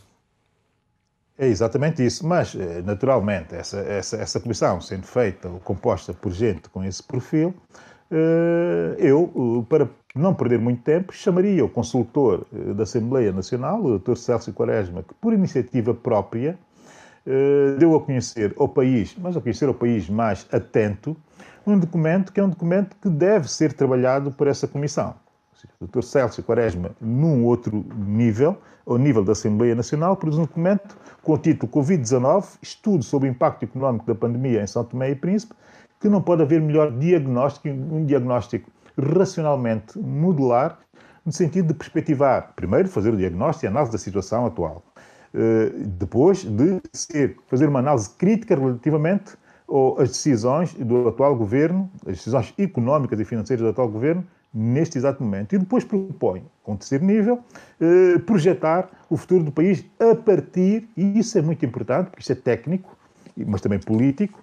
[1.37, 6.33] É exatamente isso, mas eh, naturalmente essa, essa, essa comissão sendo feita ou composta por
[6.33, 7.53] gente com esse perfil,
[8.09, 13.99] eh, eu, para não perder muito tempo, chamaria o consultor eh, da Assembleia Nacional, o
[13.99, 14.15] Dr.
[14.15, 16.59] Celso Quaresma, que por iniciativa própria
[17.79, 21.17] deu a conhecer ao país, mas a conhecer ao país mais atento,
[21.67, 25.15] um documento que é um documento que deve ser trabalhado por essa comissão.
[25.81, 26.03] Dr.
[26.03, 31.39] Celso Quaresma, num outro nível, ao nível da Assembleia Nacional, produz um documento com o
[31.39, 35.55] título Covid-19, Estudo sobre o Impacto Económico da Pandemia em São Tomé e Príncipe,
[36.01, 40.79] que não pode haver melhor diagnóstico, um diagnóstico racionalmente modular,
[41.25, 44.83] no sentido de perspectivar, primeiro, fazer o diagnóstico e a análise da situação atual.
[45.33, 49.33] Eh, depois de ser, fazer uma análise crítica relativamente
[49.99, 54.25] às decisões do atual governo, as decisões económicas e financeiras do atual governo,
[54.55, 55.55] neste exato momento.
[55.55, 57.41] E depois propõe, com terceiro nível,
[57.81, 62.33] eh, projetar o futuro do país a partir, e isso é muito importante, porque isto
[62.33, 62.97] é técnico,
[63.37, 64.43] mas também político,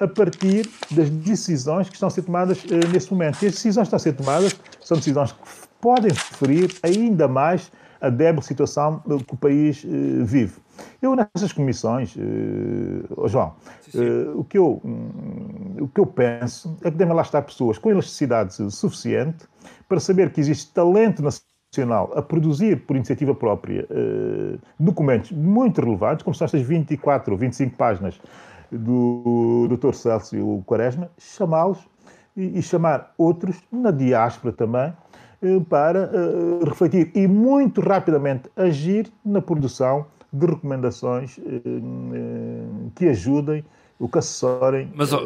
[0.00, 3.42] a partir das decisões que estão a ser tomadas eh, neste momento.
[3.42, 5.38] E as decisões que estão a ser tomadas são decisões que
[5.78, 7.70] podem referir ainda mais
[8.00, 10.54] a débil situação que o país eh, vive.
[11.02, 13.54] Eu, nessas comissões, uh, João,
[13.94, 17.76] uh, o, que eu, um, o que eu penso é que devem lá estar pessoas
[17.76, 19.46] com elasticidade suficiente
[19.86, 23.86] para saber que existe talento nacional a produzir por iniciativa própria
[24.78, 28.20] documentos muito relevantes, como são estas 24 ou 25 páginas
[28.70, 29.94] do Dr.
[29.94, 31.78] Celso Quaresma, chamá-los
[32.36, 34.92] e, e chamar outros, na diáspora também,
[35.68, 36.10] para
[36.64, 43.64] refletir e muito rapidamente agir na produção de recomendações eh, eh, que ajudem
[43.98, 45.20] o que assessorem mas, oh,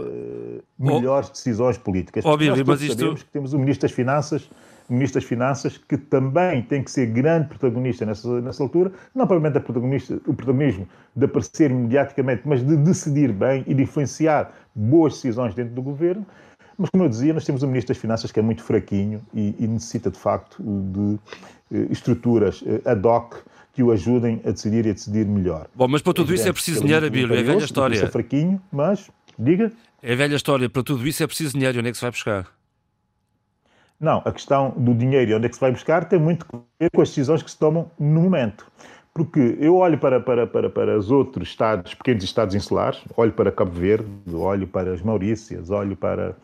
[0.79, 2.25] melhores oh, decisões políticas.
[2.25, 2.99] Óbvio, nós mas isto...
[2.99, 4.51] sabemos que temos o Ministro das Finanças,
[4.89, 9.63] Ministro das Finanças que também tem que ser grande protagonista nessa, nessa altura, não propriamente
[9.65, 15.55] protagonista, o protagonismo de aparecer mediaticamente, mas de decidir bem e de influenciar boas decisões
[15.55, 16.27] dentro do governo.
[16.77, 19.55] Mas, como eu dizia, nós temos um Ministro das Finanças que é muito fraquinho e,
[19.59, 21.19] e necessita, de facto, de
[21.91, 23.37] estruturas ad hoc
[23.75, 25.67] que o ajudem a decidir e a decidir melhor.
[25.75, 27.99] Bom, mas para tudo é isso é preciso dinheiro, Abílio, é velha história.
[27.99, 29.73] É fraquinho, mas, diga.
[30.01, 32.47] É velha história, para tudo isso é preciso dinheiro, onde é que se vai buscar?
[33.99, 36.59] Não, a questão do dinheiro e onde é que se vai buscar tem muito a
[36.79, 38.67] ver com as decisões que se tomam no momento.
[39.15, 43.53] Porque eu olho para, para, para, para os outros estados, pequenos estados insulares, olho para
[43.53, 46.35] Cabo Verde, olho para as Maurícias, olho para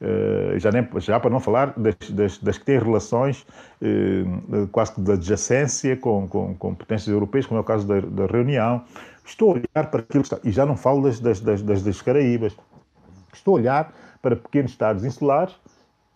[0.00, 3.46] eh, já, nem, já para não falar das, das, das que têm relações
[3.80, 4.24] eh,
[4.72, 8.82] quase de adjacência com, com, com, potências europeias, como é o caso da, da reunião.
[9.24, 12.02] Estou a olhar para aquilo que está, e já não falo das, das, das, das
[12.02, 12.56] Caraíbas,
[13.32, 15.54] estou a olhar para pequenos estados insulares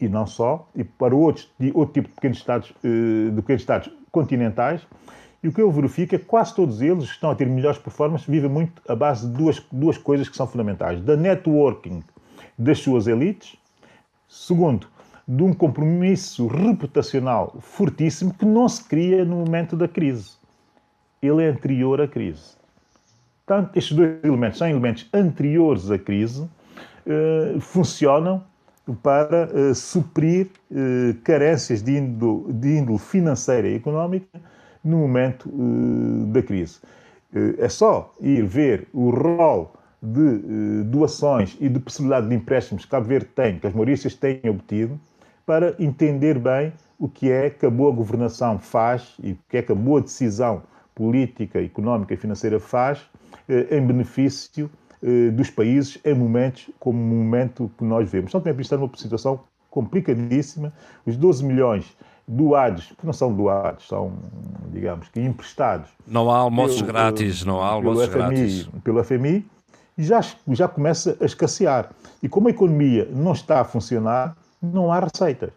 [0.00, 4.86] e não só, e para outros, outro tipo de pequenos estados, de pequenos estados continentais,
[5.42, 8.26] e o que eu verifico é que quase todos eles estão a ter melhores performances
[8.26, 12.02] vivem muito à base de duas, duas coisas que são fundamentais: da networking
[12.58, 13.56] das suas elites
[14.28, 14.86] Segundo,
[15.26, 20.32] de um compromisso reputacional fortíssimo que não se cria no momento da crise.
[21.22, 22.58] Ele é anterior à crise.
[23.46, 26.46] Portanto, estes dois elementos são elementos anteriores à crise,
[27.06, 28.44] eh, funcionam
[29.02, 34.38] para eh, suprir eh, carências de índole, de índole, financeira e económica
[34.88, 36.80] no momento eh, da crise.
[37.34, 42.84] Eh, é só ir ver o rol de eh, doações e de possibilidade de empréstimos
[42.84, 44.98] que Cabo Verde tem, que as Maurícias têm obtido,
[45.44, 49.62] para entender bem o que é que a boa governação faz e o que é
[49.62, 50.62] que a boa decisão
[50.94, 53.00] política, económica e financeira faz
[53.70, 54.68] em benefício
[55.32, 58.32] dos países em momentos como o momento que nós vemos.
[58.32, 59.40] São Tomé está numa situação
[59.70, 60.72] complicadíssima.
[61.06, 61.96] Os 12 milhões
[62.28, 64.12] doados, que não são doados, são,
[64.70, 65.88] digamos que emprestados.
[66.06, 68.68] Não há almoços pelo, grátis, não há almoços pelo FMI, grátis.
[68.84, 69.46] Pelo FMI,
[69.96, 71.90] já, já começa a escassear.
[72.22, 75.50] E como a economia não está a funcionar, não há receitas.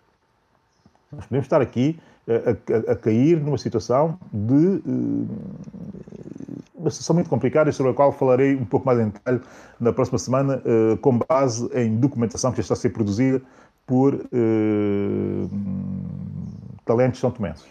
[1.12, 4.82] Nós podemos estar aqui a, a, a cair numa situação de
[6.74, 9.42] uma situação muito complicada sobre a qual falarei um pouco mais em detalhe
[9.80, 10.64] na próxima semana,
[11.02, 13.42] com base em documentação que já está a ser produzida
[13.86, 14.14] por
[16.92, 17.66] talentos são tomenses.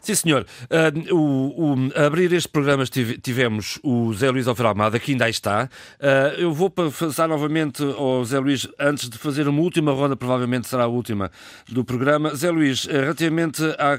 [0.00, 0.46] Sim, senhor.
[0.64, 5.30] Uh, o, o, a abrir este programa tivemos o Zé Luís Alfredo Almada, que ainda
[5.30, 5.68] está.
[6.00, 10.66] Uh, eu vou passar novamente ao Zé Luís, antes de fazer uma última ronda, provavelmente
[10.66, 11.30] será a última
[11.68, 12.34] do programa.
[12.34, 13.94] Zé Luís, eh, relativamente à,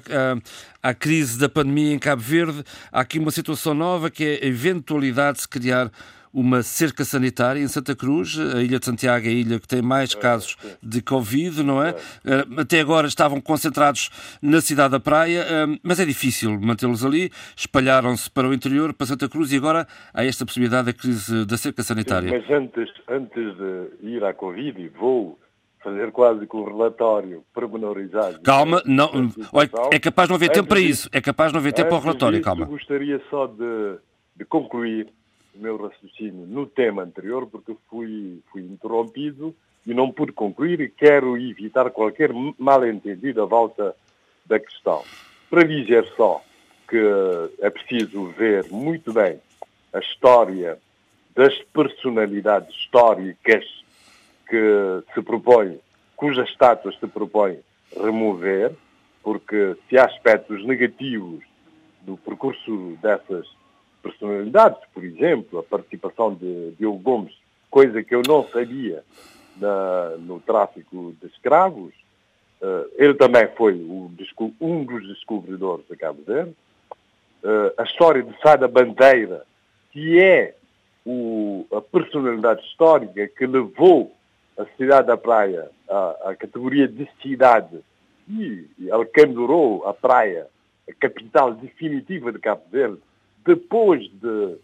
[0.83, 4.45] à, à crise da pandemia em Cabo Verde, há aqui uma situação nova que é
[4.45, 5.89] a eventualidade de se criar
[6.33, 8.37] uma cerca sanitária em Santa Cruz.
[8.39, 11.83] A Ilha de Santiago é a ilha que tem mais é, casos de Covid, não
[11.83, 11.91] é?
[12.25, 12.61] é?
[12.61, 14.09] Até agora estavam concentrados
[14.41, 17.31] na cidade da Praia, eh, mas é difícil mantê-los ali.
[17.55, 21.57] Espalharam-se para o interior, para Santa Cruz, e agora há esta possibilidade da crise da
[21.57, 22.29] cerca sanitária.
[22.29, 25.37] Sim, mas antes, antes de ir à Covid, vou
[25.83, 28.41] fazer quase com o relatório pormenorizado.
[28.41, 29.29] Calma, não,
[29.91, 31.09] é capaz de não haver tempo para isso.
[31.11, 32.65] É capaz de não haver tempo para o relatório, calma.
[32.65, 33.97] gostaria só de,
[34.37, 35.07] de concluir
[35.55, 39.55] o meu raciocínio no tema anterior, porque fui, fui interrompido
[39.85, 43.95] e não pude concluir e quero evitar qualquer mal-entendido à volta
[44.45, 45.03] da questão.
[45.49, 46.41] Para dizer só
[46.87, 46.97] que
[47.59, 49.39] é preciso ver muito bem
[49.93, 50.79] a história
[51.35, 53.65] das personalidades históricas
[54.47, 55.79] que se propõe,
[56.15, 57.59] cujas estátuas se propõe
[57.95, 58.71] remover,
[59.23, 61.43] porque se há aspectos negativos
[62.01, 63.47] do percurso dessas
[64.03, 67.33] personalidades, por exemplo, a participação de Diogo Gomes,
[67.71, 69.03] coisa que eu não sabia
[69.57, 71.93] na, no tráfico de escravos.
[72.61, 74.11] Uh, ele também foi o,
[74.61, 76.55] um dos descobridores de Cabo Verde.
[77.43, 79.45] Uh, a história de Sada Bandeira,
[79.91, 80.55] que é
[81.05, 84.15] o, a personalidade histórica que levou
[84.57, 87.79] a cidade da praia à, à categoria de cidade
[88.29, 90.47] e, e a praia,
[90.87, 92.99] a capital definitiva de Cabo Verde,
[93.45, 94.57] depois de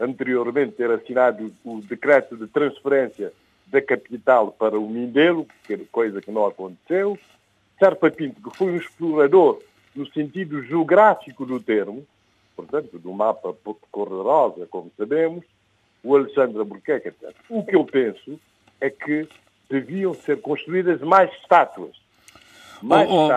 [0.00, 3.32] anteriormente ter assinado o decreto de transferência
[3.66, 7.18] da capital para o Mindelo, que coisa que não aconteceu.
[7.78, 9.60] Serpa Pinto, que foi um explorador
[9.94, 12.06] no sentido geográfico do termo,
[12.56, 13.54] portanto, do mapa
[13.90, 15.44] cor-de-rosa, como sabemos,
[16.02, 17.34] o Alexandre etc.
[17.48, 18.40] O que eu penso
[18.80, 19.28] é que
[19.68, 21.96] deviam ser construídas mais estátuas
[22.82, 23.28] mais oh,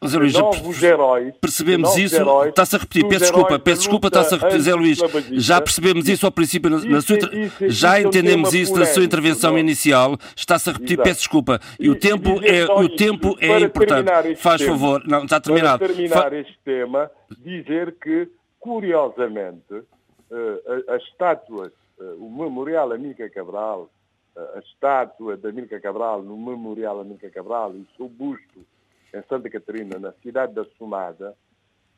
[0.00, 1.34] oh, Zé Luís, novos heróis.
[1.40, 2.16] Percebemos isso.
[2.44, 4.98] Está-se a repetir, peço desculpa, peço desculpa, está-se a repetir, Zé Luís.
[5.32, 9.04] Já percebemos isso ao princípio, na, na sua, isso, isso, já entendemos isso na sua
[9.04, 9.58] intervenção não.
[9.58, 10.16] inicial.
[10.36, 11.08] Está-se a repetir, Exato.
[11.08, 11.60] peço desculpa.
[11.78, 14.36] E, e o tempo é, o tempo é importante.
[14.36, 15.78] Faz tema, favor, não, está terminado.
[15.78, 16.36] Para terminar Fa...
[16.36, 23.90] este tema, dizer que, curiosamente, uh, as estátuas, uh, o memorial Amica Cabral,
[24.36, 28.66] uh, a estátua da Amica Cabral no memorial Amica Cabral e o seu busto
[29.16, 31.34] em Santa Catarina, na cidade da Sumada,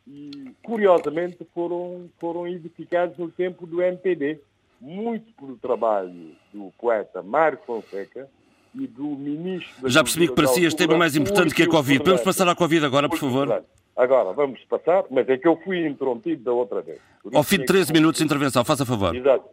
[0.06, 4.40] e curiosamente foram, foram edificados no tempo do MPD,
[4.80, 8.28] muito pelo trabalho do poeta Mário Fonseca
[8.74, 9.88] e do ministro...
[9.88, 11.98] Já percebi que parecia este tema mais importante que a Covid.
[11.98, 13.64] Podemos passar à Covid agora, por favor?
[13.96, 17.00] Agora, vamos passar, mas é que eu fui interrompido da outra vez.
[17.34, 19.14] Ao fim de 13 minutos de intervenção, faça favor.
[19.14, 19.48] Exato.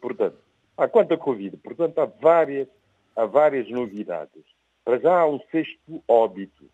[0.00, 0.36] Portanto,
[0.76, 2.68] há quanto a Covid, portanto, há várias,
[3.16, 4.44] há várias novidades.
[4.84, 6.64] Para já há um sexto óbito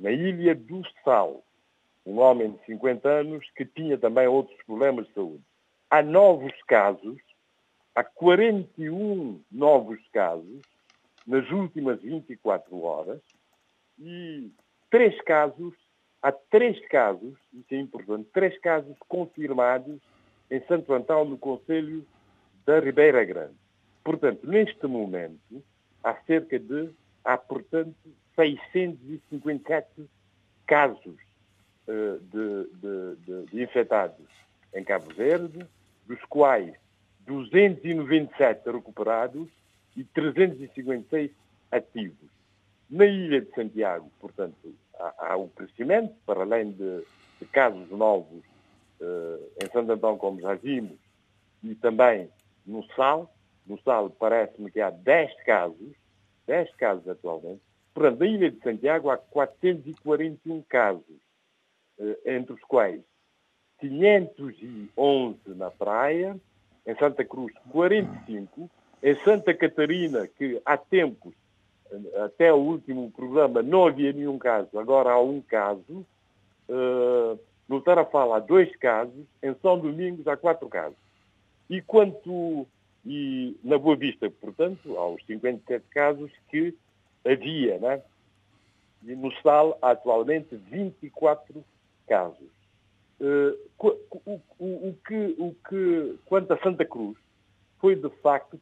[0.00, 1.44] na Ilha do Sal,
[2.06, 5.44] um homem de 50 anos que tinha também outros problemas de saúde.
[5.90, 7.18] Há novos casos,
[7.94, 10.62] há 41 novos casos
[11.26, 13.20] nas últimas 24 horas
[13.98, 14.50] e
[14.90, 15.74] três casos,
[16.22, 20.00] há três casos, isso é importante, três casos confirmados
[20.50, 22.04] em Santo Antão, no Conselho
[22.64, 23.54] da Ribeira Grande.
[24.02, 25.62] Portanto, neste momento,
[26.02, 26.90] há cerca de,
[27.22, 27.94] há, portanto,
[28.36, 30.08] 657
[30.66, 31.16] casos
[31.88, 34.26] uh, de, de, de, de, infectados
[34.74, 35.66] em Cabo Verde,
[36.06, 36.74] dos quais
[37.26, 39.48] 297 recuperados
[39.96, 41.30] e 356
[41.70, 42.30] ativos.
[42.88, 47.04] Na Ilha de Santiago, portanto, há, há um crescimento, para além de,
[47.52, 48.44] casos novos
[49.00, 50.98] uh, em Santo Antão, como já vimos,
[51.62, 52.28] e também
[52.66, 53.32] no Sal.
[53.66, 55.94] No Sal parece-me que há 10 casos,
[56.46, 57.62] 10 casos atualmente,
[57.94, 61.20] Portanto, na Ilha de Santiago há 441 casos,
[61.98, 63.02] eh, entre os quais
[63.80, 66.38] 511 na praia,
[66.86, 68.70] em Santa Cruz 45
[69.02, 71.32] em Santa Catarina, que há tempos,
[72.24, 76.06] até o último programa, não havia nenhum caso, agora há um caso.
[77.68, 80.98] No Tarafal há dois casos, em São Domingos há quatro casos.
[81.68, 82.66] E quanto
[83.04, 86.74] e na Boa Vista, portanto, aos 57 casos que
[87.24, 88.02] havia, né?
[89.02, 91.64] E no SAL atualmente 24
[92.06, 92.48] casos.
[93.20, 97.16] Uh, o, o, o, que, o que, quanto a Santa Cruz,
[97.78, 98.60] foi de facto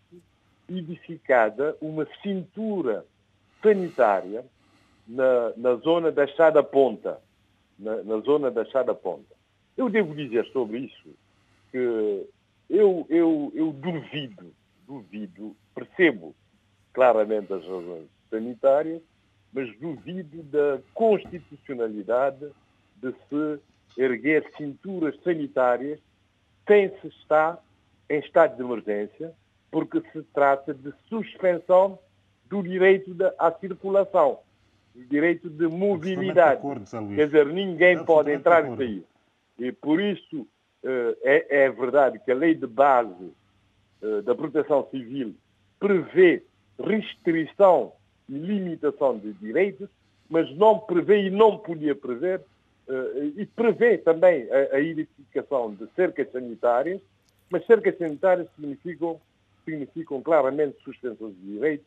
[0.68, 3.04] edificada uma cintura
[3.62, 4.44] sanitária
[5.06, 7.20] na, na zona da Chada Ponta.
[7.78, 9.34] Na, na, zona da Chada Ponta.
[9.76, 11.14] Eu devo dizer sobre isso
[11.70, 12.26] que
[12.68, 14.52] eu, eu, eu duvido,
[14.84, 16.34] duvido, percebo
[16.92, 19.02] claramente as razões sanitárias,
[19.52, 22.48] mas duvido da constitucionalidade
[22.96, 23.60] de se
[23.96, 25.98] erguer cinturas sanitárias
[26.66, 27.58] sem se estar
[28.08, 29.32] em estado de emergência,
[29.70, 31.98] porque se trata de suspensão
[32.48, 34.38] do direito de, à circulação,
[34.94, 36.58] do direito de mobilidade.
[36.58, 36.84] Acordo,
[37.14, 39.04] Quer dizer, ninguém pode entrar e sair.
[39.58, 40.46] E por isso
[40.82, 43.32] eh, é, é, verdade que a lei de base
[44.02, 45.34] eh, da proteção civil
[45.78, 46.44] prevê
[46.78, 47.92] restrição
[48.28, 49.88] limitação de direitos,
[50.28, 52.42] mas não prevê e não podia prever,
[52.88, 57.00] eh, e prevê também a, a edificação de cercas sanitárias,
[57.50, 59.20] mas cercas sanitárias significam,
[59.64, 61.86] significam claramente suspensão de direitos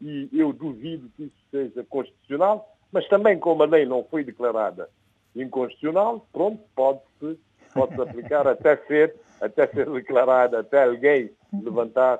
[0.00, 4.88] e eu duvido que isso seja constitucional, mas também como a lei não foi declarada
[5.34, 7.38] inconstitucional, pronto, pode-se
[7.76, 12.18] pode aplicar até ser, até ser declarada, até alguém levantar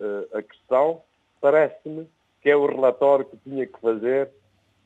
[0.00, 1.02] uh, a questão.
[1.40, 2.08] Parece-me
[2.44, 4.30] que é o relatório que tinha que fazer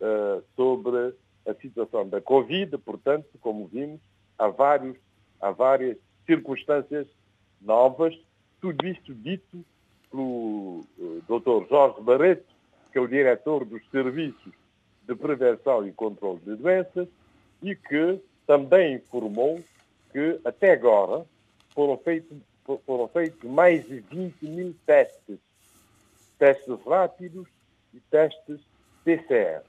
[0.01, 1.13] uh, sobre
[1.45, 4.01] a situação da Covid, portanto, como vimos,
[4.39, 4.97] há, vários,
[5.41, 7.09] há várias circunstâncias
[7.61, 8.17] novas,
[8.61, 9.65] tudo isto dito
[10.09, 11.69] pelo uh, eh, Dr.
[11.69, 12.47] Jorge Barreto,
[12.93, 14.55] que é o diretor dos Serviços
[15.03, 17.09] de Prevenção e Controlo de Doenças,
[17.61, 19.61] e que também informou
[20.13, 21.27] que até agora
[21.71, 22.39] foram feitos,
[22.87, 25.41] foram feitos mais de 20 mil testes,
[26.39, 27.49] testes rápidos
[27.93, 28.61] e testes
[29.05, 29.63] PCR.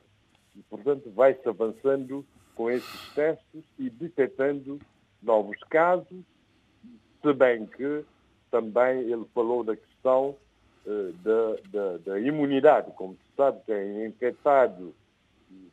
[0.55, 2.25] E, portanto, vai-se avançando
[2.55, 4.79] com esses testes e detectando
[5.21, 6.23] novos casos,
[7.21, 8.03] se bem que
[8.51, 10.35] também ele falou da questão
[10.85, 12.91] uh, da, da, da, imunidade.
[12.95, 14.93] Como se sabe, quem é infectado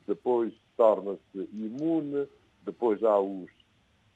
[0.06, 2.28] depois torna-se imune,
[2.62, 3.50] depois há os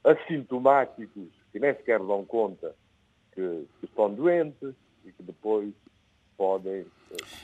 [0.03, 2.73] assintomáticos que nem sequer dão conta
[3.33, 4.73] que, que estão doentes
[5.05, 5.73] e que depois
[6.41, 6.85] podem.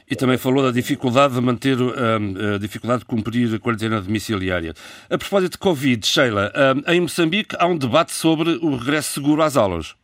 [0.10, 4.74] E também falou da dificuldade de manter a dificuldade de cumprir a quarentena domiciliária.
[5.08, 6.52] A propósito de Covid, Sheila,
[6.88, 9.96] em Moçambique há um debate sobre o regresso seguro às aulas.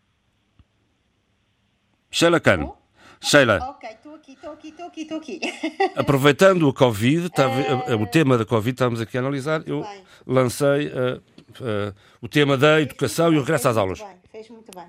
[2.12, 2.78] Sheila Cano.
[3.20, 3.58] Sheila.
[3.70, 5.40] Ok, estou aqui, estou aqui, estou aqui, estou aqui.
[5.96, 7.96] Aproveitando o Covid, uh...
[7.96, 10.04] o tema da Covid estamos aqui a analisar, eu bem.
[10.28, 11.18] lancei uh,
[11.62, 14.00] uh, o tema da educação e o regresso às aulas.
[14.00, 14.86] Muito bem, fez muito bem.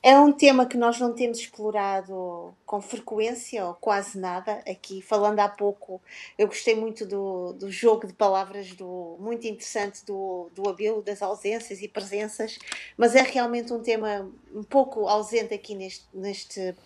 [0.00, 5.02] É um tema que nós não temos explorado com frequência ou quase nada aqui.
[5.02, 6.00] Falando há pouco,
[6.38, 11.82] eu gostei muito do, do jogo de palavras do, muito interessante do, do das ausências
[11.82, 12.58] e presenças,
[12.96, 16.76] mas é realmente um tema um pouco ausente aqui neste, neste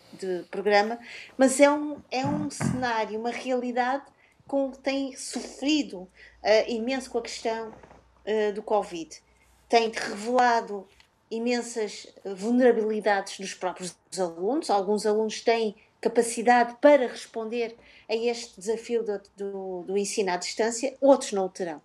[0.51, 0.99] programa.
[1.37, 4.05] Mas é um, é um cenário, uma realidade
[4.47, 6.09] com que tem sofrido uh,
[6.67, 9.23] imenso com a questão uh, do Covid.
[9.69, 10.87] Tem revelado
[11.33, 14.71] imensas vulnerabilidades dos próprios alunos.
[14.71, 17.77] Alguns alunos têm capacidade para responder
[18.09, 21.81] a este desafio do, do, do ensino à distância, outros não o terão.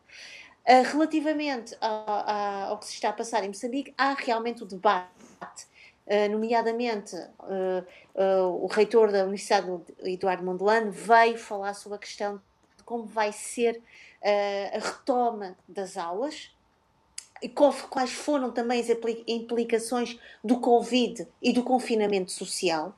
[0.66, 5.08] Uh, relativamente ao, ao, que se está a passar em Moçambique, há realmente o debate,
[6.08, 9.68] uh, nomeadamente uh, o reitor da Universidade
[10.00, 12.42] Eduardo Mondlane veio falar sobre a questão
[12.76, 13.82] de como vai ser
[14.74, 16.52] a retoma das aulas,
[17.90, 18.88] quais foram também as
[19.28, 22.96] implicações do Covid e do confinamento social,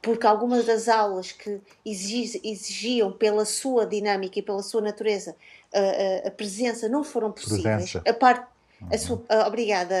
[0.00, 5.36] porque algumas das aulas que exigiam pela sua dinâmica e pela sua natureza
[5.72, 7.62] a, a, presença não foram possíveis.
[7.62, 8.02] Presença.
[8.06, 8.52] A parte
[8.90, 9.94] a sua, a, obrigada,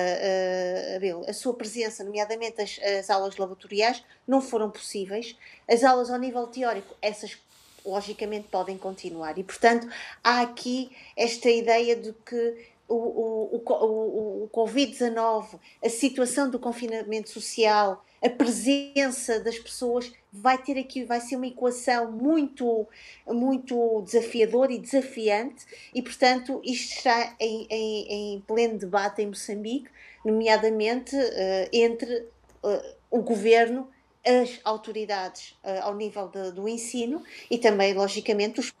[0.96, 1.24] Abel.
[1.28, 5.36] A sua presença, nomeadamente as, as, aulas laboratoriais, não foram possíveis.
[5.68, 7.38] As aulas ao nível teórico, essas
[7.84, 9.38] logicamente podem continuar.
[9.38, 9.88] E, portanto,
[10.22, 17.30] há aqui esta ideia de que o, o, o, o Covid-19, a situação do confinamento
[17.30, 22.86] social, a presença das pessoas vai ter aqui, vai ser uma equação muito,
[23.26, 25.64] muito desafiadora e desafiante,
[25.94, 29.88] e portanto isto está em, em, em pleno debate em Moçambique,
[30.24, 32.26] nomeadamente uh, entre
[32.62, 33.88] uh, o governo
[34.24, 38.72] as autoridades uh, ao nível de, do ensino e também, logicamente, os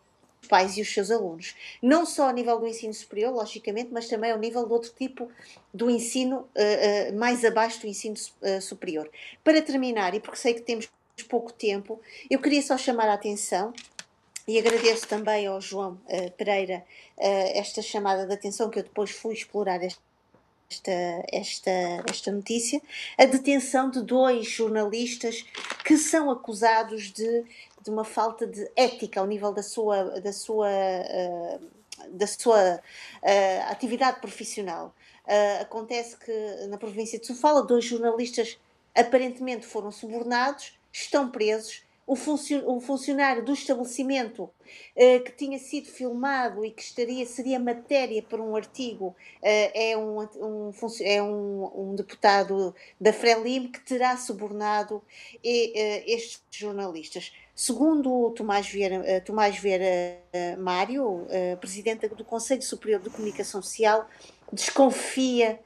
[0.48, 1.54] pais e os seus alunos.
[1.80, 5.30] Não só ao nível do ensino superior, logicamente, mas também ao nível de outro tipo
[5.72, 8.16] do ensino uh, uh, mais abaixo do ensino
[8.60, 9.10] superior.
[9.42, 10.88] Para terminar, e porque sei que temos
[11.28, 13.72] pouco tempo, eu queria só chamar a atenção
[14.46, 16.00] e agradeço também ao João
[16.36, 16.84] Pereira
[17.16, 19.80] esta chamada de atenção que eu depois fui explorar
[20.72, 21.70] esta, esta,
[22.08, 22.80] esta notícia,
[23.18, 25.44] a detenção de dois jornalistas
[25.84, 27.44] que são acusados de,
[27.82, 31.60] de uma falta de ética ao nível da sua, da sua, uh,
[32.10, 34.94] da sua uh, atividade profissional.
[35.24, 38.58] Uh, acontece que na província de Sofala, dois jornalistas
[38.94, 46.64] aparentemente foram subornados, estão presos o, o funcionário do estabelecimento uh, que tinha sido filmado
[46.64, 50.70] e que estaria, seria matéria para um artigo uh, é, um, um,
[51.00, 55.02] é um, um, deputado da Frelimo que terá subornado
[55.42, 57.32] e, uh, estes jornalistas.
[57.54, 60.18] Segundo Tomás Vieira, Tomás Vieira
[60.58, 61.26] Mário,
[61.60, 64.08] presidente do Conselho Superior de Comunicação Social,
[64.50, 65.60] desconfia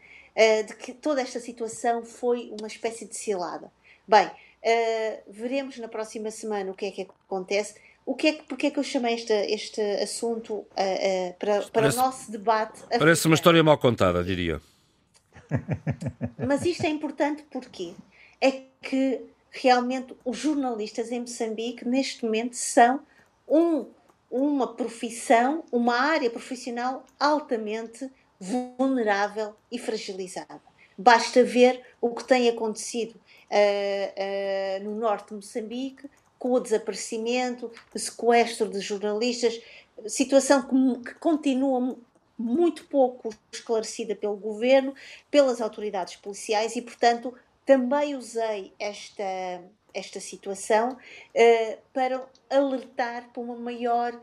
[0.66, 3.70] de que toda esta situação foi uma espécie de cilada.
[4.06, 4.28] Bem,
[4.66, 7.76] Uh, veremos na próxima semana o que é que acontece.
[8.04, 11.60] O que é que, porque é que eu chamei este, este assunto uh, uh, para,
[11.60, 12.82] para parece, o nosso debate?
[12.98, 14.60] Parece uma história mal contada, diria.
[16.36, 17.94] Mas isto é importante porque
[18.40, 19.20] é que
[19.50, 23.00] realmente os jornalistas em Moçambique, neste momento, são
[23.48, 23.86] um,
[24.28, 28.10] uma profissão, uma área profissional altamente
[28.40, 30.60] vulnerável e fragilizada.
[30.98, 33.14] Basta ver o que tem acontecido
[33.50, 39.60] uh, no norte de Moçambique, com o desaparecimento, o sequestro de jornalistas,
[40.06, 41.96] situação que, que continua
[42.38, 44.94] muito pouco esclarecida pelo governo,
[45.30, 49.62] pelas autoridades policiais e, portanto, também usei esta,
[49.94, 54.20] esta situação uh, para alertar para uma maior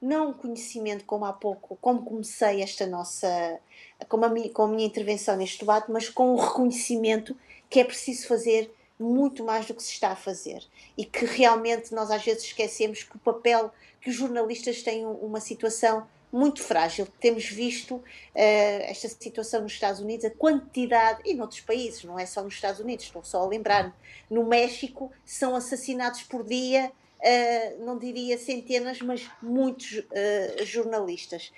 [0.00, 3.60] não conhecimento como há pouco, como comecei esta nossa,
[4.00, 7.36] a, minha, com a minha intervenção neste debate, mas com o reconhecimento
[7.72, 10.62] que é preciso fazer muito mais do que se está a fazer
[10.96, 15.40] e que realmente nós às vezes esquecemos que o papel que os jornalistas têm uma
[15.40, 17.08] situação muito frágil.
[17.18, 18.02] Temos visto uh,
[18.34, 22.78] esta situação nos Estados Unidos, a quantidade, e noutros países, não é só nos Estados
[22.78, 23.96] Unidos, estou só a lembrar,
[24.28, 31.50] no México são assassinados por dia, uh, não diria centenas, mas muitos uh, jornalistas.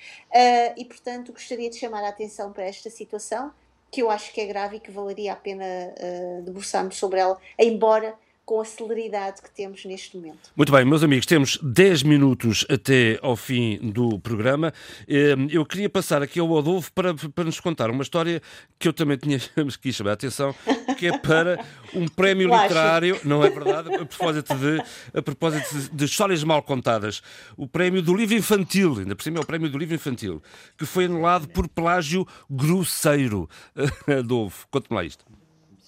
[0.77, 3.53] e, portanto, gostaria de chamar a atenção para esta situação
[3.95, 7.39] que eu acho que é grave e que valeria a pena uh, debruçarmos sobre ela,
[7.57, 10.51] embora com a celeridade que temos neste momento.
[10.55, 14.73] Muito bem, meus amigos, temos 10 minutos até ao fim do programa.
[15.09, 18.43] Ehm, eu queria passar aqui ao Adolfo para, para nos contar uma história
[18.79, 19.39] que eu também tinha
[19.81, 20.55] que chamar a atenção,
[20.99, 21.65] que é para
[21.95, 23.95] um prémio literário, não é verdade?
[23.95, 24.83] A propósito, de,
[25.19, 27.23] a propósito de, de, histórias mal contadas.
[27.57, 30.43] O prémio do livro infantil, ainda por cima é o prémio do livro infantil,
[30.77, 33.49] que foi anulado por plágio grosseiro.
[34.19, 35.25] Adolfo, conte-me lá isto.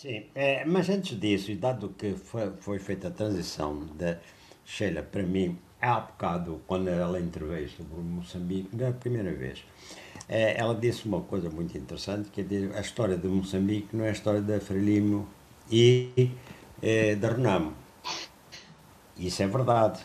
[0.07, 4.17] Sim, é, mas antes disso, e dado que foi, foi feita a transição da
[4.65, 9.65] Sheila para mim, há bocado, quando ela interveio sobre Moçambique, na primeira vez,
[10.29, 14.11] é, ela disse uma coisa muito interessante, que é a história de Moçambique não é
[14.11, 15.29] a história da Frelimo
[15.69, 16.31] e
[16.81, 17.73] é, da Renamo.
[19.19, 19.99] Isso é verdade.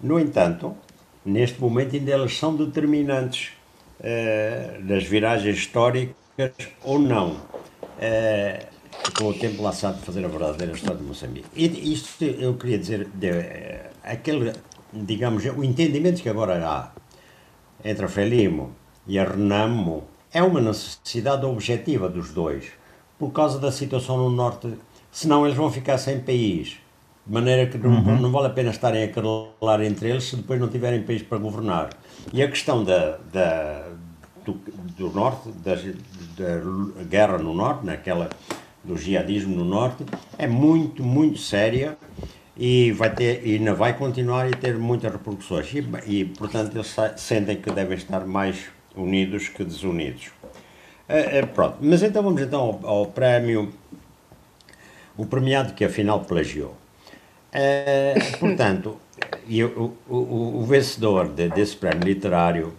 [0.00, 0.76] No entanto,
[1.24, 3.54] neste momento ainda elas são determinantes
[3.98, 6.14] é, nas viragens históricas
[6.84, 7.40] ou não.
[7.98, 8.68] É,
[9.16, 11.48] com o tempo lá sabe fazer a verdadeira história de Moçambique.
[11.54, 14.52] E isto eu queria dizer, de, eh, aquele,
[14.92, 16.90] digamos, o entendimento que agora há
[17.84, 18.72] entre a Frelimo
[19.06, 22.66] e a Renamo é uma necessidade objetiva dos dois,
[23.18, 24.72] por causa da situação no Norte,
[25.10, 26.76] senão eles vão ficar sem país.
[27.26, 28.20] De maneira que não, uhum.
[28.20, 31.38] não vale a pena estarem a carolar entre eles se depois não tiverem país para
[31.38, 31.90] governar.
[32.32, 33.88] E a questão da, da
[34.44, 34.54] do,
[34.96, 38.30] do Norte, da, da guerra no Norte, naquela
[38.88, 40.04] do jihadismo no norte
[40.38, 41.96] é muito, muito séria
[42.56, 46.96] e vai ter e ainda vai continuar a ter muitas repercussões e, e portanto eles
[47.16, 48.64] sentem que devem estar mais
[48.96, 50.30] unidos que desunidos.
[51.06, 53.72] É, é, pronto, mas então vamos então ao, ao, prémio,
[55.16, 56.74] o premiado que afinal plagiou.
[57.52, 58.98] É, portanto,
[59.46, 62.74] e o, o, o vencedor de, desse prémio literário,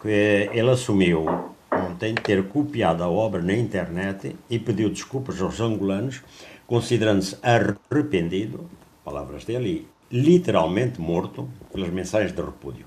[0.00, 1.53] que ele assumiu
[1.94, 6.22] ontem ter copiado a obra na internet e pediu desculpas aos angolanos,
[6.66, 8.68] considerando-se arrependido,
[9.04, 12.86] palavras dele, e literalmente morto pelas mensagens de repúdio.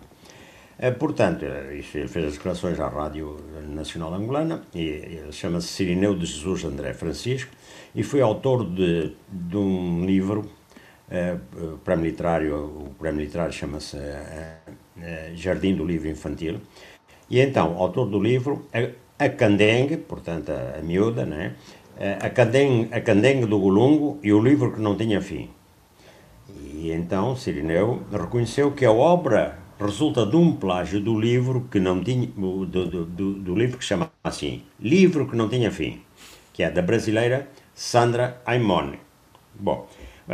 [1.00, 1.44] Portanto,
[1.76, 6.94] isso ele fez as declarações à Rádio Nacional Angolana e chama-se Sirineu de Jesus André
[6.94, 7.52] Francisco
[7.96, 10.52] e foi autor de, de um livro
[11.84, 13.98] prémio literário, o prémio literário chama-se
[15.34, 16.62] Jardim do Livro Infantil
[17.30, 21.56] e então, autor do livro a, a Candengue, portanto a, a miúda, né?
[22.22, 25.50] a, Candengue, a Candengue do Golungo e o livro que não tinha fim.
[26.50, 32.04] E então Sirineu reconheceu que a obra resulta de um plágio do livro que não
[32.04, 36.02] tinha do, do, do, do, livro que chama assim livro que não tinha fim
[36.52, 39.00] que é da brasileira Sandra Aimone
[39.54, 39.88] bom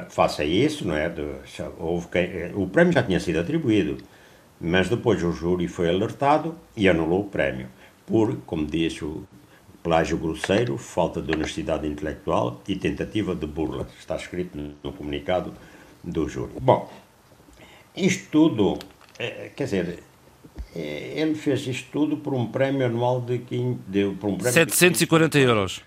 [0.10, 1.12] faça isso não é
[1.78, 2.08] houve
[2.56, 3.98] o prémio já tinha sido atribuído
[4.64, 7.68] mas depois o júri foi alertado e anulou o prémio
[8.06, 9.28] por como disse o
[9.84, 15.54] plágio grosseiro falta de honestidade intelectual e tentativa de burla está escrito no comunicado
[16.04, 16.90] do júri bom
[17.96, 18.80] isto tudo
[19.18, 20.00] é, quer dizer,
[20.76, 23.38] é, ele fez isto tudo por um prémio anual de,
[23.88, 25.82] de, por um prémio 740 de euros.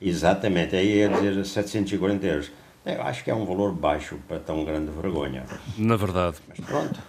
[0.00, 2.52] Exatamente, aí ia dizer 740 euros.
[2.84, 5.44] Eu acho que é um valor baixo para tão grande vergonha.
[5.78, 6.38] Na verdade.
[6.48, 7.00] Mas pronto.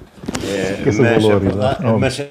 [0.47, 2.27] É, mas, valor, verdade, mas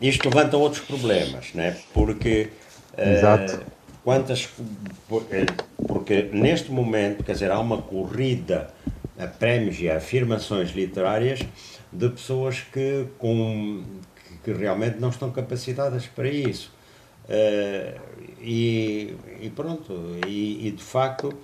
[0.00, 1.76] isto levanta outros problemas, né?
[1.92, 2.50] porque
[2.96, 3.60] Exato.
[4.02, 4.48] quantas
[5.86, 8.72] porque neste momento, quer dizer, há uma corrida
[9.18, 11.40] a prémios e a afirmações literárias
[11.92, 13.82] de pessoas que, com,
[14.44, 16.72] que, realmente não estão capacitadas para isso.
[17.24, 18.00] Uh,
[18.40, 19.92] e, e, pronto,
[20.26, 21.34] e, e, de facto,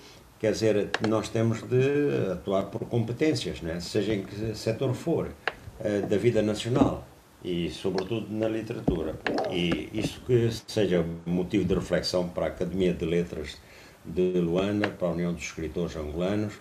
[0.44, 3.80] quer dizer, nós temos de atuar por competências, né?
[3.80, 7.08] seja em que setor for, uh, da vida nacional
[7.42, 9.18] e, sobretudo, na literatura.
[9.50, 13.56] E isso que seja motivo de reflexão para a Academia de Letras
[14.04, 16.52] de Luanda, para a União dos Escritores Angolanos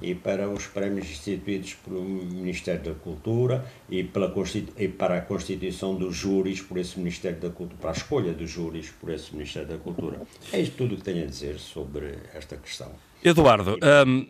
[0.00, 4.32] e para os prémios instituídos pelo Ministério da Cultura e, pela
[4.78, 8.48] e para a constituição dos júris por esse Ministério da Cultura, para a escolha dos
[8.48, 10.20] júris por esse Ministério da Cultura.
[10.52, 12.92] É isto tudo o que tenho a dizer sobre esta questão.
[13.24, 14.26] Eduardo, um,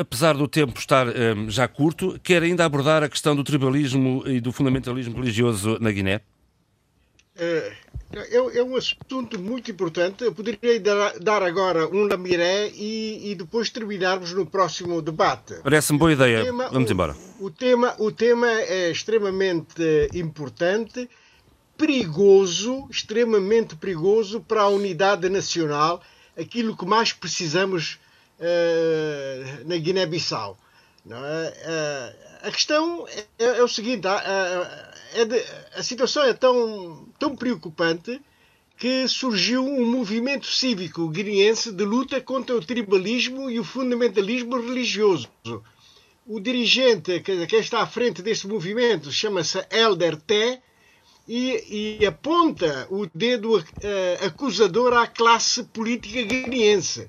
[0.00, 4.40] apesar do tempo estar um, já curto, quer ainda abordar a questão do tribalismo e
[4.40, 6.22] do fundamentalismo religioso na Guiné?
[7.36, 7.72] É,
[8.32, 10.24] é, um assunto muito importante.
[10.24, 15.54] Eu poderia dar, agora um lamiré e, e, depois terminarmos no próximo debate.
[15.62, 16.42] Parece-me boa ideia.
[16.42, 17.14] Tema, Vamos embora.
[17.38, 21.08] O, o, tema, o tema é extremamente importante,
[21.76, 26.02] perigoso, extremamente perigoso para a unidade nacional,
[26.36, 28.00] aquilo que mais precisamos
[29.64, 30.58] na Guiné-Bissau.
[31.10, 31.12] É?
[31.12, 33.06] Uh, a questão
[33.38, 35.44] é, é, o seguinte: é de,
[35.74, 38.20] a situação é tão, tão preocupante
[38.76, 45.28] que surgiu um movimento cívico guineense de luta contra o tribalismo e o fundamentalismo religioso.
[46.26, 50.62] O dirigente que, que está à frente desse movimento chama-se Elder Té
[51.26, 57.08] e, e, aponta o dedo uh, acusador à classe política guineense.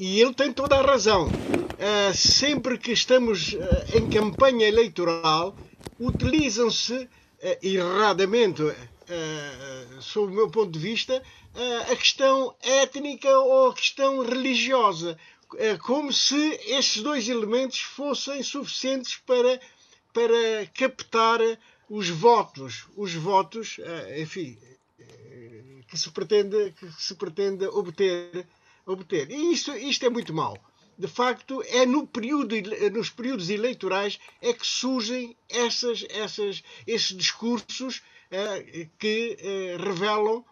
[0.00, 1.26] E ele tem toda a razão.
[1.28, 3.58] Uh, sempre que estamos uh,
[3.98, 5.54] em campanha eleitoral,
[6.00, 7.08] utilizam-se uh,
[7.62, 8.62] erradamente,
[10.00, 11.22] sob o meu ponto de vista,
[11.90, 15.18] a questão étnica ou a questão religiosa,
[15.80, 19.60] como se esses dois elementos fossem suficientes para,
[20.14, 21.40] para captar
[21.88, 23.78] os votos, os votos,
[24.16, 24.56] enfim,
[25.88, 28.46] que se pretende, que se pretende obter,
[28.86, 29.30] obter.
[29.30, 30.56] E isto, isto é muito mau
[31.00, 32.54] de facto, é no período,
[32.92, 40.44] nos períodos eleitorais é que surgem essas, essas, esses discursos eh, que eh, revelam,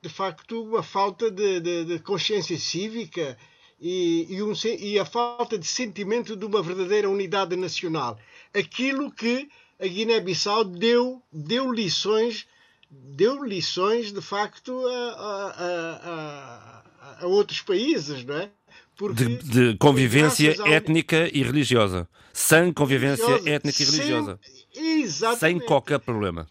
[0.00, 3.36] de facto, uma falta de, de, de consciência cívica
[3.80, 8.16] e, e, um, e, a falta de sentimento de uma verdadeira unidade nacional.
[8.54, 9.48] Aquilo que
[9.80, 12.46] a Guiné-Bissau deu, deu lições
[12.88, 15.50] deu lições de facto a, a,
[16.10, 16.75] a,
[17.20, 18.50] a, outros países, não é?
[19.14, 22.08] de, de, convivência étnica e religiosa.
[22.32, 24.40] Sem convivência religiosa, étnica e religiosa.
[24.42, 25.40] Sem, exatamente.
[25.40, 26.48] Sem qualquer problema.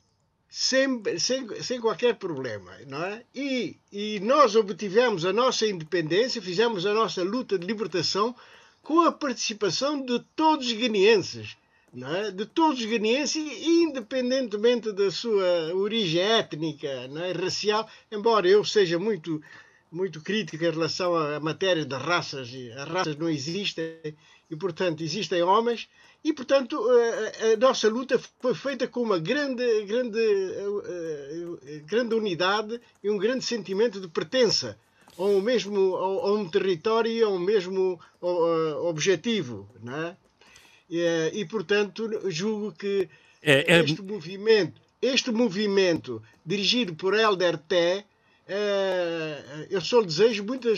[0.50, 3.24] Sem, sem, sem qualquer problema, não é?
[3.36, 8.34] E, e nós obtivemos a nossa independência, fizemos a nossa luta de libertação
[8.82, 11.58] com a participação de todos os guineenses,
[11.94, 12.32] não é?
[12.32, 17.32] de todos os guineenses, independentemente da sua origem étnica, não é?
[17.32, 19.42] racial, embora eu seja muito
[19.92, 22.50] muito crítica em relação à matéria das raças.
[22.78, 24.16] As raças não existem
[24.50, 25.88] e, portanto, existem homens.
[26.24, 30.20] E, portanto, a, a nossa luta foi feita com uma grande, grande,
[31.86, 34.78] grande unidade e um grande sentimento de pertença
[35.18, 38.00] a um mesmo a um território e a um mesmo
[38.82, 40.18] objetivo, não é?
[40.90, 43.08] E, e portanto julgo que
[43.42, 43.80] É, é...
[43.82, 48.04] Este movimento, este movimento dirigido por Helder Té,
[48.48, 50.70] é, eu só desejo muita,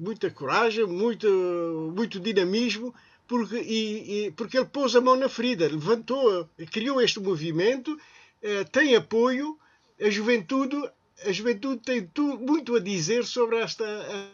[0.00, 2.94] muita coragem, muito, muito dinamismo,
[3.26, 7.98] porque, e, e, porque ele pôs a mão na ferida, levantou, criou este movimento,
[8.42, 9.58] é, tem apoio,
[10.00, 10.76] a juventude
[11.24, 13.84] a juventude tem tudo, muito a dizer sobre esta,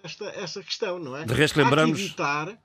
[0.03, 1.25] esta, essa questão, não é?
[1.25, 1.97] De resto, lembramos.
[1.97, 2.59] evitar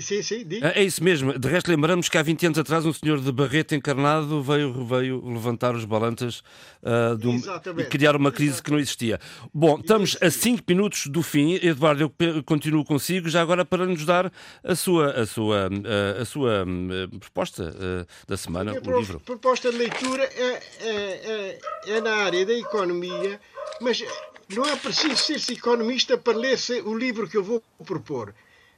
[0.00, 1.38] Sim, sim, é, é isso mesmo.
[1.38, 5.24] De resto, lembramos que há 20 anos atrás um senhor de Barreto encarnado veio, veio
[5.24, 6.42] levantar os balanças
[6.82, 8.62] uh, um, e criar uma crise Exatamente.
[8.64, 9.20] que não existia.
[9.52, 11.60] Bom, estamos a 5 minutos do fim.
[11.62, 14.32] Eduardo, eu continuo consigo, já agora para nos dar
[14.64, 19.20] a sua, a sua, a, a sua uh, proposta uh, da semana, a o livro.
[19.20, 23.40] Proposta de leitura é, é, é, é na área da economia,
[23.80, 24.02] mas
[24.48, 28.34] não é preciso ser-se economista para ler o livro que eu vou propor.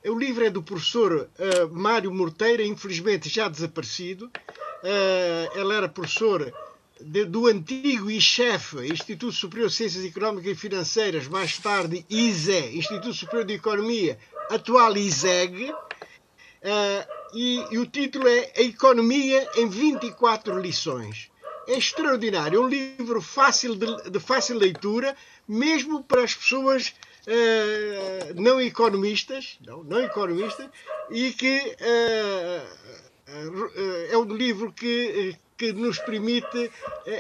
[0.09, 4.27] O livro é do professor uh, Mário Morteira, infelizmente já desaparecido.
[4.27, 6.53] Uh, ele era professor
[7.01, 13.15] de, do antigo ICHEF, Instituto Superior de Ciências Económicas e Financeiras, mais tarde ISE, Instituto
[13.15, 14.17] Superior de Economia,
[14.49, 15.73] atual ISEG.
[15.73, 15.77] Uh,
[17.35, 21.33] e, e, o título é A Economia em 24 lições.
[21.67, 25.17] É extraordinário, é um livro fácil de, de fácil leitura,
[25.49, 26.95] mesmo para as pessoas
[27.27, 30.69] uh, não economistas, não, não economistas,
[31.11, 32.77] e que uh,
[34.11, 36.71] é um livro que, que nos permite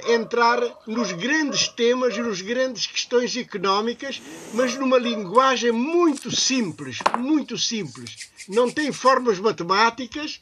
[0.08, 4.22] entrar nos grandes temas e nas grandes questões económicas,
[4.54, 8.30] mas numa linguagem muito simples, muito simples.
[8.48, 10.40] Não tem formas matemáticas,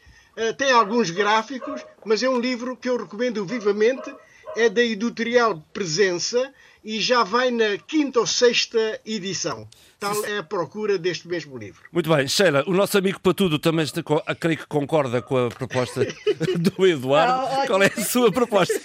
[0.59, 4.15] tem alguns gráficos, mas é um livro que eu recomendo vivamente.
[4.57, 6.53] É da editorial Presença
[6.85, 9.67] e já vai na quinta ou sexta edição.
[9.99, 11.83] Tal é a procura deste mesmo livro.
[11.91, 12.29] Muito bem.
[12.29, 14.03] Sheila, o nosso amigo Patudo também está,
[14.39, 16.05] creio que concorda com a proposta
[16.59, 17.49] do Eduardo.
[17.63, 18.75] Oh, Qual é a sua proposta?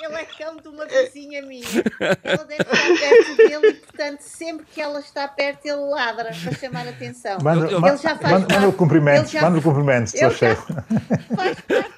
[0.00, 1.64] ele é cão de uma vizinha minha.
[2.24, 6.54] Ela deve estar perto dele e, portanto, sempre que ela está perto, ele ladra para
[6.54, 7.38] chamar a atenção.
[7.42, 10.72] Manda, ele já faz manda, manda o cumprimento, manda o cumprimento, seu chefe.
[11.34, 11.97] Faz parte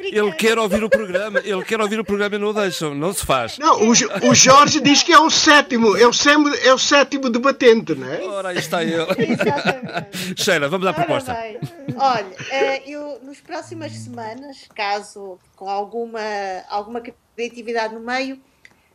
[0.00, 3.12] ele quer ouvir o programa, ele quer ouvir o programa e não o deixam, não
[3.12, 3.58] se faz.
[3.58, 7.30] Não, o, o Jorge diz que é o sétimo, é o, sétimo, é o sétimo
[7.30, 8.22] debatente, não é?
[8.22, 9.06] Ora, aí está ele.
[9.18, 10.42] Exatamente.
[10.42, 11.34] Sheila, vamos à proposta.
[11.34, 11.58] Bem.
[11.96, 16.20] Olha, eh, eu nas próximas semanas, caso com alguma,
[16.68, 17.02] alguma
[17.34, 18.40] criatividade no meio,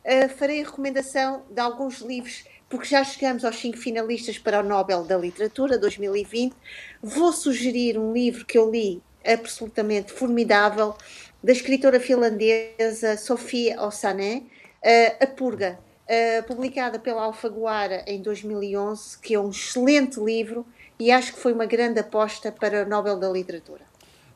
[0.02, 4.62] eh, farei a recomendação de alguns livros porque já chegamos aos cinco finalistas para o
[4.62, 6.56] Nobel da Literatura 2020.
[7.00, 10.94] Vou sugerir um livro que eu li absolutamente formidável
[11.42, 14.42] da escritora finlandesa Sofia Ossané,
[14.82, 20.66] uh, A Purga, uh, publicada pela Alfaguara em 2011, que é um excelente livro
[20.98, 23.82] e acho que foi uma grande aposta para o Nobel da Literatura.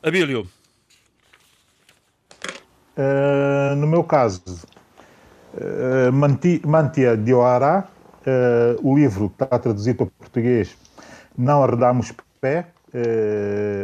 [0.03, 0.47] Abílio.
[2.97, 4.43] Uh, no meu caso,
[5.53, 7.87] uh, Mantia de Oará,
[8.21, 10.75] uh, o livro que está traduzido para português,
[11.37, 12.67] Não Arredamos Pé,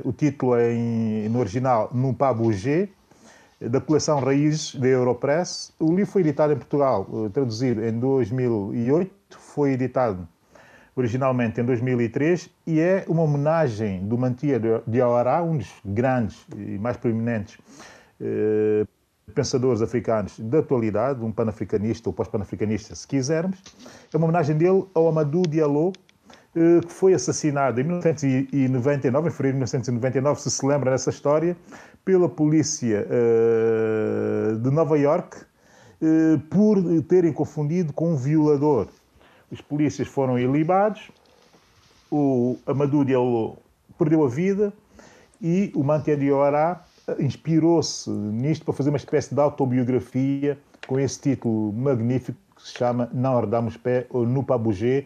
[0.03, 2.89] o título é em, no original No Pabo G,
[3.59, 5.73] da coleção Raízes da Europress.
[5.79, 10.27] O livro foi editado em Portugal, uh, traduzido em 2008, foi editado
[10.95, 16.77] originalmente em 2003 e é uma homenagem do Mantia de Awará, um dos grandes e
[16.77, 17.57] mais proeminentes
[18.21, 18.87] uh,
[19.33, 23.57] pensadores africanos da atualidade, um panafricanista ou pós-panafricanista, se quisermos.
[24.13, 26.04] É uma homenagem dele ao Amadou Diallo, eh,
[26.55, 31.55] que foi assassinado em 1999, em fevereiro de 1999, se se lembra dessa história,
[32.05, 38.87] pela polícia uh, de Nova York uh, por terem confundido com um violador.
[39.51, 41.11] Os polícias foram ilibados,
[42.09, 43.59] o Amadou
[43.97, 44.71] perdeu a vida
[45.41, 46.85] e o Mantia Diorá
[47.19, 50.57] inspirou-se nisto para fazer uma espécie de autobiografia
[50.87, 55.05] com esse título magnífico que se chama Não Herdamos Pé ou No Pabugé,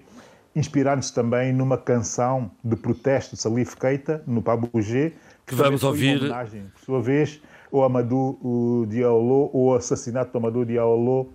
[0.55, 5.13] inspirando-se também numa canção de protesto de Salif Keita, no Pabugé,
[5.45, 6.17] que vamos ouvir.
[6.19, 11.33] Homenagem, por sua vez, ao Amadou Diallo, o assassinato do Amadou Diallo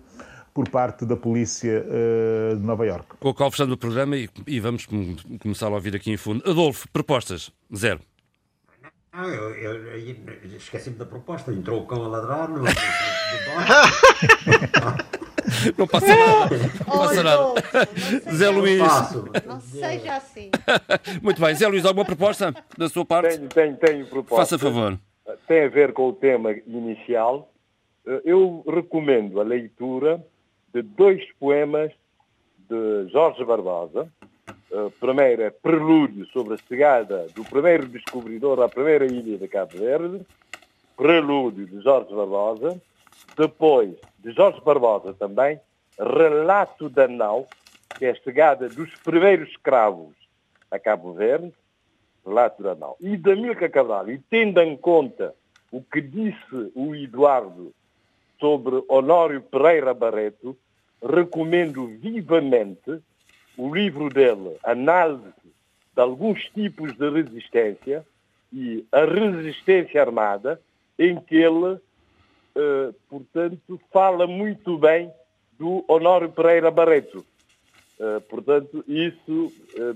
[0.53, 3.17] por parte da polícia uh, de Nova York.
[3.19, 4.87] Com o qual fechando o programa e, e, vamos
[5.41, 6.49] começar a ouvir aqui em fundo.
[6.49, 7.51] Adolfo, propostas?
[7.75, 7.99] Zero.
[9.11, 11.51] Ah, eu, eu, eu esqueci-me da proposta.
[11.51, 12.65] Entrou o cão a ladrar no, no
[15.77, 16.57] Não passa nada.
[16.87, 18.33] Não passa nada.
[18.33, 18.81] Zé Luís.
[19.45, 20.51] Não seja assim.
[21.21, 21.55] Muito bem.
[21.55, 23.37] Zé Luís, alguma proposta da sua parte?
[23.37, 24.35] Tenho, tenho, tenho proposta.
[24.35, 24.99] Faça favor.
[25.47, 27.51] Tem a ver com o tema inicial.
[28.05, 30.23] Eh, eu recomendo a leitura
[30.73, 31.91] de dois poemas
[32.69, 34.07] de Jorge Barbosa,
[34.71, 39.77] Uh, primeiro é prelúdio sobre a chegada do primeiro descobridor à primeira ilha de Cabo
[39.77, 40.25] Verde,
[40.97, 42.81] prelúdio de Jorge Barbosa,
[43.37, 43.95] depois
[44.25, 45.59] de Jorge Barbosa também,
[45.99, 47.47] relato da nau,
[47.95, 50.15] que é a chegada dos primeiros escravos
[50.71, 51.53] a Cabo Verde,
[52.25, 55.35] relato da nau, e da Milka Cabral, e tendo em conta
[55.71, 57.71] o que disse o Eduardo
[58.39, 60.57] sobre Honório Pereira Barreto,
[61.07, 62.99] recomendo vivamente
[63.55, 65.33] o livro dele, Análise
[65.95, 68.03] de alguns tipos de resistência
[68.51, 70.59] e a resistência armada,
[70.97, 71.77] em que ele,
[73.09, 75.11] portanto, fala muito bem
[75.57, 77.25] do Honório Pereira Barreto.
[77.99, 79.95] Eh, portanto, isso eh,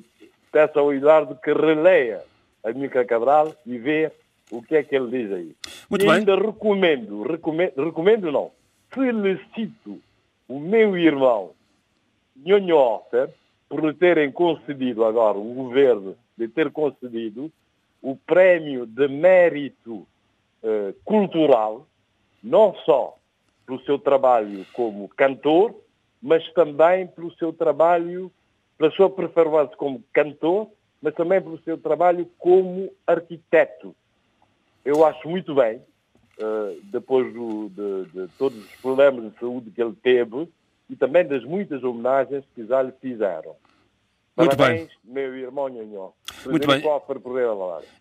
[0.52, 2.24] peço ao Eduardo que releia
[2.64, 4.12] a Mica Cabral e vê
[4.52, 5.56] o que é que ele diz aí.
[5.90, 6.18] Muito e bem.
[6.18, 8.52] ainda recomendo, recomendo, recomendo não,
[8.90, 10.02] felicito
[10.48, 11.52] o meu irmão
[12.36, 13.30] Nhonho Offer
[13.68, 17.52] por lhe terem concedido agora, o governo de ter concedido
[18.02, 20.08] o prémio de mérito
[20.64, 21.86] eh, cultural,
[22.44, 23.18] não só
[23.66, 25.76] pelo seu trabalho como cantor,
[26.22, 28.32] mas também pelo seu trabalho,
[28.78, 30.68] pela sua performance como cantor,
[31.02, 33.96] mas também pelo seu trabalho como arquiteto.
[34.84, 35.82] Eu acho muito bem,
[36.38, 40.48] eh, depois do- de, de todos os problemas de saúde que ele teve
[40.90, 43.56] e também das muitas homenagens que já lhe fizeram.
[44.36, 46.12] Muito Parabéns, meu irmão Nhonhó.
[46.46, 46.82] Muito bem.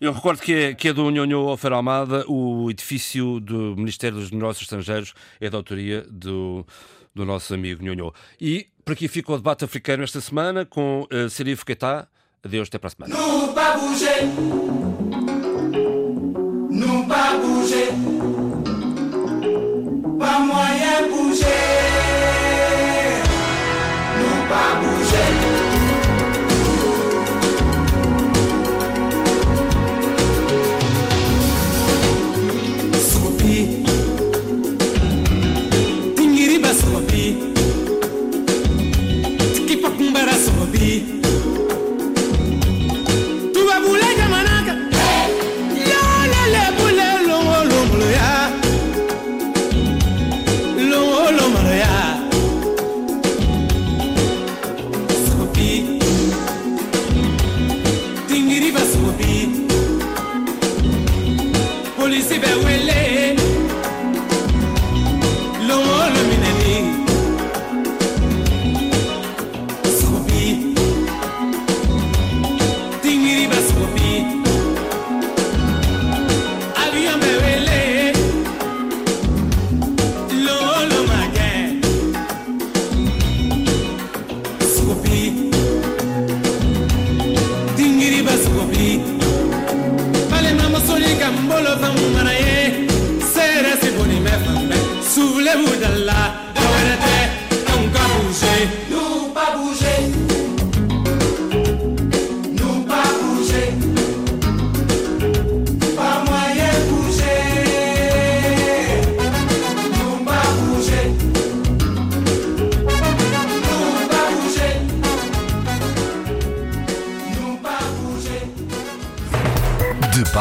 [0.01, 4.31] Eu recordo que é, que é do Nhonho Ofer Almada, o edifício do Ministério dos
[4.31, 6.67] Negócios Estrangeiros é da autoria do,
[7.15, 8.13] do nosso amigo Nhonho.
[8.41, 12.09] E por aqui fica o debate africano esta semana com uh, Serif Keita.
[12.45, 13.15] Adeus, até para a semana.
[13.15, 14.25] Nous pas bouger.
[16.71, 17.89] Nous pas bouger.
[20.19, 21.88] Pas moyen de bouger.